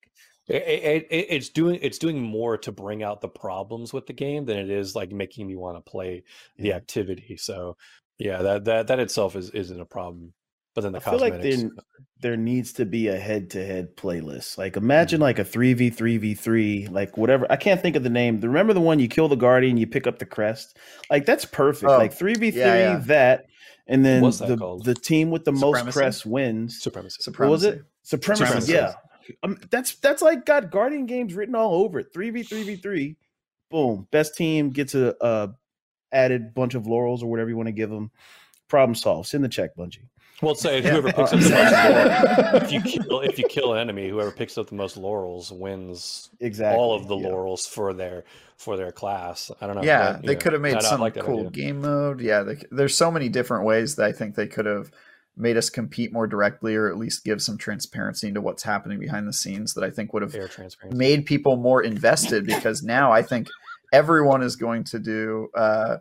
it, 0.49 0.55
it, 0.63 1.07
it, 1.09 1.25
it's 1.29 1.47
doing 1.49 1.79
it's 1.81 1.97
doing 1.97 2.21
more 2.21 2.57
to 2.57 2.73
bring 2.73 3.03
out 3.03 3.21
the 3.21 3.29
problems 3.29 3.93
with 3.93 4.05
the 4.05 4.13
game 4.13 4.43
than 4.45 4.57
it 4.57 4.69
is 4.69 4.93
like 4.95 5.11
making 5.11 5.47
me 5.47 5.55
want 5.55 5.77
to 5.77 5.89
play 5.89 6.23
the 6.57 6.73
activity. 6.73 7.37
So 7.37 7.77
yeah, 8.17 8.41
that 8.41 8.65
that 8.65 8.87
that 8.87 8.99
itself 8.99 9.35
is 9.35 9.49
isn't 9.51 9.79
a 9.79 9.85
problem. 9.85 10.33
But 10.75 10.81
then 10.81 10.91
the 10.91 10.99
I 10.99 11.01
feel 11.01 11.19
like 11.19 11.41
there 11.41 11.69
there 12.21 12.37
needs 12.37 12.73
to 12.73 12.85
be 12.85 13.07
a 13.07 13.17
head 13.17 13.49
to 13.51 13.65
head 13.65 13.95
playlist. 13.95 14.57
Like 14.57 14.77
imagine 14.77 15.19
like 15.19 15.39
a 15.39 15.43
three 15.43 15.73
v 15.73 15.89
three 15.89 16.17
v 16.17 16.35
three, 16.35 16.87
like 16.87 17.17
whatever. 17.17 17.47
I 17.49 17.55
can't 17.55 17.81
think 17.81 17.95
of 17.95 18.03
the 18.03 18.09
name. 18.09 18.39
Remember 18.39 18.73
the 18.73 18.81
one 18.81 18.99
you 18.99 19.07
kill 19.07 19.27
the 19.27 19.35
guardian, 19.35 19.77
you 19.77 19.87
pick 19.87 20.05
up 20.05 20.19
the 20.19 20.25
crest. 20.25 20.77
Like 21.09 21.25
that's 21.25 21.45
perfect. 21.45 21.91
Oh, 21.91 21.97
like 21.97 22.13
three 22.13 22.35
v 22.35 22.51
three 22.51 22.59
yeah, 22.59 22.75
yeah. 22.75 22.97
that, 23.05 23.45
and 23.87 24.05
then 24.05 24.21
What's 24.21 24.39
that 24.39 24.49
the 24.49 24.57
called? 24.57 24.85
the 24.85 24.93
team 24.93 25.31
with 25.31 25.45
the 25.45 25.51
most 25.51 25.77
Supremacy? 25.77 25.99
crests 25.99 26.25
wins. 26.25 26.81
supremacy. 26.81 27.31
What 27.31 27.49
was 27.49 27.63
it? 27.63 27.81
Supremacy. 28.03 28.45
Supremacy. 28.45 28.67
Supremacy. 28.67 28.73
Yeah, 28.73 29.35
um, 29.43 29.57
that's 29.71 29.95
that's 29.95 30.21
like 30.21 30.45
got 30.45 30.71
guardian 30.71 31.05
games 31.05 31.33
written 31.33 31.55
all 31.55 31.73
over 31.83 31.99
it. 31.99 32.07
Three 32.13 32.29
v 32.29 32.43
three 32.43 32.63
v 32.63 32.75
three. 32.75 33.17
Boom. 33.69 34.07
Best 34.11 34.35
team 34.35 34.69
gets 34.69 34.95
a, 34.95 35.15
a 35.21 35.49
added 36.11 36.53
bunch 36.53 36.75
of 36.75 36.87
laurels 36.87 37.23
or 37.23 37.29
whatever 37.29 37.49
you 37.49 37.57
want 37.57 37.67
to 37.67 37.73
give 37.73 37.89
them. 37.89 38.11
Problem 38.67 38.95
solved. 38.95 39.27
Send 39.29 39.43
the 39.43 39.49
check, 39.49 39.75
Bungie. 39.75 39.99
Well, 40.41 40.53
say 40.53 40.81
Yeah. 40.81 40.91
whoever 40.91 41.11
picks 41.11 41.33
up 41.33 41.39
the 41.39 41.49
most 41.49 41.73
laurels, 41.73 42.63
if 42.63 42.71
you 42.71 42.81
kill 42.81 43.19
if 43.21 43.39
you 43.39 43.45
kill 43.47 43.73
an 43.73 43.79
enemy, 43.79 44.07
whoever 44.09 44.29
picks 44.31 44.57
up 44.57 44.67
the 44.67 44.75
most 44.75 44.95
laurels 44.97 45.51
wins 45.51 46.29
Exactly. 46.39 46.77
all 46.79 46.95
of 46.95 47.07
the 47.07 47.17
yeah. 47.17 47.27
laurels 47.29 47.65
for 47.65 47.93
their 47.93 48.23
for 48.57 48.77
their 48.77 48.91
class. 48.91 49.49
I 49.61 49.67
don't 49.67 49.77
know. 49.77 49.83
yeah 49.83 50.13
but, 50.13 50.21
they 50.25 50.33
know, 50.33 50.39
could 50.39 50.53
have 50.53 50.61
made 50.61 50.75
I 50.75 50.79
some 50.81 50.99
like 51.01 51.13
that 51.15 51.23
cool 51.23 51.47
idea. 51.47 51.51
game 51.65 51.81
mode 51.81 52.21
yeah 52.21 52.43
they, 52.43 52.57
there's 52.71 52.95
so 52.95 53.09
many 53.11 53.29
different 53.29 53.65
ways 53.65 53.95
that 53.95 54.05
i 54.05 54.11
think 54.11 54.33
they 54.35 54.47
could 54.47 54.65
have 54.65 54.91
made 55.35 55.57
us 55.57 55.69
compete 55.69 56.11
more 56.11 56.25
directly 56.25 56.75
or 56.75 56.89
at 56.89 56.97
least 56.97 57.23
give 57.23 57.39
some 57.41 57.57
transparency 57.59 58.27
into 58.27 58.41
what's 58.41 58.63
happening 58.63 58.99
behind 58.99 59.27
the 59.27 59.33
scenes 59.33 59.75
that 59.75 59.83
i 59.83 59.89
think 59.91 60.11
would 60.13 60.23
have 60.23 60.35
made 60.91 61.25
people 61.27 61.55
more 61.57 61.83
invested 61.83 62.45
because 62.47 62.81
now 62.83 63.11
I 63.11 63.21
think 63.21 63.47
everyone 63.93 64.41
is 64.41 64.55
going 64.55 64.83
to 64.85 64.99
do 64.99 65.49
uh, 65.55 65.97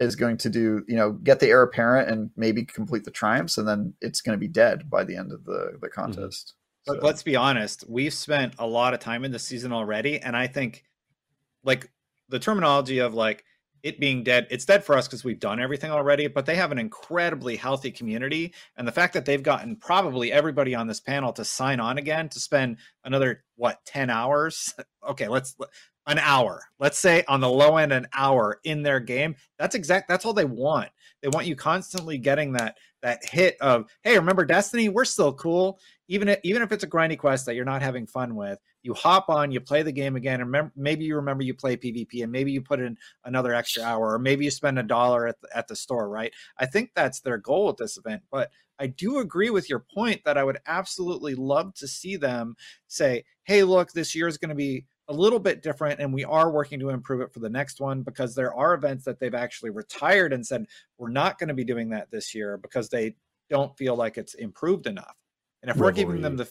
is 0.00 0.16
going 0.16 0.36
to 0.38 0.50
do 0.50 0.84
you 0.88 0.96
know 0.96 1.12
get 1.12 1.40
the 1.40 1.48
heir 1.48 1.62
apparent 1.62 2.08
and 2.08 2.30
maybe 2.36 2.64
complete 2.64 3.04
the 3.04 3.10
triumphs 3.10 3.58
and 3.58 3.66
then 3.66 3.94
it's 4.00 4.20
going 4.20 4.36
to 4.36 4.40
be 4.40 4.48
dead 4.48 4.90
by 4.90 5.04
the 5.04 5.16
end 5.16 5.32
of 5.32 5.44
the 5.44 5.76
the 5.80 5.88
contest. 5.88 6.54
But 6.86 7.00
So- 7.00 7.06
let's 7.06 7.22
be 7.22 7.36
honest, 7.36 7.84
we've 7.88 8.12
spent 8.14 8.54
a 8.58 8.66
lot 8.66 8.94
of 8.94 9.00
time 9.00 9.24
in 9.24 9.32
the 9.32 9.38
season 9.38 9.72
already, 9.72 10.20
and 10.20 10.36
I 10.36 10.46
think 10.46 10.84
like 11.62 11.90
the 12.28 12.38
terminology 12.38 12.98
of 12.98 13.14
like 13.14 13.44
it 13.82 14.00
being 14.00 14.24
dead, 14.24 14.46
it's 14.50 14.64
dead 14.64 14.82
for 14.82 14.96
us 14.96 15.06
because 15.06 15.24
we've 15.24 15.38
done 15.38 15.60
everything 15.60 15.90
already, 15.90 16.26
but 16.26 16.46
they 16.46 16.56
have 16.56 16.72
an 16.72 16.78
incredibly 16.78 17.54
healthy 17.54 17.90
community. 17.90 18.54
And 18.78 18.88
the 18.88 18.92
fact 18.92 19.12
that 19.12 19.26
they've 19.26 19.42
gotten 19.42 19.76
probably 19.76 20.32
everybody 20.32 20.74
on 20.74 20.86
this 20.86 21.00
panel 21.00 21.34
to 21.34 21.44
sign 21.44 21.80
on 21.80 21.98
again 21.98 22.30
to 22.30 22.40
spend 22.40 22.78
another 23.04 23.44
what 23.56 23.84
10 23.84 24.08
hours. 24.10 24.74
Okay, 25.06 25.28
let's 25.28 25.54
an 26.06 26.18
hour. 26.18 26.62
Let's 26.78 26.98
say 26.98 27.24
on 27.28 27.40
the 27.40 27.48
low 27.48 27.76
end, 27.76 27.92
an 27.92 28.06
hour 28.12 28.60
in 28.64 28.82
their 28.82 29.00
game. 29.00 29.36
That's 29.58 29.74
exact 29.74 30.08
that's 30.08 30.24
all 30.24 30.32
they 30.32 30.44
want. 30.44 30.90
They 31.22 31.28
want 31.28 31.46
you 31.46 31.56
constantly 31.56 32.18
getting 32.18 32.52
that 32.52 32.76
that 33.02 33.24
hit 33.24 33.56
of, 33.60 33.86
hey, 34.02 34.16
remember 34.16 34.44
Destiny? 34.44 34.88
We're 34.88 35.04
still 35.04 35.32
cool 35.32 35.78
even 36.08 36.28
if, 36.28 36.38
even 36.42 36.62
if 36.62 36.72
it's 36.72 36.84
a 36.84 36.88
grindy 36.88 37.18
quest 37.18 37.46
that 37.46 37.54
you're 37.54 37.64
not 37.64 37.82
having 37.82 38.06
fun 38.06 38.34
with, 38.34 38.58
you 38.82 38.92
hop 38.92 39.28
on, 39.28 39.50
you 39.50 39.60
play 39.60 39.82
the 39.82 39.92
game 39.92 40.16
again, 40.16 40.40
and 40.40 40.46
remember, 40.46 40.72
maybe 40.76 41.04
you 41.04 41.16
remember 41.16 41.42
you 41.42 41.54
play 41.54 41.76
PvP, 41.76 42.22
and 42.22 42.30
maybe 42.30 42.52
you 42.52 42.60
put 42.60 42.80
in 42.80 42.96
another 43.24 43.54
extra 43.54 43.82
hour, 43.82 44.12
or 44.12 44.18
maybe 44.18 44.44
you 44.44 44.50
spend 44.50 44.78
a 44.78 44.82
dollar 44.82 45.26
at 45.26 45.40
the, 45.40 45.56
at 45.56 45.66
the 45.66 45.76
store, 45.76 46.08
right? 46.08 46.32
I 46.58 46.66
think 46.66 46.90
that's 46.94 47.20
their 47.20 47.38
goal 47.38 47.66
with 47.66 47.78
this 47.78 47.96
event. 47.96 48.22
But 48.30 48.50
I 48.78 48.88
do 48.88 49.18
agree 49.18 49.50
with 49.50 49.70
your 49.70 49.84
point 49.94 50.20
that 50.24 50.36
I 50.36 50.44
would 50.44 50.58
absolutely 50.66 51.34
love 51.34 51.74
to 51.76 51.88
see 51.88 52.16
them 52.16 52.56
say, 52.88 53.24
"Hey, 53.44 53.62
look, 53.62 53.92
this 53.92 54.14
year 54.14 54.26
is 54.26 54.38
going 54.38 54.50
to 54.50 54.54
be." 54.54 54.84
A 55.08 55.12
little 55.12 55.38
bit 55.38 55.62
different, 55.62 56.00
and 56.00 56.14
we 56.14 56.24
are 56.24 56.50
working 56.50 56.80
to 56.80 56.88
improve 56.88 57.20
it 57.20 57.32
for 57.32 57.40
the 57.40 57.50
next 57.50 57.80
one 57.80 58.02
because 58.02 58.34
there 58.34 58.54
are 58.54 58.72
events 58.72 59.04
that 59.04 59.20
they've 59.20 59.34
actually 59.34 59.70
retired 59.70 60.32
and 60.32 60.46
said 60.46 60.66
we're 60.96 61.10
not 61.10 61.38
going 61.38 61.48
to 61.48 61.54
be 61.54 61.64
doing 61.64 61.90
that 61.90 62.10
this 62.10 62.34
year 62.34 62.56
because 62.56 62.88
they 62.88 63.14
don't 63.50 63.76
feel 63.76 63.96
like 63.96 64.16
it's 64.16 64.34
improved 64.34 64.86
enough. 64.86 65.14
And 65.62 65.70
if 65.70 65.76
we're 65.76 65.92
giving 65.92 66.20
them 66.20 66.36
the, 66.36 66.50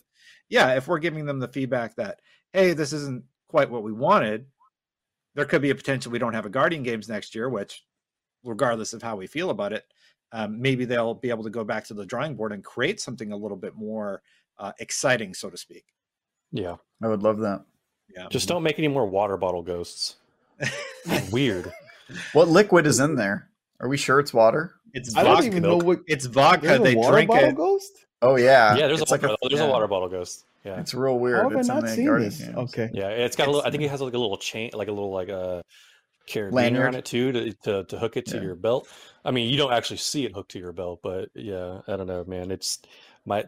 yeah, 0.49 0.75
if 0.75 0.87
we're 0.87 0.99
giving 0.99 1.25
them 1.25 1.39
the 1.39 1.47
feedback 1.47 1.95
that, 1.95 2.19
hey, 2.51 2.73
this 2.73 2.93
isn't 2.93 3.23
quite 3.47 3.69
what 3.69 3.83
we 3.83 3.91
wanted, 3.91 4.47
there 5.35 5.45
could 5.45 5.61
be 5.61 5.69
a 5.69 5.75
potential 5.75 6.11
we 6.11 6.19
don't 6.19 6.33
have 6.33 6.45
a 6.45 6.49
Guardian 6.49 6.83
Games 6.83 7.09
next 7.09 7.35
year, 7.35 7.49
which, 7.49 7.83
regardless 8.43 8.93
of 8.93 9.01
how 9.01 9.15
we 9.15 9.27
feel 9.27 9.49
about 9.49 9.73
it, 9.73 9.85
um, 10.31 10.59
maybe 10.59 10.85
they'll 10.85 11.13
be 11.13 11.29
able 11.29 11.43
to 11.43 11.49
go 11.51 11.63
back 11.63 11.85
to 11.85 11.93
the 11.93 12.05
drawing 12.05 12.35
board 12.35 12.51
and 12.51 12.63
create 12.63 12.99
something 12.99 13.31
a 13.31 13.37
little 13.37 13.57
bit 13.57 13.75
more 13.75 14.21
uh, 14.57 14.71
exciting, 14.79 15.33
so 15.33 15.49
to 15.49 15.57
speak. 15.57 15.85
Yeah. 16.51 16.77
I 17.01 17.07
would 17.07 17.21
love 17.21 17.39
that. 17.39 17.63
Yeah. 18.15 18.27
Just 18.29 18.47
don't 18.47 18.63
make 18.63 18.77
any 18.79 18.87
more 18.87 19.05
water 19.05 19.37
bottle 19.37 19.61
ghosts. 19.61 20.15
Weird. 21.31 21.71
What 22.33 22.47
liquid 22.47 22.85
is 22.85 22.99
in 22.99 23.15
there? 23.15 23.49
Are 23.79 23.87
we 23.89 23.97
sure 23.97 24.19
it's 24.19 24.33
water? 24.33 24.75
It's 24.93 25.15
I 25.15 25.23
don't 25.23 25.33
vodka. 25.35 25.47
even 25.47 25.63
know 25.63 25.77
what. 25.77 25.99
It's 26.07 26.25
vodka. 26.25 26.67
There's 26.67 26.81
They 26.81 26.93
a 26.93 26.97
water 26.97 27.11
drink 27.13 27.29
bottle 27.29 27.49
it. 27.49 27.55
ghost. 27.55 28.05
Oh 28.21 28.35
yeah, 28.37 28.75
yeah, 28.75 28.87
there's 28.87 28.99
a 28.99 29.01
it's 29.03 29.11
like 29.11 29.23
water, 29.23 29.35
there's 29.41 29.59
yeah. 29.59 29.65
a 29.65 29.69
water 29.69 29.87
bottle 29.87 30.07
ghost. 30.09 30.45
Yeah. 30.63 30.79
It's 30.79 30.93
real 30.93 31.19
weird. 31.19 31.37
How 31.43 31.49
have 31.49 31.57
I 31.57 31.59
it's 31.59 31.69
in 31.69 31.75
not 31.75 31.89
seen 31.89 32.05
Guardian 32.05 32.29
this? 32.29 32.39
games. 32.39 32.55
Okay. 32.55 32.89
Yeah, 32.93 33.09
it's 33.09 33.35
got 33.35 33.47
a 33.47 33.51
little. 33.51 33.67
I 33.67 33.71
think 33.71 33.83
it 33.83 33.89
has 33.89 33.99
like 34.01 34.13
a 34.13 34.17
little 34.17 34.37
chain, 34.37 34.69
like 34.73 34.87
a 34.87 34.91
little 34.91 35.11
like 35.11 35.27
a 35.29 35.63
carabiner 36.29 36.51
Lanyard. 36.53 36.87
on 36.89 36.95
it 36.95 37.05
too, 37.05 37.31
to 37.33 37.51
to, 37.63 37.83
to 37.85 37.99
hook 37.99 38.15
it 38.15 38.25
to 38.27 38.37
Yeah. 38.37 38.43
your 38.43 38.55
belt. 38.55 38.87
I 39.25 39.31
mean, 39.31 39.49
you 39.49 39.57
don't 39.57 39.73
actually 39.73 39.97
see 39.97 40.25
it 40.25 40.33
hooked 40.33 40.51
to 40.51 40.59
your 40.59 40.71
belt, 40.71 40.99
but 41.03 41.29
yeah, 41.33 41.79
I 41.87 41.95
don't 41.97 42.07
know, 42.07 42.23
man. 42.25 42.51
It's 42.51 42.79
my. 43.25 43.43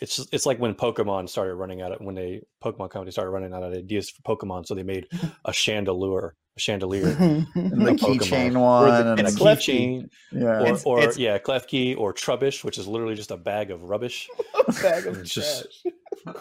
It's 0.00 0.16
just, 0.16 0.32
it's 0.32 0.46
like 0.46 0.58
when 0.58 0.74
Pokemon 0.74 1.28
started 1.28 1.54
running 1.56 1.82
out 1.82 1.92
of 1.92 2.00
when 2.00 2.14
they 2.14 2.42
Pokemon 2.64 2.90
company 2.90 3.10
started 3.10 3.30
running 3.32 3.52
out 3.52 3.62
of 3.62 3.72
ideas 3.74 4.08
for 4.10 4.22
Pokemon, 4.22 4.66
so 4.66 4.74
they 4.74 4.82
made 4.82 5.06
a 5.44 5.52
chandelier, 5.52 6.34
a 6.56 6.60
chandelier, 6.60 7.08
And 7.18 7.46
the 7.54 7.92
Pokemon. 7.92 8.18
keychain 8.20 8.56
Or 8.56 8.60
one, 8.60 8.88
the- 8.88 9.10
and 9.10 9.18
and 9.20 9.28
a 9.28 9.30
the, 9.30 9.38
Klefki. 9.38 9.74
keychain, 10.02 10.08
yeah, 10.32 10.46
or, 10.46 10.62
It's- 10.62 10.82
or 10.86 10.98
it's- 11.00 11.18
yeah, 11.18 11.38
Klefki 11.38 11.96
or 11.98 12.14
Trubbish, 12.14 12.64
which 12.64 12.78
is 12.78 12.86
literally 12.88 13.14
just 13.14 13.30
a 13.30 13.36
bag 13.36 13.70
of 13.70 13.82
rubbish. 13.82 14.28
bag 14.82 15.06
of 15.06 15.18
It's 15.18 15.34
just- 15.34 15.66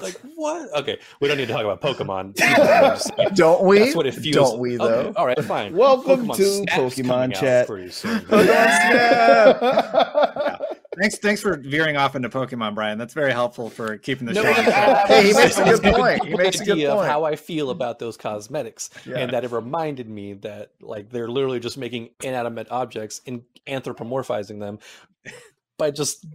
Like 0.01 0.20
what? 0.36 0.70
Okay, 0.82 0.99
we 1.22 1.28
don't 1.30 1.38
need 1.38 1.47
to 1.47 1.53
talk 1.53 1.64
about 1.64 1.82
Pokemon. 1.82 2.36
I'm 2.41 2.95
just 2.95 3.14
saying, 3.16 3.30
don't 3.34 3.64
we? 3.64 3.80
That's 3.80 3.95
what 3.95 4.07
it 4.07 4.14
feels. 4.14 4.36
Don't 4.36 4.60
we 4.60 4.78
Okay, 4.78 4.86
though? 4.88 5.14
all 5.16 5.26
right, 5.26 5.41
fine. 5.45 5.74
Welcome 5.76 6.28
Pokemon 6.28 6.36
to 6.36 6.43
Snap's 6.45 6.95
Pokemon 6.95 7.07
coming 7.07 7.34
out 7.36 7.39
Chat. 7.41 7.68
pretty 7.68 7.89
soon. 7.91 8.26
Oh, 8.30 8.43
Thanks, 11.00 11.18
thanks 11.20 11.41
for 11.41 11.58
veering 11.58 11.95
off 11.97 12.16
into 12.16 12.30
Pokemon, 12.30 12.76
Brian. 12.76 12.97
That's 12.97 13.14
very 13.14 13.32
helpful 13.32 13.70
for 13.70 13.97
keeping 13.97 14.28
the 14.28 14.34
No, 14.34 14.41
show. 14.43 14.52
no, 14.52 14.58
on 14.58 14.66
no, 14.66 14.72
track. 14.72 15.08
Hey, 15.08 15.28
he 15.28 15.34
makes 15.34 15.58
a 15.58 15.64
good 15.64 15.82
point. 15.95 16.16
He 16.24 16.30
people 16.30 16.38
makes 16.43 16.60
a 16.60 16.66
good 16.66 16.72
idea 16.74 16.89
point. 16.89 17.02
Of 17.02 17.08
how 17.08 17.24
I 17.24 17.36
feel 17.36 17.70
about 17.70 18.00
those 18.00 18.18
cosmetics, 18.18 18.89
Yeah. 19.06 19.18
and 19.20 19.32
that 19.34 19.43
it 19.45 19.52
reminded 19.52 20.10
me 20.10 20.34
that 20.34 20.72
like 20.82 21.10
they're 21.10 21.28
literally 21.30 21.60
just 21.60 21.78
making 21.78 22.10
inanimate 22.24 22.68
objects 22.72 23.22
and 23.26 23.43
anthropomorphizing 23.68 24.60
them 24.60 24.80
by 25.78 25.91
just 25.91 26.26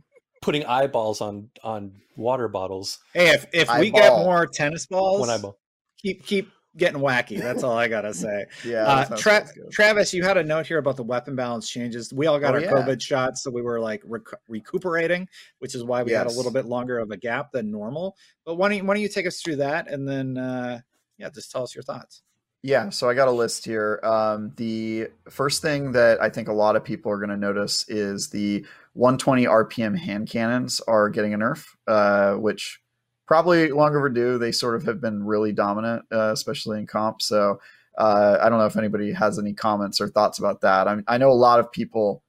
putting 0.40 0.64
eyeballs 0.64 1.20
on 1.20 1.50
on 1.62 1.92
water 2.16 2.48
bottles. 2.48 2.98
Hey, 3.12 3.28
if, 3.34 3.46
if 3.52 3.78
we 3.78 3.90
get 3.90 4.12
more 4.12 4.46
tennis 4.46 4.86
balls, 4.86 5.20
One 5.20 5.30
eyeball. 5.30 5.58
keep 5.98 6.24
keep 6.26 6.50
getting 6.76 7.00
wacky. 7.00 7.38
That's 7.38 7.62
all 7.62 7.76
I 7.78 7.88
gotta 7.88 8.12
say. 8.12 8.46
Yeah, 8.64 8.84
Uh, 8.84 9.16
Tra- 9.16 9.46
Travis, 9.70 10.12
you 10.12 10.22
had 10.24 10.36
a 10.36 10.42
note 10.42 10.66
here 10.66 10.78
about 10.78 10.96
the 10.96 11.02
weapon 11.02 11.36
balance 11.36 11.68
changes. 11.70 12.12
We 12.12 12.26
all 12.26 12.38
got 12.38 12.52
Oh, 12.54 12.58
our 12.58 12.62
yeah. 12.62 12.70
COVID 12.72 13.00
shots, 13.00 13.42
so 13.42 13.50
we 13.50 13.62
were 13.62 13.80
like 13.80 14.02
rec- 14.04 14.40
recuperating, 14.48 15.28
which 15.58 15.74
is 15.74 15.84
why 15.84 16.02
we 16.02 16.12
had 16.12 16.26
a 16.26 16.32
little 16.32 16.52
bit 16.52 16.64
longer 16.66 16.98
of 16.98 17.10
a 17.10 17.16
gap 17.16 17.52
than 17.52 17.70
normal. 17.70 18.16
But 18.44 18.56
why 18.56 18.68
don't 18.68 18.78
you, 18.78 18.84
why 18.84 18.94
don't 18.94 19.02
you 19.02 19.08
take 19.08 19.26
us 19.26 19.40
through 19.40 19.56
that, 19.56 19.88
and 19.90 20.08
then 20.08 20.36
uh, 20.38 20.80
yeah, 21.18 21.28
just 21.30 21.50
tell 21.52 21.62
us 21.62 21.74
your 21.74 21.82
thoughts. 21.84 22.22
Yeah, 22.62 22.88
so 22.88 23.10
I 23.10 23.14
got 23.14 23.28
a 23.28 23.30
list 23.32 23.66
here. 23.66 24.00
Um, 24.02 24.52
the 24.56 25.08
first 25.28 25.60
thing 25.60 25.92
that 25.92 26.22
I 26.22 26.30
think 26.30 26.48
a 26.48 26.52
lot 26.52 26.76
of 26.76 26.82
people 26.84 27.12
are 27.12 27.18
going 27.18 27.28
to 27.28 27.36
notice 27.36 27.84
is 27.90 28.30
the 28.30 28.64
120 28.94 29.44
RPM 29.44 29.98
hand 29.98 30.30
cannons 30.30 30.80
are 30.88 31.10
getting 31.10 31.34
a 31.34 31.38
nerf, 31.38 31.66
uh, 31.86 32.36
which 32.36 32.80
probably 33.26 33.70
long 33.70 33.94
overdue. 33.96 34.38
They 34.38 34.52
sort 34.52 34.76
of 34.76 34.84
have 34.84 35.00
been 35.00 35.24
really 35.24 35.52
dominant, 35.52 36.04
uh, 36.12 36.32
especially 36.32 36.78
in 36.78 36.86
comp. 36.86 37.22
So 37.22 37.60
uh, 37.96 38.38
I 38.40 38.48
don't 38.48 38.58
know 38.58 38.66
if 38.66 38.76
anybody 38.76 39.12
has 39.12 39.38
any 39.38 39.52
comments 39.52 40.00
or 40.00 40.08
thoughts 40.08 40.38
about 40.38 40.60
that. 40.62 40.88
I, 40.88 40.94
mean, 40.94 41.04
I 41.06 41.18
know 41.18 41.30
a 41.30 41.32
lot 41.32 41.60
of 41.60 41.70
people, 41.70 42.22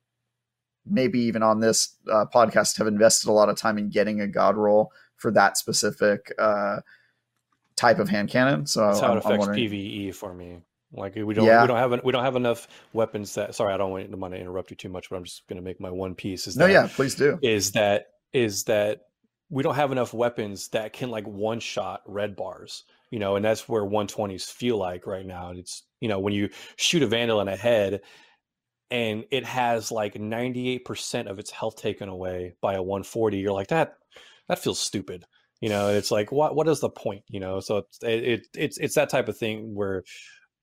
maybe 0.86 1.20
even 1.22 1.44
on 1.44 1.60
this 1.60 1.96
uh, 2.12 2.26
podcast, 2.34 2.78
have 2.78 2.88
invested 2.88 3.30
a 3.30 3.34
lot 3.34 3.50
of 3.50 3.58
time 3.58 3.78
in 3.78 3.90
getting 3.90 4.22
a 4.22 4.28
god 4.28 4.56
roll 4.56 4.92
for 5.18 5.32
that 5.32 5.58
specific 5.58 6.32
uh, 6.38 6.78
type 7.76 8.00
of 8.00 8.10
hand 8.10 8.30
cannon. 8.30 8.66
So 8.66 8.88
That's 8.88 9.00
how 9.00 9.12
I'm, 9.12 9.18
it 9.18 9.26
affects 9.26 9.48
PVE 9.48 10.14
for 10.14 10.34
me. 10.34 10.60
Like 10.94 11.16
we 11.16 11.34
don't 11.34 11.46
Yeah. 11.46 11.62
we 11.62 11.68
don't 11.68 11.78
have 11.78 12.04
we 12.06 12.12
don't 12.12 12.24
have 12.24 12.36
enough 12.36 12.68
weapons 12.94 13.34
that. 13.36 13.54
Sorry, 13.56 13.74
I 13.74 13.78
don't 13.78 13.92
want 13.92 14.10
to, 14.10 14.18
want 14.18 14.34
to 14.34 14.40
interrupt 14.40 14.70
you 14.70 14.78
too 14.78 14.88
much, 14.88 15.10
but 15.10 15.18
I'm 15.18 15.26
just 15.26 15.46
going 15.48 15.58
to 15.58 15.64
make 15.64 15.82
my 15.82 15.90
one 15.90 16.16
piece. 16.16 16.48
Is 16.48 16.56
No, 16.56 16.68
that, 16.68 16.74
yeah, 16.74 16.88
please 16.94 17.16
do. 17.16 17.38
is 17.42 17.74
that 17.74 18.08
is 18.32 18.64
that 18.66 19.05
we 19.50 19.64
don't 19.64 19.76
have 19.76 19.92
enough 19.92 20.14
weapons 20.14 20.70
that 20.70 20.94
can 20.94 21.10
like 21.10 21.26
one 21.28 21.60
shot 21.60 22.02
red 22.06 22.36
bars 22.36 22.84
you 23.12 23.20
know 23.20 23.36
and 23.36 23.46
that's 23.46 23.70
where 23.70 23.84
120s 23.84 24.52
feel 24.52 24.78
like 24.78 25.06
right 25.06 25.26
now 25.26 25.52
it's 25.52 25.84
you 26.00 26.10
know 26.10 26.20
when 26.20 26.34
you 26.34 26.50
shoot 26.76 27.04
a 27.04 27.08
vandal 27.08 27.42
in 27.42 27.48
a 27.48 27.56
head 27.56 28.02
and 28.92 29.26
it 29.32 29.44
has 29.44 29.92
like 29.92 30.14
98% 30.14 31.28
of 31.28 31.40
its 31.40 31.50
health 31.50 31.76
taken 31.76 32.08
away 32.08 32.54
by 32.62 32.76
a 32.76 32.84
140 32.84 33.38
you're 33.38 33.52
like 33.52 33.68
that 33.68 33.98
that 34.48 34.60
feels 34.60 34.80
stupid 34.80 35.26
you 35.62 35.70
know 35.70 35.90
it's 35.90 36.12
like 36.12 36.32
what 36.32 36.56
what 36.56 36.68
is 36.68 36.80
the 36.80 36.90
point? 36.90 37.24
You 37.30 37.40
know 37.40 37.60
so 37.60 37.78
it's 37.78 38.04
it, 38.04 38.24
it 38.24 38.48
it's 38.56 38.78
it's 38.78 38.96
that 38.96 39.10
type 39.10 39.30
of 39.30 39.38
thing 39.38 39.74
where 39.74 40.04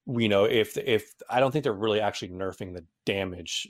you 0.06 0.28
know 0.28 0.44
if 0.44 0.76
if 0.76 1.12
i 1.30 1.40
don't 1.40 1.52
think 1.52 1.62
they're 1.62 1.72
really 1.72 2.00
actually 2.00 2.28
nerfing 2.30 2.74
the 2.74 2.84
damage 3.06 3.68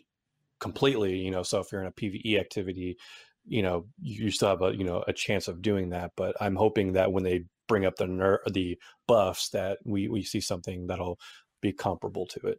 completely 0.61 1.17
you 1.17 1.31
know 1.31 1.43
so 1.43 1.61
if 1.61 1.71
you're 1.71 1.83
in 1.83 1.89
a 1.89 1.93
pve 1.93 2.41
activity 2.41 2.97
you 3.47 3.63
know 3.63 3.87
you 4.01 4.25
you 4.25 4.31
still 4.31 4.49
have 4.49 4.63
a 4.63 4.77
you 4.77 4.85
know 4.85 5.03
a 5.07 5.13
chance 5.13 5.49
of 5.49 5.63
doing 5.63 5.91
that 5.91 6.13
but 6.17 6.37
i'm 6.41 6.57
hoping 6.57 6.93
that 6.93 7.13
when 7.13 7.25
they 7.25 7.45
bring 7.69 7.85
up 7.85 7.97
the 7.97 8.07
ner- 8.07 8.43
the 8.53 8.79
buffs 9.07 9.49
that 9.51 9.79
we 9.85 10.09
we 10.09 10.23
see 10.23 10.41
something 10.41 10.87
that'll 10.87 11.19
be 11.61 11.73
comparable 11.73 12.27
to 12.27 12.41
it 12.47 12.59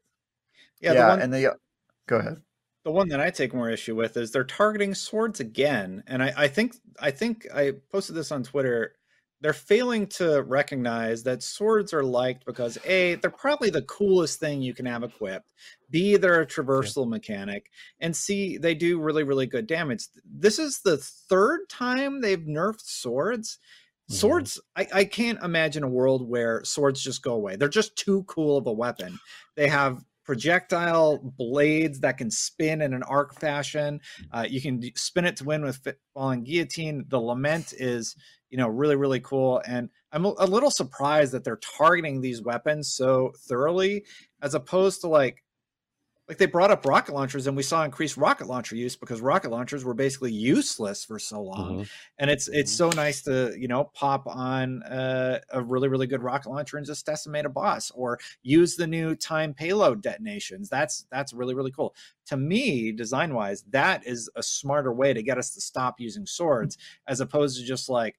Yeah, 0.81 0.93
Yeah, 0.93 1.03
the 1.03 1.09
one, 1.09 1.21
and 1.21 1.33
the 1.33 1.51
uh, 1.51 1.55
go 2.07 2.17
ahead. 2.17 2.41
the 2.83 2.91
one 2.91 3.09
that 3.09 3.21
I 3.21 3.29
take 3.29 3.53
more 3.53 3.69
issue 3.69 3.95
with 3.95 4.17
is 4.17 4.31
they're 4.31 4.43
targeting 4.43 4.93
swords 4.93 5.39
again, 5.39 6.03
and 6.07 6.21
I, 6.21 6.33
I 6.35 6.47
think 6.47 6.75
I 6.99 7.11
think 7.11 7.47
I 7.53 7.73
posted 7.91 8.15
this 8.15 8.31
on 8.31 8.43
Twitter. 8.43 8.95
They're 9.43 9.53
failing 9.53 10.07
to 10.07 10.41
recognize 10.43 11.21
that 11.23 11.43
swords 11.43 11.93
are 11.93 12.01
liked 12.03 12.45
because 12.45 12.77
a 12.85 13.15
they're 13.15 13.29
probably 13.29 13.69
the 13.69 13.81
coolest 13.83 14.39
thing 14.39 14.61
you 14.61 14.73
can 14.73 14.85
have 14.85 15.03
equipped. 15.03 15.51
B 15.89 16.15
they're 16.15 16.41
a 16.41 16.47
traversal 16.47 17.07
mechanic, 17.07 17.69
and 17.99 18.15
C 18.15 18.57
they 18.57 18.73
do 18.73 19.01
really 19.01 19.23
really 19.23 19.45
good 19.45 19.67
damage. 19.67 20.07
This 20.25 20.59
is 20.59 20.79
the 20.79 20.97
third 20.97 21.67
time 21.69 22.21
they've 22.21 22.39
nerfed 22.39 22.81
swords. 22.85 23.59
Mhm. 24.09 24.15
Swords, 24.15 24.61
I, 24.77 24.87
I 24.93 25.03
can't 25.05 25.43
imagine 25.43 25.83
a 25.83 25.89
world 25.89 26.27
where 26.27 26.63
swords 26.63 27.03
just 27.03 27.21
go 27.21 27.33
away. 27.33 27.57
They're 27.57 27.67
just 27.67 27.97
too 27.97 28.23
cool 28.23 28.57
of 28.57 28.65
a 28.67 28.71
weapon. 28.73 29.19
They 29.55 29.67
have 29.67 30.03
projectile 30.25 31.19
blades 31.37 31.99
that 31.99 32.17
can 32.17 32.31
spin 32.31 32.81
in 32.81 32.93
an 32.93 33.03
arc 33.03 33.37
fashion. 33.39 33.99
Uh, 34.31 34.45
you 34.49 34.61
can 34.61 34.81
spin 34.95 35.25
it 35.25 35.35
to 35.37 35.43
win 35.43 35.63
with 35.63 35.85
falling 36.13 36.43
guillotine. 36.45 37.05
The 37.09 37.19
lament 37.19 37.73
is, 37.77 38.15
you 38.53 38.57
know, 38.59 38.67
really 38.69 38.95
really 38.95 39.19
cool. 39.19 39.61
And 39.67 39.89
I'm 40.11 40.25
a, 40.25 40.33
a 40.37 40.45
little 40.45 40.69
surprised 40.69 41.31
that 41.33 41.43
they're 41.43 41.57
targeting 41.57 42.21
these 42.21 42.43
weapons 42.43 42.93
so 42.93 43.33
thoroughly, 43.49 44.05
as 44.43 44.53
opposed 44.53 45.01
to 45.01 45.07
like. 45.07 45.43
Like 46.29 46.37
they 46.37 46.45
brought 46.45 46.71
up 46.71 46.85
rocket 46.85 47.13
launchers, 47.13 47.47
and 47.47 47.57
we 47.57 47.63
saw 47.63 47.83
increased 47.83 48.15
rocket 48.15 48.47
launcher 48.47 48.77
use 48.77 48.95
because 48.95 49.19
rocket 49.19 49.51
launchers 49.51 49.83
were 49.83 49.93
basically 49.93 50.31
useless 50.31 51.03
for 51.03 51.19
so 51.19 51.41
long 51.43 51.79
Mhm. 51.79 51.89
and 52.17 52.29
it's 52.31 52.47
it's 52.47 52.71
so 52.71 52.89
nice 52.91 53.21
to 53.23 53.53
you 53.59 53.67
know 53.67 53.91
pop 53.93 54.25
on 54.25 54.81
uh, 54.83 55.41
a 55.49 55.61
really 55.61 55.89
really 55.89 56.07
good 56.07 56.23
rocket 56.23 56.49
launcher 56.49 56.77
and 56.77 56.85
just 56.85 57.05
decimate 57.05 57.43
a 57.45 57.49
boss 57.49 57.91
or 57.91 58.19
use 58.41 58.77
the 58.77 58.87
new 58.87 59.15
time 59.15 59.53
payload 59.53 60.01
detonations 60.01 60.69
that's 60.69 61.05
that's 61.11 61.33
really 61.33 61.55
really 61.55 61.71
cool 61.71 61.93
to 62.27 62.37
me 62.37 62.93
design 62.93 63.33
wise 63.33 63.63
that 63.63 64.07
is 64.07 64.29
a 64.37 64.43
smarter 64.43 64.93
way 64.93 65.13
to 65.13 65.21
get 65.21 65.37
us 65.37 65.53
to 65.53 65.59
stop 65.59 65.99
using 65.99 66.25
swords 66.25 66.77
as 67.05 67.19
opposed 67.19 67.59
to 67.59 67.65
just 67.65 67.89
like 67.89 68.17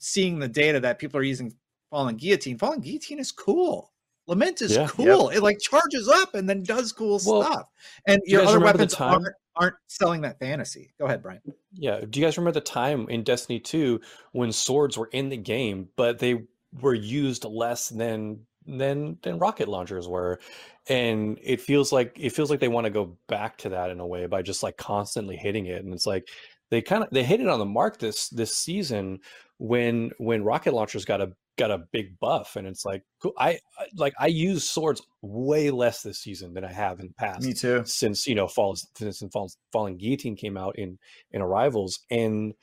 seeing 0.00 0.38
the 0.40 0.48
data 0.48 0.80
that 0.80 0.98
people 0.98 1.20
are 1.20 1.22
using 1.22 1.54
fallen 1.90 2.16
guillotine 2.16 2.58
fallen 2.58 2.80
guillotine 2.80 3.18
is 3.20 3.30
cool 3.30 3.92
lament 4.26 4.60
is 4.62 4.76
Yeah. 4.76 4.88
cool 4.88 5.28
it 5.30 5.40
like 5.42 5.58
charges 5.60 6.08
up 6.08 6.34
and 6.34 6.48
then 6.48 6.62
does 6.64 6.92
cool 6.92 7.20
Well, 7.24 7.42
stuff 7.42 7.66
and 8.06 8.20
you 8.24 8.38
your 8.38 8.46
other 8.46 8.60
weapons 8.60 8.94
aren't, 8.94 9.26
aren't 9.56 9.76
selling 9.86 10.20
that 10.22 10.38
fantasy 10.38 10.92
go 10.98 11.06
ahead 11.06 11.22
brian 11.22 11.40
Yeah. 11.72 12.00
Do 12.00 12.18
you 12.18 12.26
guys 12.26 12.36
remember 12.36 12.58
the 12.58 12.64
time 12.64 13.08
in 13.08 13.22
Destiny 13.22 13.60
2 13.60 14.00
when 14.32 14.50
swords 14.52 14.98
were 14.98 15.08
in 15.12 15.28
the 15.28 15.36
game, 15.36 15.88
but 15.96 16.18
they 16.18 16.44
were 16.80 16.94
used 16.94 17.44
less 17.44 17.88
than 17.88 18.46
than 18.66 19.18
than 19.22 19.38
rocket 19.38 19.68
launchers 19.68 20.08
were? 20.08 20.40
And 20.88 21.38
it 21.42 21.60
feels 21.60 21.92
like 21.92 22.16
it 22.18 22.30
feels 22.30 22.50
like 22.50 22.58
they 22.60 22.68
want 22.68 22.86
to 22.86 22.90
go 22.90 23.16
back 23.28 23.56
to 23.58 23.68
that 23.70 23.90
in 23.90 24.00
a 24.00 24.06
way 24.06 24.26
by 24.26 24.42
just 24.42 24.62
like 24.64 24.76
constantly 24.78 25.36
hitting 25.36 25.66
it. 25.66 25.84
And 25.84 25.94
it's 25.94 26.06
like 26.06 26.28
they 26.70 26.82
kind 26.82 27.02
of 27.04 27.10
they 27.10 27.22
hit 27.24 27.40
it 27.40 27.48
on 27.48 27.58
the 27.58 27.64
mark 27.64 27.98
this 27.98 28.28
this 28.30 28.56
season 28.56 29.18
when 29.58 30.10
when 30.18 30.42
rocket 30.44 30.72
launchers 30.74 31.04
got 31.04 31.20
a 31.20 31.32
got 31.58 31.70
a 31.70 31.84
big 31.92 32.18
buff 32.20 32.56
and 32.56 32.66
it's 32.66 32.84
like 32.86 33.02
cool. 33.22 33.32
I 33.38 33.58
I- 33.78 33.86
like 33.96 34.14
I 34.18 34.28
use 34.28 34.68
swords 34.68 35.02
way 35.20 35.70
less 35.70 36.02
this 36.02 36.20
season 36.20 36.54
than 36.54 36.64
I 36.64 36.72
have 36.72 37.00
in 37.00 37.08
the 37.08 37.14
past 37.14 37.44
Me 37.46 37.52
too. 37.52 37.82
since 37.84 38.26
you 38.26 38.34
know 38.34 38.48
falls 38.48 38.86
since 38.96 39.22
falls, 39.32 39.56
falling 39.72 39.98
guillotine 39.98 40.36
came 40.36 40.56
out 40.56 40.78
in 40.78 40.98
in 41.32 41.42
arrivals 41.42 42.00
and 42.10 42.54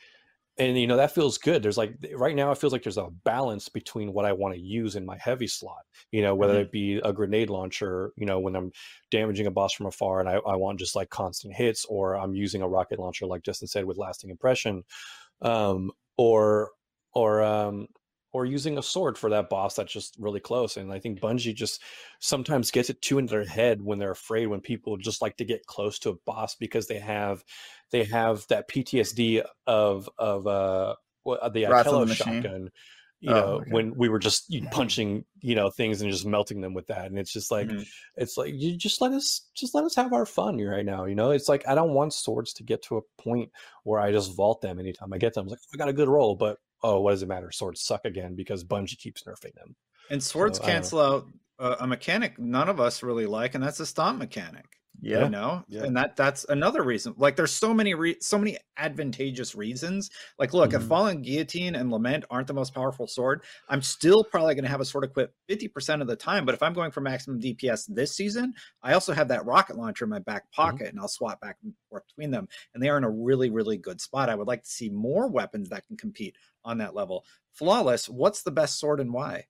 and 0.59 0.77
you 0.77 0.87
know 0.87 0.97
that 0.97 1.13
feels 1.13 1.37
good 1.37 1.61
there's 1.61 1.77
like 1.77 1.93
right 2.15 2.35
now 2.35 2.51
it 2.51 2.57
feels 2.57 2.73
like 2.73 2.83
there's 2.83 2.97
a 2.97 3.09
balance 3.23 3.69
between 3.69 4.13
what 4.13 4.25
i 4.25 4.31
want 4.31 4.53
to 4.53 4.59
use 4.59 4.95
in 4.95 5.05
my 5.05 5.17
heavy 5.17 5.47
slot 5.47 5.83
you 6.11 6.21
know 6.21 6.33
whether 6.35 6.59
it 6.59 6.71
be 6.71 6.99
a 7.03 7.13
grenade 7.13 7.49
launcher 7.49 8.11
you 8.15 8.25
know 8.25 8.39
when 8.39 8.55
i'm 8.55 8.71
damaging 9.11 9.47
a 9.47 9.51
boss 9.51 9.73
from 9.73 9.85
afar 9.85 10.19
and 10.19 10.29
i, 10.29 10.35
I 10.35 10.55
want 10.55 10.79
just 10.79 10.95
like 10.95 11.09
constant 11.09 11.53
hits 11.53 11.85
or 11.85 12.15
i'm 12.15 12.35
using 12.35 12.61
a 12.61 12.67
rocket 12.67 12.99
launcher 12.99 13.25
like 13.25 13.43
justin 13.43 13.67
said 13.67 13.85
with 13.85 13.97
lasting 13.97 14.29
impression 14.29 14.83
um 15.41 15.91
or 16.17 16.71
or 17.13 17.43
um 17.43 17.87
or 18.33 18.45
using 18.45 18.77
a 18.77 18.83
sword 18.83 19.17
for 19.17 19.31
that 19.31 19.49
boss 19.49 19.75
that's 19.75 19.91
just 19.91 20.15
really 20.19 20.39
close. 20.39 20.77
And 20.77 20.91
I 20.91 20.99
think 20.99 21.19
Bungie 21.19 21.55
just 21.55 21.81
sometimes 22.19 22.69
gets 22.69 22.89
it 22.89 23.01
too 23.01 23.17
into 23.17 23.31
their 23.31 23.45
head 23.45 23.81
when 23.81 23.97
they're 23.97 24.11
afraid 24.11 24.45
when 24.45 24.61
people 24.61 24.95
just 24.97 25.23
like 25.23 25.37
to 25.37 25.45
get 25.45 25.65
close 25.65 25.97
to 25.99 26.11
a 26.11 26.17
boss 26.25 26.55
because 26.55 26.87
they 26.87 26.99
have 26.99 27.43
they 27.91 28.03
have 28.05 28.45
that 28.49 28.67
PTSD 28.69 29.43
of 29.65 30.09
of 30.17 30.47
uh 30.47 30.95
the 31.25 31.31
Wrath 31.35 31.45
of 31.45 31.53
the 31.53 31.63
Itello 31.65 32.07
Machine? 32.07 32.41
shotgun. 32.41 32.69
You 33.19 33.31
Oh, 33.31 33.33
know, 33.33 33.47
okay. 33.61 33.71
when 33.71 33.95
we 33.95 34.09
were 34.09 34.19
just 34.19 34.45
you- 34.47 34.67
punching, 34.71 35.25
you 35.41 35.55
know, 35.55 35.71
things 35.71 36.01
and 36.01 36.11
just 36.11 36.25
melting 36.25 36.61
them 36.61 36.75
with 36.75 36.85
that, 36.87 37.07
and 37.07 37.17
it's 37.17 37.33
just 37.33 37.49
like, 37.51 37.67
Mhm. 37.67 37.87
it's 38.15 38.37
like 38.37 38.53
you 38.53 38.77
just 38.77 39.01
let 39.01 39.11
us, 39.11 39.49
just 39.55 39.73
let 39.73 39.83
us 39.85 39.95
have 39.95 40.13
our 40.13 40.25
fun 40.27 40.57
right 40.59 40.85
now. 40.85 41.05
You 41.05 41.15
know, 41.15 41.31
it's 41.31 41.49
like 41.49 41.67
I 41.67 41.73
don't 41.73 41.93
want 41.95 42.13
swords 42.13 42.53
to 42.53 42.63
get 42.63 42.83
to 42.83 42.97
a 42.97 43.01
point 43.21 43.49
where 43.83 43.99
I 43.99 44.11
just 44.11 44.35
vault 44.35 44.61
them 44.61 44.79
anytime 44.79 45.11
I 45.13 45.17
get 45.17 45.33
them. 45.33 45.45
It's 45.45 45.51
like 45.53 45.59
oh, 45.63 45.71
I 45.73 45.77
got 45.77 45.89
a 45.89 45.93
good 45.93 46.07
roll, 46.09 46.35
but 46.35 46.59
oh, 46.83 47.01
what 47.01 47.11
does 47.11 47.23
it 47.23 47.27
matter? 47.27 47.51
Swords 47.51 47.81
suck 47.81 48.05
again 48.05 48.35
because 48.35 48.63
Bungie 48.63 48.99
keeps 48.99 49.23
nerfing 49.23 49.55
them. 49.55 49.75
And 50.11 50.23
swords 50.23 50.59
So, 50.59 50.63
I 50.63 50.67
don't 50.67 50.73
know. 50.75 50.79
cancel 50.81 50.99
out 51.01 51.27
uh, 51.59 51.75
a 51.79 51.87
mechanic 51.87 52.37
none 52.37 52.69
of 52.69 52.79
us 52.79 53.01
really 53.01 53.25
like, 53.25 53.55
and 53.55 53.63
that's 53.63 53.79
the 53.79 53.85
stomp 53.87 54.19
mechanic. 54.19 54.65
Yeah. 54.99 55.25
You 55.25 55.29
know, 55.29 55.63
Yeah. 55.67 55.83
and 55.83 55.95
that 55.95 56.15
that's 56.15 56.43
another 56.45 56.83
reason. 56.83 57.13
Like, 57.17 57.35
there's 57.35 57.51
so 57.51 57.73
many 57.73 57.93
re- 57.93 58.17
so 58.19 58.37
many 58.37 58.57
advantageous 58.77 59.53
reasons. 59.53 60.09
Like, 60.39 60.53
look, 60.53 60.73
if 60.73 60.81
Mhm. 60.81 60.87
fallen 60.87 61.21
guillotine 61.21 61.75
and 61.75 61.91
lament 61.91 62.25
aren't 62.31 62.47
the 62.47 62.53
most 62.53 62.73
powerful 62.73 63.05
sword, 63.07 63.43
I'm 63.69 63.81
still 63.83 64.23
probably 64.23 64.55
going 64.55 64.63
to 64.63 64.69
have 64.69 64.81
a 64.81 64.85
sword 64.85 65.03
equipped 65.03 65.35
50% 65.47 66.01
of 66.01 66.07
the 66.07 66.15
time. 66.15 66.45
But 66.45 66.55
if 66.55 66.63
I'm 66.63 66.73
going 66.73 66.89
for 66.91 67.01
maximum 67.01 67.39
DPS 67.39 67.85
this 67.85 68.15
season, 68.15 68.53
I 68.81 68.93
also 68.93 69.13
have 69.13 69.27
that 69.27 69.45
rocket 69.45 69.77
launcher 69.77 70.05
in 70.05 70.09
my 70.09 70.19
back 70.19 70.51
pocket, 70.51 70.87
and 70.87 70.99
I'll 70.99 71.07
swap 71.07 71.39
back 71.41 71.57
and 71.63 71.73
forth 71.89 72.07
between 72.07 72.31
them. 72.31 72.47
And 72.73 72.81
they 72.81 72.89
are 72.89 72.97
in 72.97 73.03
a 73.03 73.09
really 73.11 73.49
really 73.51 73.77
good 73.77 74.01
spot. 74.01 74.29
I 74.29 74.35
would 74.35 74.47
like 74.47 74.63
to 74.63 74.69
see 74.69 74.89
more 74.89 75.27
weapons 75.27 75.69
that 75.69 75.85
can 75.85 75.97
compete 75.97 76.35
on 76.65 76.79
that 76.79 76.95
level. 76.95 77.23
Flawless. 77.53 78.09
What's 78.09 78.41
the 78.41 78.51
best 78.51 78.79
sword 78.79 78.99
and 78.99 79.13
why? 79.13 79.45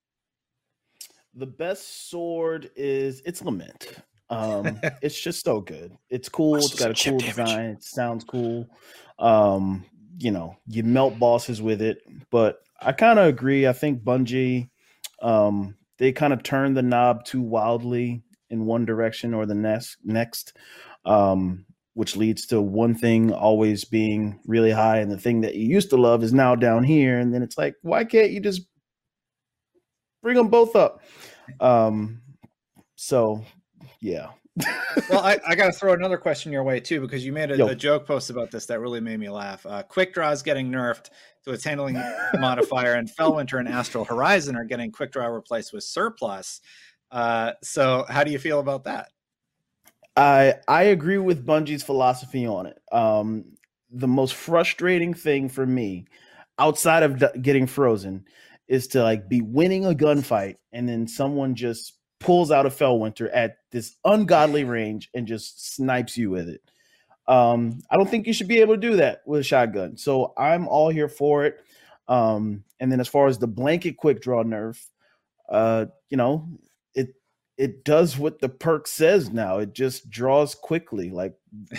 The 1.34 1.48
best 1.48 2.10
sword 2.10 2.72
is 2.76 3.22
it's 3.26 3.42
lament. 3.44 3.88
Um, 4.30 4.80
it's 5.02 5.20
just 5.20 5.44
so 5.44 5.62
good. 5.62 5.96
It's 6.10 6.30
cool. 6.30 6.58
It's 6.58 6.76
got 6.76 6.92
a 6.92 7.10
cool 7.10 7.20
design. 7.20 7.72
It 7.72 7.84
sounds 7.84 8.24
cool. 8.24 8.68
Um, 9.20 9.86
you 10.20 10.32
know, 10.32 10.58
you 10.68 10.84
melt 10.84 11.20
bosses 11.20 11.62
with 11.62 11.82
it. 11.82 12.00
But 12.32 12.60
I 12.82 12.92
kind 12.92 13.20
of 13.20 13.28
agree. 13.28 13.68
I 13.68 13.74
think 13.74 14.04
Bungie, 14.04 14.70
um, 15.22 15.76
they 15.98 16.12
kind 16.12 16.34
of 16.34 16.44
turned 16.44 16.78
the 16.78 16.82
knob 16.82 17.26
too 17.26 17.42
wildly 17.42 18.24
in 18.50 18.66
one 18.66 18.86
direction 18.86 19.34
or 19.34 19.46
the 19.46 19.56
next. 19.56 19.98
Next, 20.04 20.56
um, 21.06 21.66
which 21.94 22.16
leads 22.16 22.46
to 22.48 22.62
one 22.62 22.94
thing 22.94 23.34
always 23.34 23.84
being 23.84 24.40
really 24.46 24.72
high, 24.72 25.00
and 25.00 25.12
the 25.12 25.18
thing 25.18 25.42
that 25.42 25.56
you 25.56 25.68
used 25.68 25.90
to 25.90 25.98
love 25.98 26.24
is 26.24 26.34
now 26.34 26.56
down 26.56 26.84
here. 26.84 27.20
And 27.20 27.34
then 27.34 27.42
it's 27.42 27.58
like, 27.58 27.76
why 27.82 28.04
can't 28.04 28.32
you 28.32 28.40
just 28.40 28.62
bring 30.22 30.36
them 30.36 30.50
both 30.50 30.76
up? 30.76 31.02
Um, 31.60 32.22
so 32.96 33.44
yeah. 34.00 34.30
well, 35.10 35.20
I, 35.20 35.40
I 35.48 35.56
got 35.56 35.68
to 35.68 35.72
throw 35.80 35.94
another 35.94 36.18
question 36.18 36.52
your 36.52 36.64
way 36.64 36.80
too 36.80 37.00
because 37.02 37.26
you 37.26 37.32
made 37.32 37.52
a, 37.52 37.66
a 37.66 37.76
joke 37.76 38.08
post 38.08 38.30
about 38.30 38.52
this 38.52 38.66
that 38.68 38.80
really 38.80 39.00
made 39.00 39.20
me 39.20 39.30
laugh. 39.30 39.66
Uh, 39.66 39.84
quick 39.84 40.14
draw 40.14 40.32
is 40.32 40.42
getting 40.42 40.72
nerfed 40.72 41.10
to 41.46 41.52
its 41.52 41.64
handling 41.64 42.02
modifier, 42.40 42.94
and 42.94 43.10
Fellwinter 43.10 43.60
and 43.60 43.68
Astral 43.68 44.06
Horizon 44.06 44.56
are 44.56 44.66
getting 44.66 44.92
quick 44.92 45.12
draw 45.12 45.28
replaced 45.28 45.74
with 45.74 45.84
surplus. 45.84 46.62
Uh, 47.12 47.54
so, 47.64 48.06
how 48.10 48.24
do 48.24 48.32
you 48.32 48.40
feel 48.40 48.60
about 48.60 48.86
that? 48.86 49.10
I 50.16 50.56
I 50.68 50.84
agree 50.84 51.20
with 51.20 51.46
Bungie's 51.46 51.84
philosophy 51.84 52.46
on 52.46 52.66
it. 52.66 52.80
Um, 52.92 53.46
the 53.92 54.08
most 54.08 54.34
frustrating 54.34 55.14
thing 55.14 55.48
for 55.48 55.66
me, 55.66 56.06
outside 56.58 57.04
of 57.04 57.20
d- 57.20 57.40
getting 57.42 57.68
frozen, 57.68 58.26
is 58.68 58.88
to 58.88 59.04
like 59.04 59.30
be 59.30 59.42
winning 59.42 59.86
a 59.86 59.94
gunfight 59.94 60.56
and 60.74 60.90
then 60.90 61.08
someone 61.08 61.56
just 61.56 61.97
pulls 62.20 62.52
out 62.52 62.66
a 62.66 62.70
Fellwinter 62.70 63.30
at 63.34 63.58
this 63.72 63.96
ungodly 64.04 64.64
range 64.64 65.10
and 65.14 65.28
just 65.28 65.76
snipes 65.76 66.18
you 66.18 66.30
with 66.30 66.50
it. 66.50 66.62
Um, 67.28 67.82
I 67.90 67.98
don't 67.98 68.10
think 68.10 68.26
you 68.26 68.34
should 68.34 68.48
be 68.48 68.62
able 68.62 68.76
to 68.76 68.82
do 68.82 68.96
that 68.98 69.22
with 69.26 69.42
a 69.42 69.44
shotgun. 69.44 69.98
So 69.98 70.34
I'm 70.38 70.68
all 70.68 70.90
here 70.90 71.10
for 71.10 71.46
it. 71.46 71.58
Um, 72.08 72.64
and 72.80 72.92
then 72.92 73.00
as 73.00 73.08
far 73.08 73.28
as 73.28 73.38
the 73.38 73.48
blanket 73.48 73.98
quick 73.98 74.22
draw 74.22 74.44
nerf, 74.44 74.82
uh, 75.50 75.88
you 76.10 76.18
know, 76.18 76.48
it 76.96 77.16
it 77.58 77.84
does 77.84 78.18
what 78.18 78.40
the 78.40 78.50
perk 78.50 78.88
says 78.88 79.30
now. 79.30 79.58
It 79.58 79.74
just 79.74 80.10
draws 80.10 80.56
quickly. 80.56 81.10
Like 81.10 81.36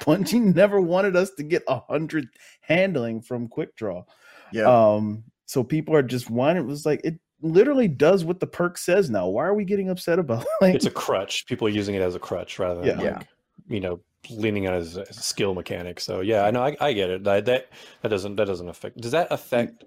Bungie 0.00 0.54
never 0.54 0.80
wanted 0.80 1.14
us 1.14 1.30
to 1.32 1.42
get 1.42 1.62
a 1.68 1.80
hundred 1.80 2.28
handling 2.60 3.20
from 3.20 3.48
quick 3.48 3.76
draw. 3.76 4.04
Yeah. 4.50 4.64
Um, 4.64 5.24
so 5.44 5.62
people 5.62 5.94
are 5.94 6.02
just 6.02 6.30
one. 6.30 6.56
It 6.56 6.64
was 6.64 6.86
like 6.86 7.02
it 7.04 7.18
literally 7.42 7.88
does 7.88 8.24
what 8.24 8.40
the 8.40 8.46
perk 8.46 8.78
says 8.78 9.10
now. 9.10 9.28
Why 9.28 9.44
are 9.44 9.54
we 9.54 9.64
getting 9.64 9.88
upset 9.90 10.18
about 10.18 10.44
like 10.60 10.74
It's 10.74 10.86
a 10.86 10.90
crutch. 10.90 11.46
People 11.46 11.66
are 11.66 11.70
using 11.70 11.94
it 11.94 12.02
as 12.02 12.14
a 12.14 12.18
crutch 12.18 12.58
rather 12.58 12.80
than 12.80 13.00
Yeah. 13.00 13.16
like, 13.18 13.28
you 13.68 13.80
know, 13.80 14.00
leaning 14.30 14.66
on 14.66 14.74
it 14.74 14.78
as 14.78 14.96
a, 14.96 15.12
skill 15.12 15.54
mechanic. 15.54 16.00
So 16.00 16.20
yeah, 16.20 16.44
I 16.44 16.50
know 16.50 16.62
I, 16.62 16.76
I 16.80 16.92
get 16.92 17.10
it. 17.10 17.24
That, 17.24 17.44
that 17.46 17.68
that 18.02 18.08
doesn't 18.08 18.36
that 18.36 18.46
doesn't 18.46 18.68
affect. 18.68 19.00
Does 19.00 19.12
that 19.12 19.28
affect 19.30 19.84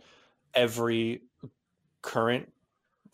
every 0.53 1.21
current 2.01 2.51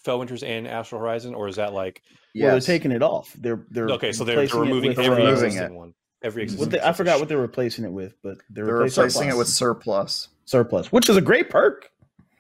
Fellwinters 0.06 0.48
and 0.48 0.68
Astral 0.68 1.02
Horizon, 1.02 1.34
or 1.34 1.48
is 1.48 1.56
that 1.56 1.74
like 1.74 2.04
well, 2.36 2.52
they're 2.52 2.60
taking 2.60 2.92
it 2.92 3.02
off. 3.02 3.34
They're 3.40 3.66
they're 3.72 3.90
okay? 3.92 4.12
So 4.12 4.24
they're, 4.24 4.36
they're 4.36 4.44
replacing 4.46 4.60
it 4.60 4.68
removing 4.68 4.90
with, 4.90 5.00
every 5.00 5.32
existing 5.32 5.64
it. 5.64 5.72
one. 5.74 5.94
Every 6.22 6.44
existing. 6.44 6.70
what 6.70 6.72
they, 6.72 6.88
I 6.88 6.94
forgot 6.94 7.20
what 7.20 7.28
they're 7.30 7.38
replacing 7.40 7.86
it 7.86 7.92
with, 7.92 8.14
but 8.22 8.38
they're, 8.50 8.66
They're 8.66 8.76
replacing 8.76 9.04
replacing 9.04 9.30
it 9.30 9.38
with 9.38 9.48
surplus. 9.48 10.30
surplus. 10.46 10.86
surplus, 10.86 10.92
which 10.92 11.10
is 11.10 11.18
a 11.18 11.22
great 11.22 11.50
perk. 11.50 11.90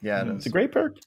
Yeah, 0.02 0.22
it 0.22 0.26
Mhm. 0.26 0.32
is. 0.32 0.36
It's 0.38 0.46
a 0.48 0.50
great 0.50 0.72
perk. 0.72 0.98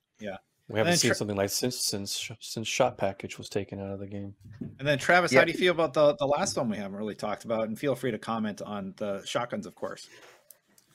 We 0.69 0.79
haven't 0.79 0.97
seen 0.99 1.09
tra- 1.11 1.17
something 1.17 1.37
like 1.37 1.51
since 1.51 1.79
since 1.83 2.31
since 2.41 2.69
shot 2.69 2.99
package 2.99 3.39
was 3.39 3.49
taken 3.49 3.81
out 3.81 3.91
of 3.91 4.01
the 4.01 4.07
game. 4.07 4.35
And 4.79 4.87
then, 4.87 4.99
Travis, 4.99 5.33
Yeah. 5.33 5.41
how 5.41 5.45
do 5.47 5.53
you 5.53 5.59
feel 5.59 5.73
about 5.73 5.95
the, 5.95 6.15
the 6.17 6.27
last 6.27 6.57
one 6.57 6.69
we 6.69 6.77
haven't 6.77 6.97
really 6.99 7.15
talked 7.15 7.45
about? 7.45 7.69
And 7.69 7.79
feel 7.79 7.95
free 7.95 8.11
to 8.11 8.19
comment 8.19 8.61
on 8.61 8.93
the 8.99 9.23
shotguns, 9.25 9.65
of 9.67 9.75
course. 9.75 10.07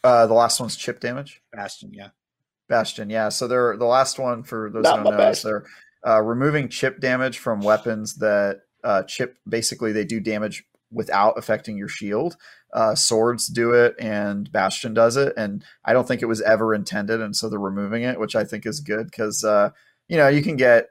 Uh, 0.03 0.27
the 0.27 0.33
last 0.33 0.59
one's 0.59 0.75
chip 0.75 0.99
damage. 0.99 1.41
Bastion, 1.51 1.91
yeah. 1.93 2.09
Bastion, 2.67 3.09
yeah. 3.09 3.29
So 3.29 3.47
they're 3.47 3.75
the 3.77 3.85
last 3.85 4.19
one 4.19 4.43
for 4.43 4.69
those 4.71 4.83
Not 4.83 4.99
who 4.99 5.03
don't 5.05 5.17
know 5.17 5.23
is 5.29 5.37
Bastion. 5.43 5.49
they're 6.03 6.13
uh, 6.15 6.21
removing 6.21 6.69
chip 6.69 6.99
damage 6.99 7.39
from 7.39 7.61
weapons 7.61 8.15
that 8.15 8.61
uh, 8.83 9.03
chip 9.03 9.37
basically 9.47 9.91
they 9.91 10.05
do 10.05 10.19
damage 10.19 10.65
without 10.91 11.37
affecting 11.37 11.77
your 11.77 11.87
shield. 11.87 12.35
Uh, 12.73 12.95
swords 12.95 13.47
do 13.47 13.71
it, 13.71 13.95
and 13.99 14.51
Bastion 14.51 14.93
does 14.95 15.15
it, 15.15 15.31
and 15.37 15.63
I 15.85 15.93
don't 15.93 16.07
think 16.07 16.23
it 16.23 16.27
was 16.27 16.41
ever 16.41 16.73
intended, 16.73 17.21
and 17.21 17.35
so 17.35 17.47
they're 17.47 17.59
removing 17.59 18.01
it, 18.03 18.19
which 18.19 18.35
I 18.35 18.43
think 18.43 18.65
is 18.65 18.79
good 18.79 19.05
because 19.05 19.43
uh, 19.43 19.69
you 20.07 20.17
know 20.17 20.27
you 20.27 20.41
can 20.41 20.55
get 20.55 20.87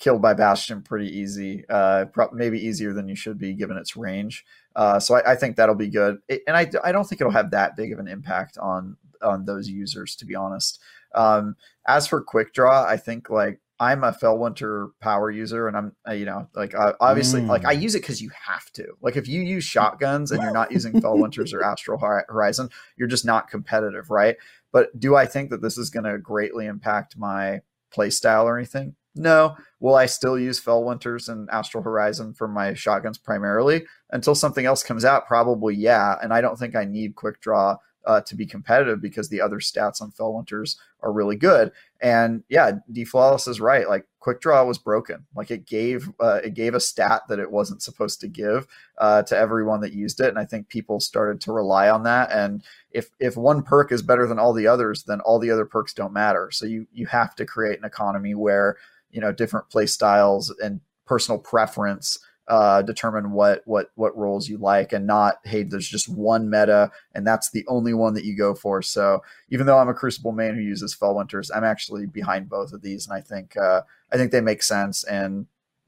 killed 0.00 0.20
by 0.20 0.34
Bastion 0.34 0.82
pretty 0.82 1.06
easy, 1.16 1.64
uh, 1.70 2.06
pro- 2.06 2.32
maybe 2.32 2.58
easier 2.58 2.92
than 2.92 3.06
you 3.08 3.14
should 3.14 3.38
be 3.38 3.54
given 3.54 3.76
its 3.76 3.96
range. 3.96 4.44
Uh, 4.74 4.98
so 4.98 5.14
I, 5.14 5.32
I 5.32 5.34
think 5.36 5.54
that'll 5.56 5.76
be 5.76 5.88
good, 5.88 6.18
It- 6.28 6.42
and 6.48 6.56
I, 6.56 6.68
I 6.82 6.90
don't 6.90 7.04
think 7.04 7.20
it'll 7.20 7.32
have 7.32 7.52
that 7.52 7.76
big 7.76 7.92
of 7.92 8.00
an 8.00 8.08
impact 8.08 8.58
on 8.58 8.96
on 9.22 9.44
those 9.44 9.68
users, 9.68 10.16
to 10.16 10.26
be 10.26 10.34
honest. 10.34 10.80
Um, 11.14 11.54
as 11.86 12.08
for 12.08 12.20
quick 12.22 12.52
draw, 12.52 12.84
I 12.84 12.96
think 12.96 13.30
like 13.30 13.60
I'm 13.80 14.04
a 14.04 14.12
Fellwinter 14.12 14.90
power 15.00 15.30
user, 15.30 15.66
and 15.68 15.76
I'm 15.76 15.92
you 16.16 16.24
know 16.24 16.48
like 16.54 16.74
uh, 16.74 16.92
obviously 17.00 17.40
Mm. 17.42 17.48
like 17.48 17.64
I 17.64 17.72
use 17.72 17.94
it 17.94 18.02
because 18.02 18.22
you 18.22 18.30
have 18.46 18.70
to. 18.72 18.86
Like 19.00 19.16
if 19.16 19.26
you 19.28 19.42
use 19.42 19.64
shotguns 19.64 20.30
and 20.30 20.42
you're 20.42 20.52
not 20.52 20.70
using 20.72 20.92
Fellwinters 20.92 21.52
or 21.52 21.62
Astral 21.70 21.98
Horizon, 21.98 22.68
you're 22.96 23.08
just 23.08 23.24
not 23.24 23.48
competitive, 23.48 24.10
right? 24.10 24.36
But 24.72 24.98
do 24.98 25.16
I 25.16 25.26
think 25.26 25.50
that 25.50 25.62
this 25.62 25.76
is 25.78 25.90
going 25.90 26.04
to 26.04 26.18
greatly 26.18 26.66
impact 26.66 27.16
my 27.16 27.62
play 27.90 28.10
style 28.10 28.46
or 28.46 28.56
anything? 28.58 28.94
No. 29.16 29.56
Will 29.78 29.94
I 29.94 30.06
still 30.06 30.36
use 30.38 30.60
Fellwinters 30.60 31.28
and 31.28 31.48
Astral 31.50 31.84
Horizon 31.84 32.34
for 32.34 32.48
my 32.48 32.74
shotguns 32.74 33.16
primarily 33.18 33.84
until 34.10 34.34
something 34.34 34.66
else 34.66 34.82
comes 34.82 35.04
out? 35.04 35.26
Probably, 35.28 35.76
yeah. 35.76 36.16
And 36.20 36.32
I 36.32 36.40
don't 36.40 36.58
think 36.58 36.74
I 36.74 36.84
need 36.84 37.14
quick 37.14 37.40
draw 37.40 37.76
uh, 38.06 38.20
to 38.22 38.36
be 38.36 38.46
competitive 38.46 39.00
because 39.00 39.28
the 39.28 39.40
other 39.40 39.58
stats 39.58 40.02
on 40.02 40.10
fell 40.10 40.32
Fellwinters 40.32 40.76
are 41.00 41.12
really 41.12 41.36
good. 41.36 41.72
And 42.00 42.42
yeah, 42.48 42.72
D 42.92 43.04
Flawless 43.04 43.46
is 43.46 43.60
right. 43.60 43.88
Like 43.88 44.06
quick 44.20 44.40
draw 44.40 44.64
was 44.64 44.78
broken. 44.78 45.26
Like 45.34 45.50
it 45.50 45.66
gave 45.66 46.10
uh, 46.20 46.40
it 46.44 46.54
gave 46.54 46.74
a 46.74 46.80
stat 46.80 47.22
that 47.28 47.38
it 47.38 47.50
wasn't 47.50 47.82
supposed 47.82 48.20
to 48.20 48.28
give 48.28 48.66
uh, 48.98 49.22
to 49.24 49.36
everyone 49.36 49.80
that 49.80 49.92
used 49.92 50.20
it. 50.20 50.28
And 50.28 50.38
I 50.38 50.44
think 50.44 50.68
people 50.68 51.00
started 51.00 51.40
to 51.42 51.52
rely 51.52 51.88
on 51.88 52.02
that. 52.04 52.30
And 52.30 52.62
if 52.90 53.10
if 53.20 53.36
one 53.36 53.62
perk 53.62 53.92
is 53.92 54.02
better 54.02 54.26
than 54.26 54.38
all 54.38 54.52
the 54.52 54.66
others, 54.66 55.04
then 55.04 55.20
all 55.20 55.38
the 55.38 55.50
other 55.50 55.66
perks 55.66 55.94
don't 55.94 56.12
matter. 56.12 56.50
So 56.50 56.66
you 56.66 56.86
you 56.92 57.06
have 57.06 57.34
to 57.36 57.46
create 57.46 57.78
an 57.78 57.84
economy 57.84 58.34
where 58.34 58.76
you 59.10 59.20
know 59.20 59.32
different 59.32 59.70
play 59.70 59.86
styles 59.86 60.54
and 60.62 60.80
personal 61.06 61.38
preference 61.38 62.18
uh, 62.48 62.82
determine 62.82 63.32
what 63.32 63.62
what 63.64 63.90
what 63.94 64.16
roles 64.16 64.48
you 64.48 64.58
like, 64.58 64.92
and 64.92 65.06
not 65.06 65.36
hey, 65.44 65.62
there's 65.62 65.88
just 65.88 66.08
one 66.08 66.50
meta, 66.50 66.90
and 67.14 67.26
that's 67.26 67.50
the 67.50 67.64
only 67.68 67.94
one 67.94 68.14
that 68.14 68.24
you 68.24 68.36
go 68.36 68.54
for. 68.54 68.82
So 68.82 69.22
even 69.50 69.66
though 69.66 69.78
I'm 69.78 69.88
a 69.88 69.94
Crucible 69.94 70.32
main 70.32 70.54
who 70.54 70.60
uses 70.60 70.94
fell 70.94 71.14
winters 71.14 71.50
I'm 71.50 71.64
actually 71.64 72.06
behind 72.06 72.48
both 72.48 72.72
of 72.72 72.82
these, 72.82 73.06
and 73.06 73.16
I 73.16 73.20
think 73.20 73.56
uh, 73.56 73.82
I 74.12 74.16
think 74.16 74.30
they 74.30 74.40
make 74.40 74.62
sense. 74.62 75.04
And 75.04 75.46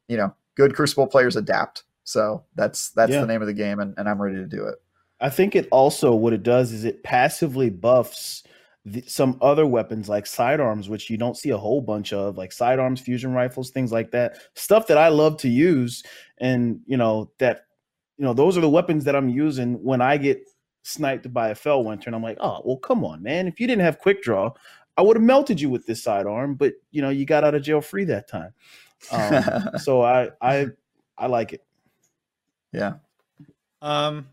you 0.08 0.16
know, 0.16 0.34
good 0.54 0.74
Crucible 0.74 1.06
players 1.06 1.36
adapt. 1.36 1.84
So 2.04 2.44
that's 2.54 2.90
that's 2.90 3.12
Yeah. 3.12 3.20
the 3.20 3.26
name 3.26 3.42
of 3.42 3.48
the 3.48 3.54
game, 3.54 3.80
and, 3.80 3.94
and 3.98 4.08
I'm 4.08 4.22
ready 4.22 4.36
to 4.36 4.46
do 4.46 4.64
it. 4.66 4.76
I 5.20 5.30
think 5.30 5.56
it 5.56 5.68
also 5.70 6.14
what 6.14 6.32
it 6.32 6.42
does 6.42 6.72
is 6.72 6.84
it 6.84 7.02
passively 7.02 7.70
buffs 7.70 8.42
the, 8.86 9.02
some 9.06 9.36
other 9.42 9.66
weapons 9.66 10.08
like 10.08 10.26
sidearms, 10.26 10.88
which 10.88 11.10
you 11.10 11.18
don't 11.18 11.36
see 11.36 11.50
a 11.50 11.58
whole 11.58 11.80
bunch 11.80 12.12
of, 12.12 12.38
like 12.38 12.52
sidearms, 12.52 13.00
fusion 13.00 13.32
rifles, 13.32 13.70
things 13.70 13.90
like 13.90 14.12
that. 14.12 14.38
Stuff 14.54 14.86
that 14.86 14.96
I 14.96 15.08
love 15.08 15.36
to 15.38 15.48
use, 15.48 16.04
and 16.38 16.80
you 16.86 16.96
know 16.96 17.30
that, 17.38 17.66
you 18.16 18.24
know, 18.24 18.32
those 18.32 18.56
are 18.56 18.60
the 18.60 18.70
weapons 18.70 19.04
that 19.04 19.16
I'm 19.16 19.28
using 19.28 19.82
when 19.82 20.00
I 20.00 20.16
get 20.16 20.40
sniped 20.84 21.32
by 21.34 21.48
a 21.48 21.54
Fellwinter, 21.54 22.06
and 22.06 22.14
I'm 22.14 22.22
like, 22.22 22.38
oh 22.40 22.62
well, 22.64 22.76
come 22.76 23.04
on, 23.04 23.22
man. 23.24 23.48
If 23.48 23.58
you 23.58 23.66
didn't 23.66 23.82
have 23.82 23.98
quick 23.98 24.22
draw, 24.22 24.52
I 24.96 25.02
would 25.02 25.16
have 25.16 25.24
melted 25.24 25.60
you 25.60 25.68
with 25.68 25.84
this 25.84 26.04
sidearm, 26.04 26.54
but 26.54 26.74
you 26.92 27.02
know, 27.02 27.10
you 27.10 27.26
got 27.26 27.42
out 27.42 27.56
of 27.56 27.62
jail 27.62 27.80
free 27.80 28.04
that 28.04 28.28
time. 28.28 28.52
Um, 29.10 29.70
so 29.80 30.02
I 30.02 30.30
I 30.40 30.66
I 31.18 31.26
like 31.26 31.52
it. 31.52 31.64
yeah. 32.72 32.94
Um, 33.82 34.28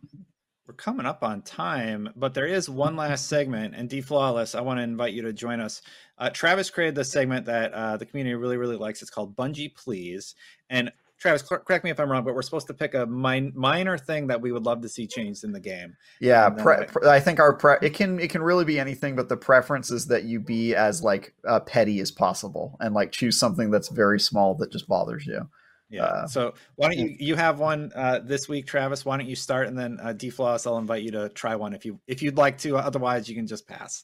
we're 0.67 0.73
coming 0.75 1.05
up 1.05 1.23
on 1.23 1.41
time, 1.41 2.09
but 2.15 2.33
there 2.33 2.47
is 2.47 2.69
one 2.69 2.95
last 2.95 3.27
segment. 3.27 3.75
And 3.75 3.89
D 3.89 4.01
Flawless, 4.01 4.55
I 4.55 4.61
want 4.61 4.79
to 4.79 4.83
invite 4.83 5.13
you 5.13 5.21
to 5.23 5.33
join 5.33 5.59
us. 5.59 5.81
Uh, 6.17 6.29
Travis 6.29 6.69
created 6.69 6.95
this 6.95 7.11
segment 7.11 7.45
that 7.47 7.73
uh, 7.73 7.97
the 7.97 8.05
community 8.05 8.35
really, 8.35 8.57
really 8.57 8.77
likes. 8.77 9.01
It's 9.01 9.11
called 9.11 9.35
Bungie 9.35 9.75
Please. 9.75 10.35
And 10.69 10.91
Travis, 11.19 11.41
cor- 11.41 11.59
correct 11.59 11.83
me 11.83 11.91
if 11.91 11.99
I'm 11.99 12.09
wrong, 12.09 12.23
but 12.23 12.33
we're 12.33 12.41
supposed 12.41 12.67
to 12.67 12.73
pick 12.73 12.93
a 12.93 13.05
min- 13.05 13.51
minor 13.55 13.97
thing 13.97 14.27
that 14.27 14.41
we 14.41 14.51
would 14.51 14.63
love 14.63 14.81
to 14.81 14.89
see 14.89 15.05
changed 15.05 15.43
in 15.43 15.51
the 15.51 15.59
game. 15.59 15.95
Yeah, 16.21 16.49
pre- 16.49 16.75
I- 16.75 16.85
pre- 16.85 17.09
I 17.09 17.19
think 17.19 17.39
our 17.39 17.53
pre- 17.53 17.77
it 17.81 17.93
can 17.93 18.19
it 18.19 18.29
can 18.29 18.41
really 18.41 18.65
be 18.65 18.79
anything, 18.79 19.15
but 19.15 19.27
the 19.27 19.37
preference 19.37 19.91
is 19.91 20.07
that 20.07 20.23
you 20.23 20.39
be 20.39 20.75
as 20.75 21.03
like 21.03 21.33
uh, 21.45 21.59
petty 21.59 21.99
as 21.99 22.11
possible 22.11 22.77
and 22.79 22.93
like 22.93 23.11
choose 23.11 23.37
something 23.37 23.69
that's 23.69 23.89
very 23.89 24.19
small 24.19 24.55
that 24.55 24.71
just 24.71 24.87
bothers 24.87 25.25
you. 25.25 25.49
Yeah. 25.93 26.05
Uh, 26.05 26.27
so 26.27 26.53
why 26.75 26.87
don't 26.89 26.97
you 26.97 27.15
you 27.19 27.35
have 27.35 27.59
one 27.59 27.91
uh, 27.95 28.19
this 28.23 28.49
week, 28.49 28.65
Travis? 28.65 29.05
Why 29.05 29.17
don't 29.17 29.29
you 29.29 29.35
start 29.35 29.67
and 29.67 29.77
then 29.77 29.99
uh, 30.01 30.13
I'll 30.39 30.77
invite 30.77 31.03
you 31.03 31.11
to 31.11 31.29
try 31.29 31.55
one 31.55 31.73
if 31.73 31.85
you 31.85 31.99
if 32.07 32.23
you'd 32.23 32.37
like 32.37 32.57
to. 32.59 32.77
Otherwise, 32.77 33.29
you 33.29 33.35
can 33.35 33.45
just 33.45 33.67
pass. 33.67 34.03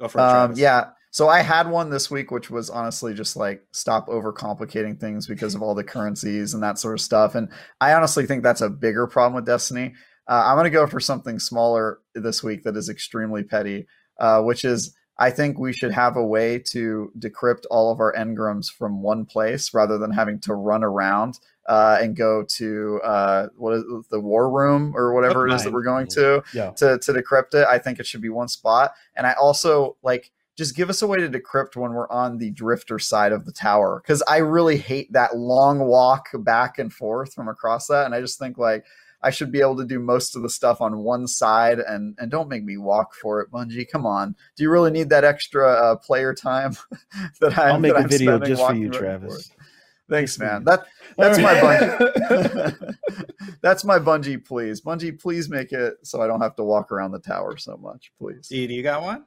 Go 0.00 0.08
for 0.08 0.18
it, 0.18 0.22
Um, 0.22 0.30
Travis. 0.30 0.58
yeah. 0.58 0.90
So 1.10 1.28
I 1.28 1.42
had 1.42 1.68
one 1.70 1.90
this 1.90 2.10
week, 2.10 2.30
which 2.32 2.50
was 2.50 2.70
honestly 2.70 3.14
just 3.14 3.36
like 3.36 3.62
stop 3.72 4.08
overcomplicating 4.08 4.98
things 4.98 5.28
because 5.28 5.54
of 5.54 5.62
all 5.62 5.74
the 5.74 5.84
currencies 5.84 6.54
and 6.54 6.62
that 6.62 6.78
sort 6.78 6.94
of 6.94 7.00
stuff. 7.00 7.34
And 7.36 7.50
I 7.80 7.92
honestly 7.92 8.26
think 8.26 8.42
that's 8.42 8.62
a 8.62 8.70
bigger 8.70 9.06
problem 9.06 9.34
with 9.34 9.46
Destiny. 9.46 9.94
Uh, 10.26 10.42
I'm 10.46 10.56
going 10.56 10.64
to 10.64 10.70
go 10.70 10.86
for 10.86 11.00
something 11.00 11.38
smaller 11.38 12.00
this 12.14 12.42
week 12.42 12.64
that 12.64 12.76
is 12.76 12.88
extremely 12.88 13.44
petty, 13.44 13.86
uh, 14.18 14.40
which 14.42 14.64
is 14.64 14.96
I 15.16 15.30
think 15.30 15.58
we 15.58 15.72
should 15.72 15.92
have 15.92 16.16
a 16.16 16.24
way 16.24 16.58
to 16.70 17.12
decrypt 17.18 17.64
all 17.70 17.92
of 17.92 18.00
our 18.00 18.12
engrams 18.14 18.70
from 18.70 19.02
one 19.02 19.24
place 19.24 19.72
rather 19.72 19.96
than 19.98 20.10
having 20.10 20.40
to 20.40 20.54
run 20.54 20.82
around 20.82 21.38
uh, 21.68 21.98
and 22.00 22.16
go 22.16 22.44
to 22.56 23.00
uh, 23.04 23.46
what 23.56 23.74
is 23.74 23.82
it, 23.82 24.10
the 24.10 24.20
war 24.20 24.50
room 24.50 24.92
or 24.96 25.14
whatever 25.14 25.46
it 25.46 25.52
is 25.54 25.62
that 25.64 25.72
we're 25.72 25.82
going 25.84 26.08
to 26.08 26.42
Yeah. 26.52 26.70
to 26.72 26.98
to 26.98 27.12
decrypt 27.12 27.54
it. 27.54 27.66
I 27.66 27.78
think 27.78 28.00
it 28.00 28.06
should 28.06 28.20
be 28.22 28.28
one 28.28 28.48
spot. 28.48 28.92
And 29.16 29.26
I 29.26 29.32
also 29.34 29.96
like 30.02 30.30
just 30.56 30.76
give 30.76 30.88
us 30.90 31.02
a 31.02 31.06
way 31.06 31.18
to 31.18 31.28
decrypt 31.28 31.74
when 31.74 31.92
we're 31.94 32.10
on 32.10 32.38
the 32.38 32.50
drifter 32.50 32.98
side 32.98 33.32
of 33.32 33.44
the 33.44 33.52
tower 33.52 34.00
because 34.02 34.22
I 34.28 34.38
really 34.38 34.76
hate 34.76 35.12
that 35.12 35.36
long 35.36 35.80
walk 35.80 36.28
back 36.34 36.78
and 36.78 36.92
forth 36.92 37.34
from 37.34 37.48
across 37.48 37.86
that, 37.86 38.04
and 38.06 38.14
I 38.14 38.20
just 38.20 38.38
think 38.38 38.58
like 38.58 38.84
I 39.24 39.30
should 39.30 39.50
be 39.50 39.60
able 39.60 39.76
to 39.78 39.86
do 39.86 39.98
most 39.98 40.36
of 40.36 40.42
the 40.42 40.50
stuff 40.50 40.82
on 40.82 40.98
one 40.98 41.26
side, 41.26 41.78
and 41.78 42.14
and 42.18 42.30
don't 42.30 42.48
make 42.48 42.62
me 42.62 42.76
walk 42.76 43.14
for 43.14 43.40
it, 43.40 43.50
Bungie. 43.50 43.88
Come 43.90 44.04
on, 44.04 44.36
do 44.54 44.62
you 44.62 44.70
really 44.70 44.90
need 44.90 45.08
that 45.08 45.24
extra 45.24 45.66
uh, 45.66 45.96
player 45.96 46.34
time 46.34 46.76
that 47.40 47.58
I'm? 47.58 47.74
I'll 47.74 47.80
make 47.80 47.94
that 47.94 48.00
a 48.00 48.02
I'm 48.04 48.08
video 48.08 48.38
just 48.38 48.64
for 48.64 48.74
you, 48.74 48.90
Travis. 48.90 49.48
forth? 49.48 49.68
Thanks, 50.10 50.38
man. 50.38 50.64
That 50.64 50.84
that's 51.16 51.38
my 51.38 51.54
Bungie. 51.54 52.96
that's 53.62 53.84
my 53.84 53.98
Bungie. 53.98 54.44
Please, 54.44 54.82
Bungie, 54.82 55.18
please 55.18 55.48
make 55.48 55.72
it 55.72 55.94
so 56.02 56.20
I 56.20 56.26
don't 56.26 56.42
have 56.42 56.54
to 56.56 56.64
walk 56.64 56.92
around 56.92 57.12
the 57.12 57.20
tower 57.20 57.56
so 57.56 57.78
much. 57.78 58.12
Please. 58.18 58.48
D, 58.48 58.66
do 58.66 58.74
you 58.74 58.82
got 58.82 59.02
one? 59.02 59.24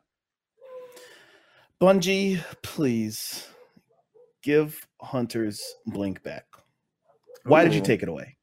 Bungie, 1.82 2.44
please 2.62 3.48
give 4.44 4.88
Hunter's 5.02 5.64
blink 5.88 6.22
back. 6.22 6.46
Why 7.44 7.64
did 7.64 7.74
you 7.74 7.82
take 7.82 8.04
it 8.04 8.10
away? 8.10 8.37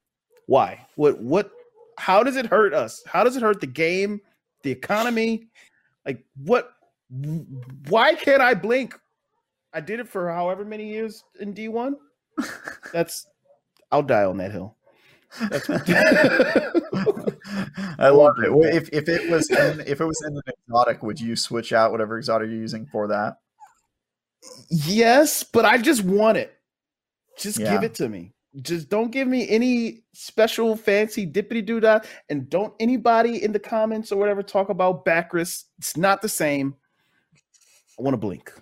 Why? 0.47 0.85
What 0.95 1.19
what 1.19 1.51
how 1.97 2.23
does 2.23 2.35
it 2.35 2.45
hurt 2.45 2.73
us? 2.73 3.03
How 3.05 3.23
does 3.23 3.35
it 3.35 3.41
hurt 3.41 3.61
the 3.61 3.67
game, 3.67 4.21
the 4.63 4.71
economy? 4.71 5.47
Like 6.05 6.23
what 6.35 6.71
why 7.87 8.15
can't 8.15 8.41
I 8.41 8.53
blink? 8.53 8.95
I 9.73 9.81
did 9.81 9.99
it 9.99 10.07
for 10.07 10.31
however 10.31 10.63
many 10.65 10.87
years 10.87 11.23
in 11.39 11.53
D1. 11.53 11.95
That's 12.93 13.27
I'll 13.91 14.03
die 14.03 14.25
on 14.25 14.37
that 14.37 14.51
hill. 14.51 14.75
I 17.97 18.09
love 18.09 18.35
it. 18.37 18.51
blink 18.51 18.55
Well, 18.55 18.71
back. 18.71 18.73
If 18.73 18.89
if 18.93 19.09
it 19.09 19.29
was 19.29 19.49
in, 19.49 19.81
if 19.81 19.99
it 19.99 20.05
was 20.05 20.23
in 20.27 20.35
an 20.35 20.41
exotic, 20.47 21.03
would 21.03 21.19
you 21.19 21.35
switch 21.35 21.73
out 21.73 21.91
whatever 21.91 22.17
exotic 22.17 22.49
you're 22.49 22.57
using 22.57 22.85
for 22.85 23.07
that? 23.07 23.37
Yes, 24.69 25.43
but 25.43 25.65
I 25.65 25.77
just 25.77 26.03
want 26.03 26.37
it. 26.37 26.53
Just 27.37 27.59
Yeah. 27.59 27.71
give 27.73 27.83
it 27.83 27.95
to 27.95 28.07
me. 28.07 28.34
Just 28.61 28.89
don't 28.89 29.11
give 29.11 29.27
me 29.27 29.47
any 29.49 30.03
special 30.13 30.75
fancy 30.77 31.25
dippity 31.27 31.65
doo 31.65 31.79
dah, 31.79 31.99
and 32.29 32.49
don't 32.49 32.73
anybody 32.79 33.43
in 33.43 33.51
the 33.51 33.59
comments 33.59 34.11
or 34.11 34.17
whatever 34.17 34.41
talk 34.41 34.69
about 34.69 35.03
Bakris. 35.05 35.65
It's 35.77 35.97
not 35.97 36.21
the 36.21 36.29
same. 36.29 36.75
I 37.99 38.01
want 38.01 38.13
to 38.13 38.17
blink. 38.17 38.53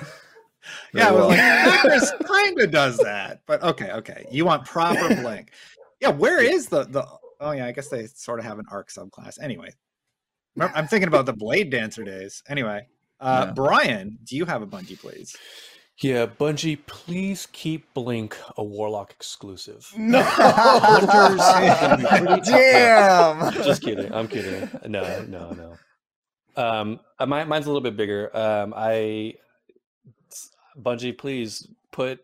Yeah, 0.94 1.08
I 1.08 1.12
was 1.12 1.26
like, 1.26 1.38
Bakris 1.40 2.26
kind 2.26 2.60
of 2.60 2.70
does 2.70 2.96
that, 2.98 3.40
but 3.46 3.62
okay, 3.62 3.90
okay. 3.92 4.26
You 4.30 4.44
want 4.44 4.64
proper 4.64 5.14
blink? 5.16 5.50
Yeah, 6.00 6.10
where 6.10 6.40
is 6.42 6.68
the 6.68 6.84
the? 6.84 7.04
Oh 7.40 7.50
yeah, 7.50 7.66
I 7.66 7.72
guess 7.72 7.88
they 7.88 8.06
sort 8.06 8.38
of 8.38 8.44
have 8.44 8.58
an 8.58 8.66
arc 8.70 8.88
subclass. 8.90 9.42
Anyway, 9.42 9.72
I'm 10.60 10.86
thinking 10.86 11.08
about 11.08 11.26
the 11.26 11.32
Blade 11.32 11.70
Dancer 11.70 12.04
days. 12.04 12.42
Anyway, 12.48 12.86
uh, 13.20 13.46
Yeah. 13.48 13.52
Brian, 13.54 14.18
do 14.24 14.36
you 14.36 14.44
have 14.44 14.62
a 14.62 14.66
Bungie, 14.66 14.98
please? 14.98 15.34
Yeah, 16.00 16.26
Bungie, 16.26 16.78
please 16.86 17.46
keep 17.52 17.92
Blink 17.94 18.36
a 18.56 18.64
Warlock 18.64 19.12
exclusive. 19.12 19.86
No. 19.96 20.20
Damn. 22.44 23.52
Just 23.62 23.82
kidding. 23.82 24.12
I'm 24.12 24.26
kidding. 24.26 24.68
No, 24.88 25.24
no, 25.24 25.50
no. 25.50 25.76
Um, 26.56 27.00
uh, 27.18 27.26
my, 27.26 27.44
mine's 27.44 27.66
a 27.66 27.68
little 27.68 27.82
bit 27.82 27.96
bigger. 27.96 28.34
Um, 28.36 28.74
I 28.76 29.34
Bungie, 30.78 31.16
please 31.16 31.68
put 31.90 32.20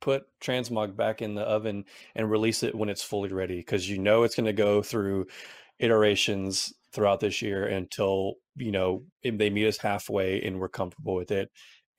put 0.00 0.26
transmog 0.40 0.96
back 0.96 1.22
in 1.22 1.34
the 1.34 1.42
oven 1.42 1.84
and 2.16 2.30
release 2.30 2.64
it 2.64 2.74
when 2.74 2.88
it's 2.88 3.04
fully 3.04 3.32
ready 3.32 3.58
because 3.58 3.88
you 3.88 3.98
know 3.98 4.24
it's 4.24 4.34
going 4.34 4.46
to 4.46 4.52
go 4.52 4.82
through 4.82 5.26
iterations 5.78 6.72
throughout 6.92 7.20
this 7.20 7.40
year 7.40 7.66
until 7.66 8.34
you 8.56 8.72
know 8.72 9.04
they 9.22 9.48
meet 9.48 9.66
us 9.66 9.78
halfway 9.78 10.42
and 10.42 10.58
we're 10.58 10.68
comfortable 10.68 11.14
with 11.14 11.30
it 11.30 11.50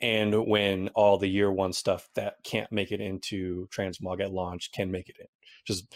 and 0.03 0.45
when 0.45 0.89
all 0.89 1.17
the 1.17 1.29
year 1.29 1.51
one 1.51 1.73
stuff 1.73 2.07
that 2.13 2.35
can't 2.43 2.71
make 2.71 2.91
it 2.91 3.01
into 3.01 3.67
transmog 3.69 4.21
at 4.21 4.33
launch 4.33 4.71
can 4.71 4.91
make 4.91 5.09
it 5.09 5.17
in 5.19 5.25
just 5.65 5.95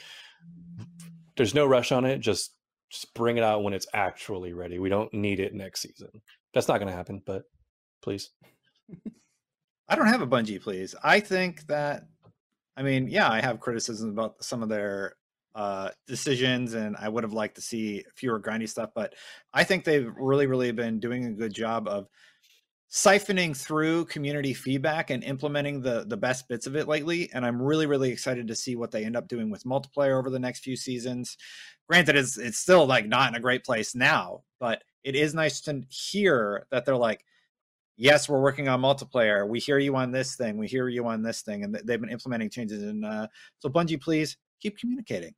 there's 1.36 1.54
no 1.54 1.66
rush 1.66 1.92
on 1.92 2.06
it 2.06 2.20
just 2.20 2.54
just 2.90 3.14
bring 3.14 3.38
it 3.38 3.44
out 3.44 3.64
when 3.64 3.74
it's 3.74 3.88
actually 3.94 4.54
ready 4.54 4.80
we 4.80 4.90
don't 4.90 5.14
need 5.14 5.40
it 5.40 5.54
next 5.54 5.82
season 5.82 6.10
that's 6.54 6.68
not 6.68 6.80
going 6.80 6.90
to 6.90 6.96
happen 6.96 7.22
but 7.26 7.44
please 8.02 8.32
I 9.90 9.96
don't 9.96 10.08
have 10.08 10.22
a 10.22 10.28
Bungie, 10.28 10.62
please. 10.62 10.96
I 11.02 11.20
think 11.20 11.66
that, 11.68 12.08
I 12.76 12.84
mean, 12.84 13.08
yeah, 13.08 13.30
I 13.30 13.40
have 13.42 13.60
criticisms 13.60 14.12
about 14.12 14.44
some 14.44 14.62
of 14.62 14.70
their 14.70 15.16
uh, 15.56 15.90
decisions, 16.08 16.74
and 16.74 16.96
I 16.98 17.08
would 17.08 17.24
have 17.24 17.34
liked 17.34 17.56
to 17.56 17.62
see 17.62 18.04
fewer 18.16 18.40
grindy 18.40 18.68
stuff. 18.68 18.90
But 18.94 19.16
I 19.54 19.64
think 19.64 19.84
they've 19.84 20.12
really, 20.18 20.46
really 20.46 20.72
been 20.72 21.00
doing 21.00 21.26
a 21.26 21.32
good 21.32 21.54
job 21.54 21.88
of 21.88 22.08
siphoning 22.90 23.56
through 23.56 24.06
community 24.06 24.54
feedback 24.54 25.10
and 25.10 25.24
implementing 25.24 25.82
the 25.82 26.06
the 26.08 26.18
best 26.18 26.48
bits 26.48 26.68
of 26.68 26.76
it 26.76 26.88
lately. 26.88 27.30
And 27.34 27.46
I'm 27.46 27.62
really, 27.62 27.86
really 27.86 28.12
excited 28.12 28.48
to 28.48 28.56
see 28.56 28.76
what 28.76 28.92
they 28.92 29.04
end 29.04 29.18
up 29.18 29.28
doing 29.28 29.50
with 29.50 29.64
multiplayer 29.64 30.18
over 30.18 30.30
the 30.30 30.40
next 30.40 30.60
few 30.62 30.76
seasons. 30.76 31.38
Granted, 31.90 32.16
it's 32.16 32.38
it's 32.38 32.60
still 32.60 32.86
like 32.86 33.08
not 33.08 33.30
in 33.30 33.36
a 33.36 33.42
great 33.42 33.64
place 33.64 33.96
now, 33.96 34.44
but 34.60 34.84
it 35.04 35.16
is 35.16 35.34
nice 35.34 35.62
to 35.62 35.82
hear 35.90 36.68
that 36.72 36.86
they're 36.86 36.98
like 36.98 37.24
yes, 37.98 38.30
we're 38.30 38.42
working 38.42 38.68
on 38.68 38.82
multiplayer. 38.82 39.48
We 39.48 39.60
hear 39.60 39.80
you 39.80 39.96
on 39.96 40.12
this 40.12 40.36
thing. 40.36 40.58
We 40.58 40.68
hear 40.68 40.88
you 40.88 41.06
on 41.08 41.24
this 41.24 41.42
thing, 41.42 41.64
and 41.64 41.76
they've 41.84 42.00
been 42.00 42.10
implementing 42.10 42.50
changes. 42.50 42.84
And 42.84 43.04
uh, 43.04 43.28
so, 43.60 43.70
Bungie, 43.70 44.00
please 44.00 44.38
keep 44.62 44.78
communicating. 44.78 45.34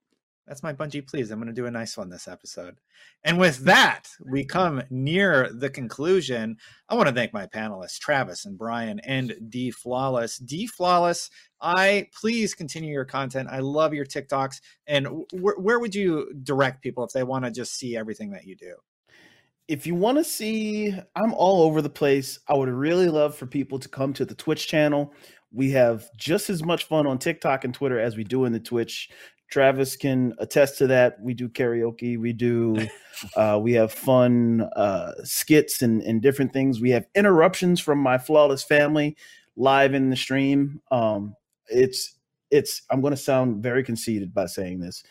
That's 0.49 0.63
my 0.63 0.73
Bungie, 0.73 1.07
please. 1.07 1.29
I'm 1.29 1.37
going 1.37 1.47
to 1.47 1.53
do 1.53 1.67
a 1.67 1.71
nice 1.71 1.95
one 1.95 2.09
this 2.09 2.27
episode. 2.27 2.79
And 3.23 3.37
with 3.37 3.59
that, 3.65 4.05
we 4.25 4.43
come 4.43 4.81
near 4.89 5.51
the 5.53 5.69
conclusion. 5.69 6.57
I 6.89 6.95
want 6.95 7.07
to 7.07 7.13
thank 7.13 7.31
my 7.33 7.45
panelists, 7.45 7.99
Travis 7.99 8.45
and 8.45 8.57
Brian 8.57 8.99
and 9.01 9.35
D 9.49 9.69
Flawless. 9.69 10.39
D 10.39 10.65
Flawless, 10.65 11.29
I 11.61 12.07
please 12.19 12.55
continue 12.55 12.91
your 12.91 13.05
content. 13.05 13.47
I 13.51 13.59
love 13.59 13.93
your 13.93 14.05
TikToks. 14.05 14.59
And 14.87 15.05
wh- 15.31 15.63
where 15.63 15.79
would 15.79 15.93
you 15.93 16.33
direct 16.41 16.81
people 16.81 17.03
if 17.03 17.11
they 17.11 17.21
want 17.21 17.45
to 17.45 17.51
just 17.51 17.75
see 17.75 17.95
everything 17.95 18.31
that 18.31 18.47
you 18.47 18.55
do? 18.55 18.73
if 19.67 19.85
you 19.85 19.93
want 19.93 20.17
to 20.17 20.23
see, 20.23 20.95
I'm 21.15 21.31
all 21.35 21.61
over 21.61 21.83
the 21.83 21.91
place. 21.91 22.39
I 22.47 22.55
would 22.55 22.69
really 22.69 23.07
love 23.07 23.35
for 23.35 23.45
people 23.45 23.77
to 23.77 23.87
come 23.87 24.13
to 24.13 24.25
the 24.25 24.33
Twitch 24.33 24.67
channel. 24.67 25.13
We 25.51 25.69
have 25.71 26.09
just 26.17 26.49
as 26.49 26.63
much 26.63 26.85
fun 26.85 27.05
on 27.05 27.19
TikTok 27.19 27.65
and 27.65 27.73
Twitter 27.73 27.99
as 27.99 28.17
we 28.17 28.23
do 28.23 28.45
in 28.45 28.51
the 28.51 28.59
Twitch. 28.59 29.11
Travis 29.49 29.95
can 29.95 30.33
attest 30.39 30.77
to 30.77 30.87
that. 30.87 31.19
We 31.21 31.33
do 31.33 31.49
karaoke. 31.49 32.19
We 32.19 32.33
do. 32.33 32.87
Uh, 33.35 33.59
we 33.61 33.73
have 33.73 33.91
fun 33.91 34.61
uh, 34.77 35.11
skits 35.25 35.81
and, 35.81 36.01
and 36.03 36.21
different 36.21 36.53
things. 36.53 36.79
We 36.79 36.91
have 36.91 37.05
interruptions 37.15 37.81
from 37.81 37.99
my 37.99 38.17
flawless 38.17 38.63
family 38.63 39.17
live 39.57 39.93
in 39.93 40.09
the 40.09 40.15
stream. 40.15 40.79
Um, 40.89 41.35
it's 41.67 42.15
it's. 42.49 42.83
I'm 42.89 43.01
going 43.01 43.11
to 43.11 43.17
sound 43.17 43.61
very 43.61 43.83
conceited 43.83 44.33
by 44.33 44.45
saying 44.45 44.79
this 44.79 45.03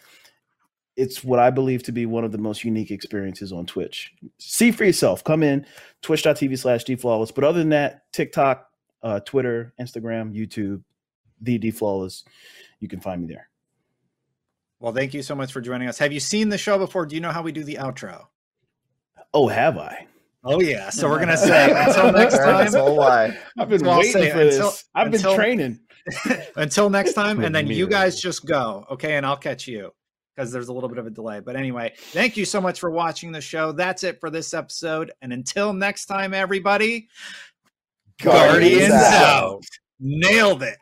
it's 0.99 1.23
what 1.23 1.39
I 1.39 1.51
believe 1.51 1.85
to 1.85 1.93
be 1.93 2.07
one 2.07 2.25
of 2.25 2.33
the 2.33 2.39
most 2.39 2.65
unique 2.65 2.91
experiences 2.91 3.53
on 3.53 3.67
Twitch. 3.67 4.13
See 4.39 4.73
for 4.73 4.85
yourself. 4.85 5.23
Come 5.23 5.45
in, 5.45 5.65
twitch.tv 6.03 6.59
slash 6.59 6.85
dflawless. 6.85 7.33
But 7.33 7.45
other 7.45 7.61
than 7.61 7.69
that, 7.69 8.13
TikTok, 8.13 8.67
uh, 9.05 9.21
Twitter, 9.21 9.73
Instagram, 9.81 10.35
YouTube, 10.35 10.83
the 11.41 11.57
dflawless. 11.57 12.25
You 12.81 12.89
can 12.89 13.01
find 13.01 13.21
me 13.21 13.29
there. 13.29 13.48
Well, 14.81 14.93
thank 14.93 15.13
you 15.15 15.23
so 15.23 15.35
much 15.35 15.53
for 15.53 15.61
joining 15.61 15.89
us. 15.89 15.99
Have 15.99 16.13
you 16.13 16.21
seen 16.21 16.49
the 16.51 16.59
show 16.59 16.79
before? 16.79 17.05
Do 17.07 17.15
you 17.15 17.21
know 17.21 17.31
how 17.33 17.43
we 17.43 17.53
do 17.53 17.65
the 17.65 17.77
outro? 17.77 18.27
Oh, 19.35 19.49
have 19.49 19.77
I? 19.77 20.07
Oh 20.45 20.61
yeah. 20.61 20.89
So 20.91 21.09
we're 21.09 21.19
gonna 21.19 21.37
say 21.37 21.71
until 21.77 22.13
next 22.13 22.37
That's 22.39 22.73
time. 22.73 22.81
a 22.83 22.85
lie. 22.87 23.37
I've 23.59 23.69
been 23.69 23.85
waiting 23.85 24.13
say 24.13 24.31
for 24.31 24.41
until- 24.43 24.71
this. 24.71 24.85
I've 24.95 25.07
been 25.11 25.15
until- 25.21 25.35
training. 25.35 25.81
until 26.57 26.89
next 26.89 27.13
time, 27.23 27.41
and 27.43 27.55
then 27.55 27.67
you 27.67 27.85
uh, 27.87 27.89
guys 27.89 28.21
just 28.21 28.47
go, 28.47 28.87
okay? 28.91 29.17
And 29.17 29.27
I'll 29.27 29.37
catch 29.37 29.67
you 29.69 29.91
because 30.35 30.51
there's 30.53 30.69
a 30.69 30.73
little 30.73 30.89
bit 30.89 30.97
of 30.99 31.07
a 31.07 31.11
delay. 31.11 31.41
But 31.41 31.57
anyway, 31.57 31.93
thank 31.97 32.37
you 32.37 32.45
so 32.47 32.61
much 32.61 32.81
for 32.81 32.91
watching 32.91 33.31
the 33.33 33.41
show. 33.43 33.73
That's 33.73 34.05
it 34.05 34.19
for 34.21 34.31
this 34.31 34.55
episode. 34.55 35.11
And 35.21 35.33
until 35.33 35.73
next 35.75 36.07
time, 36.07 36.33
everybody, 36.33 37.09
Guardians 38.23 38.89
Guardians 38.89 38.93
out. 38.95 39.55
out. 39.55 39.65
nailed 40.01 40.63
it. 40.63 40.79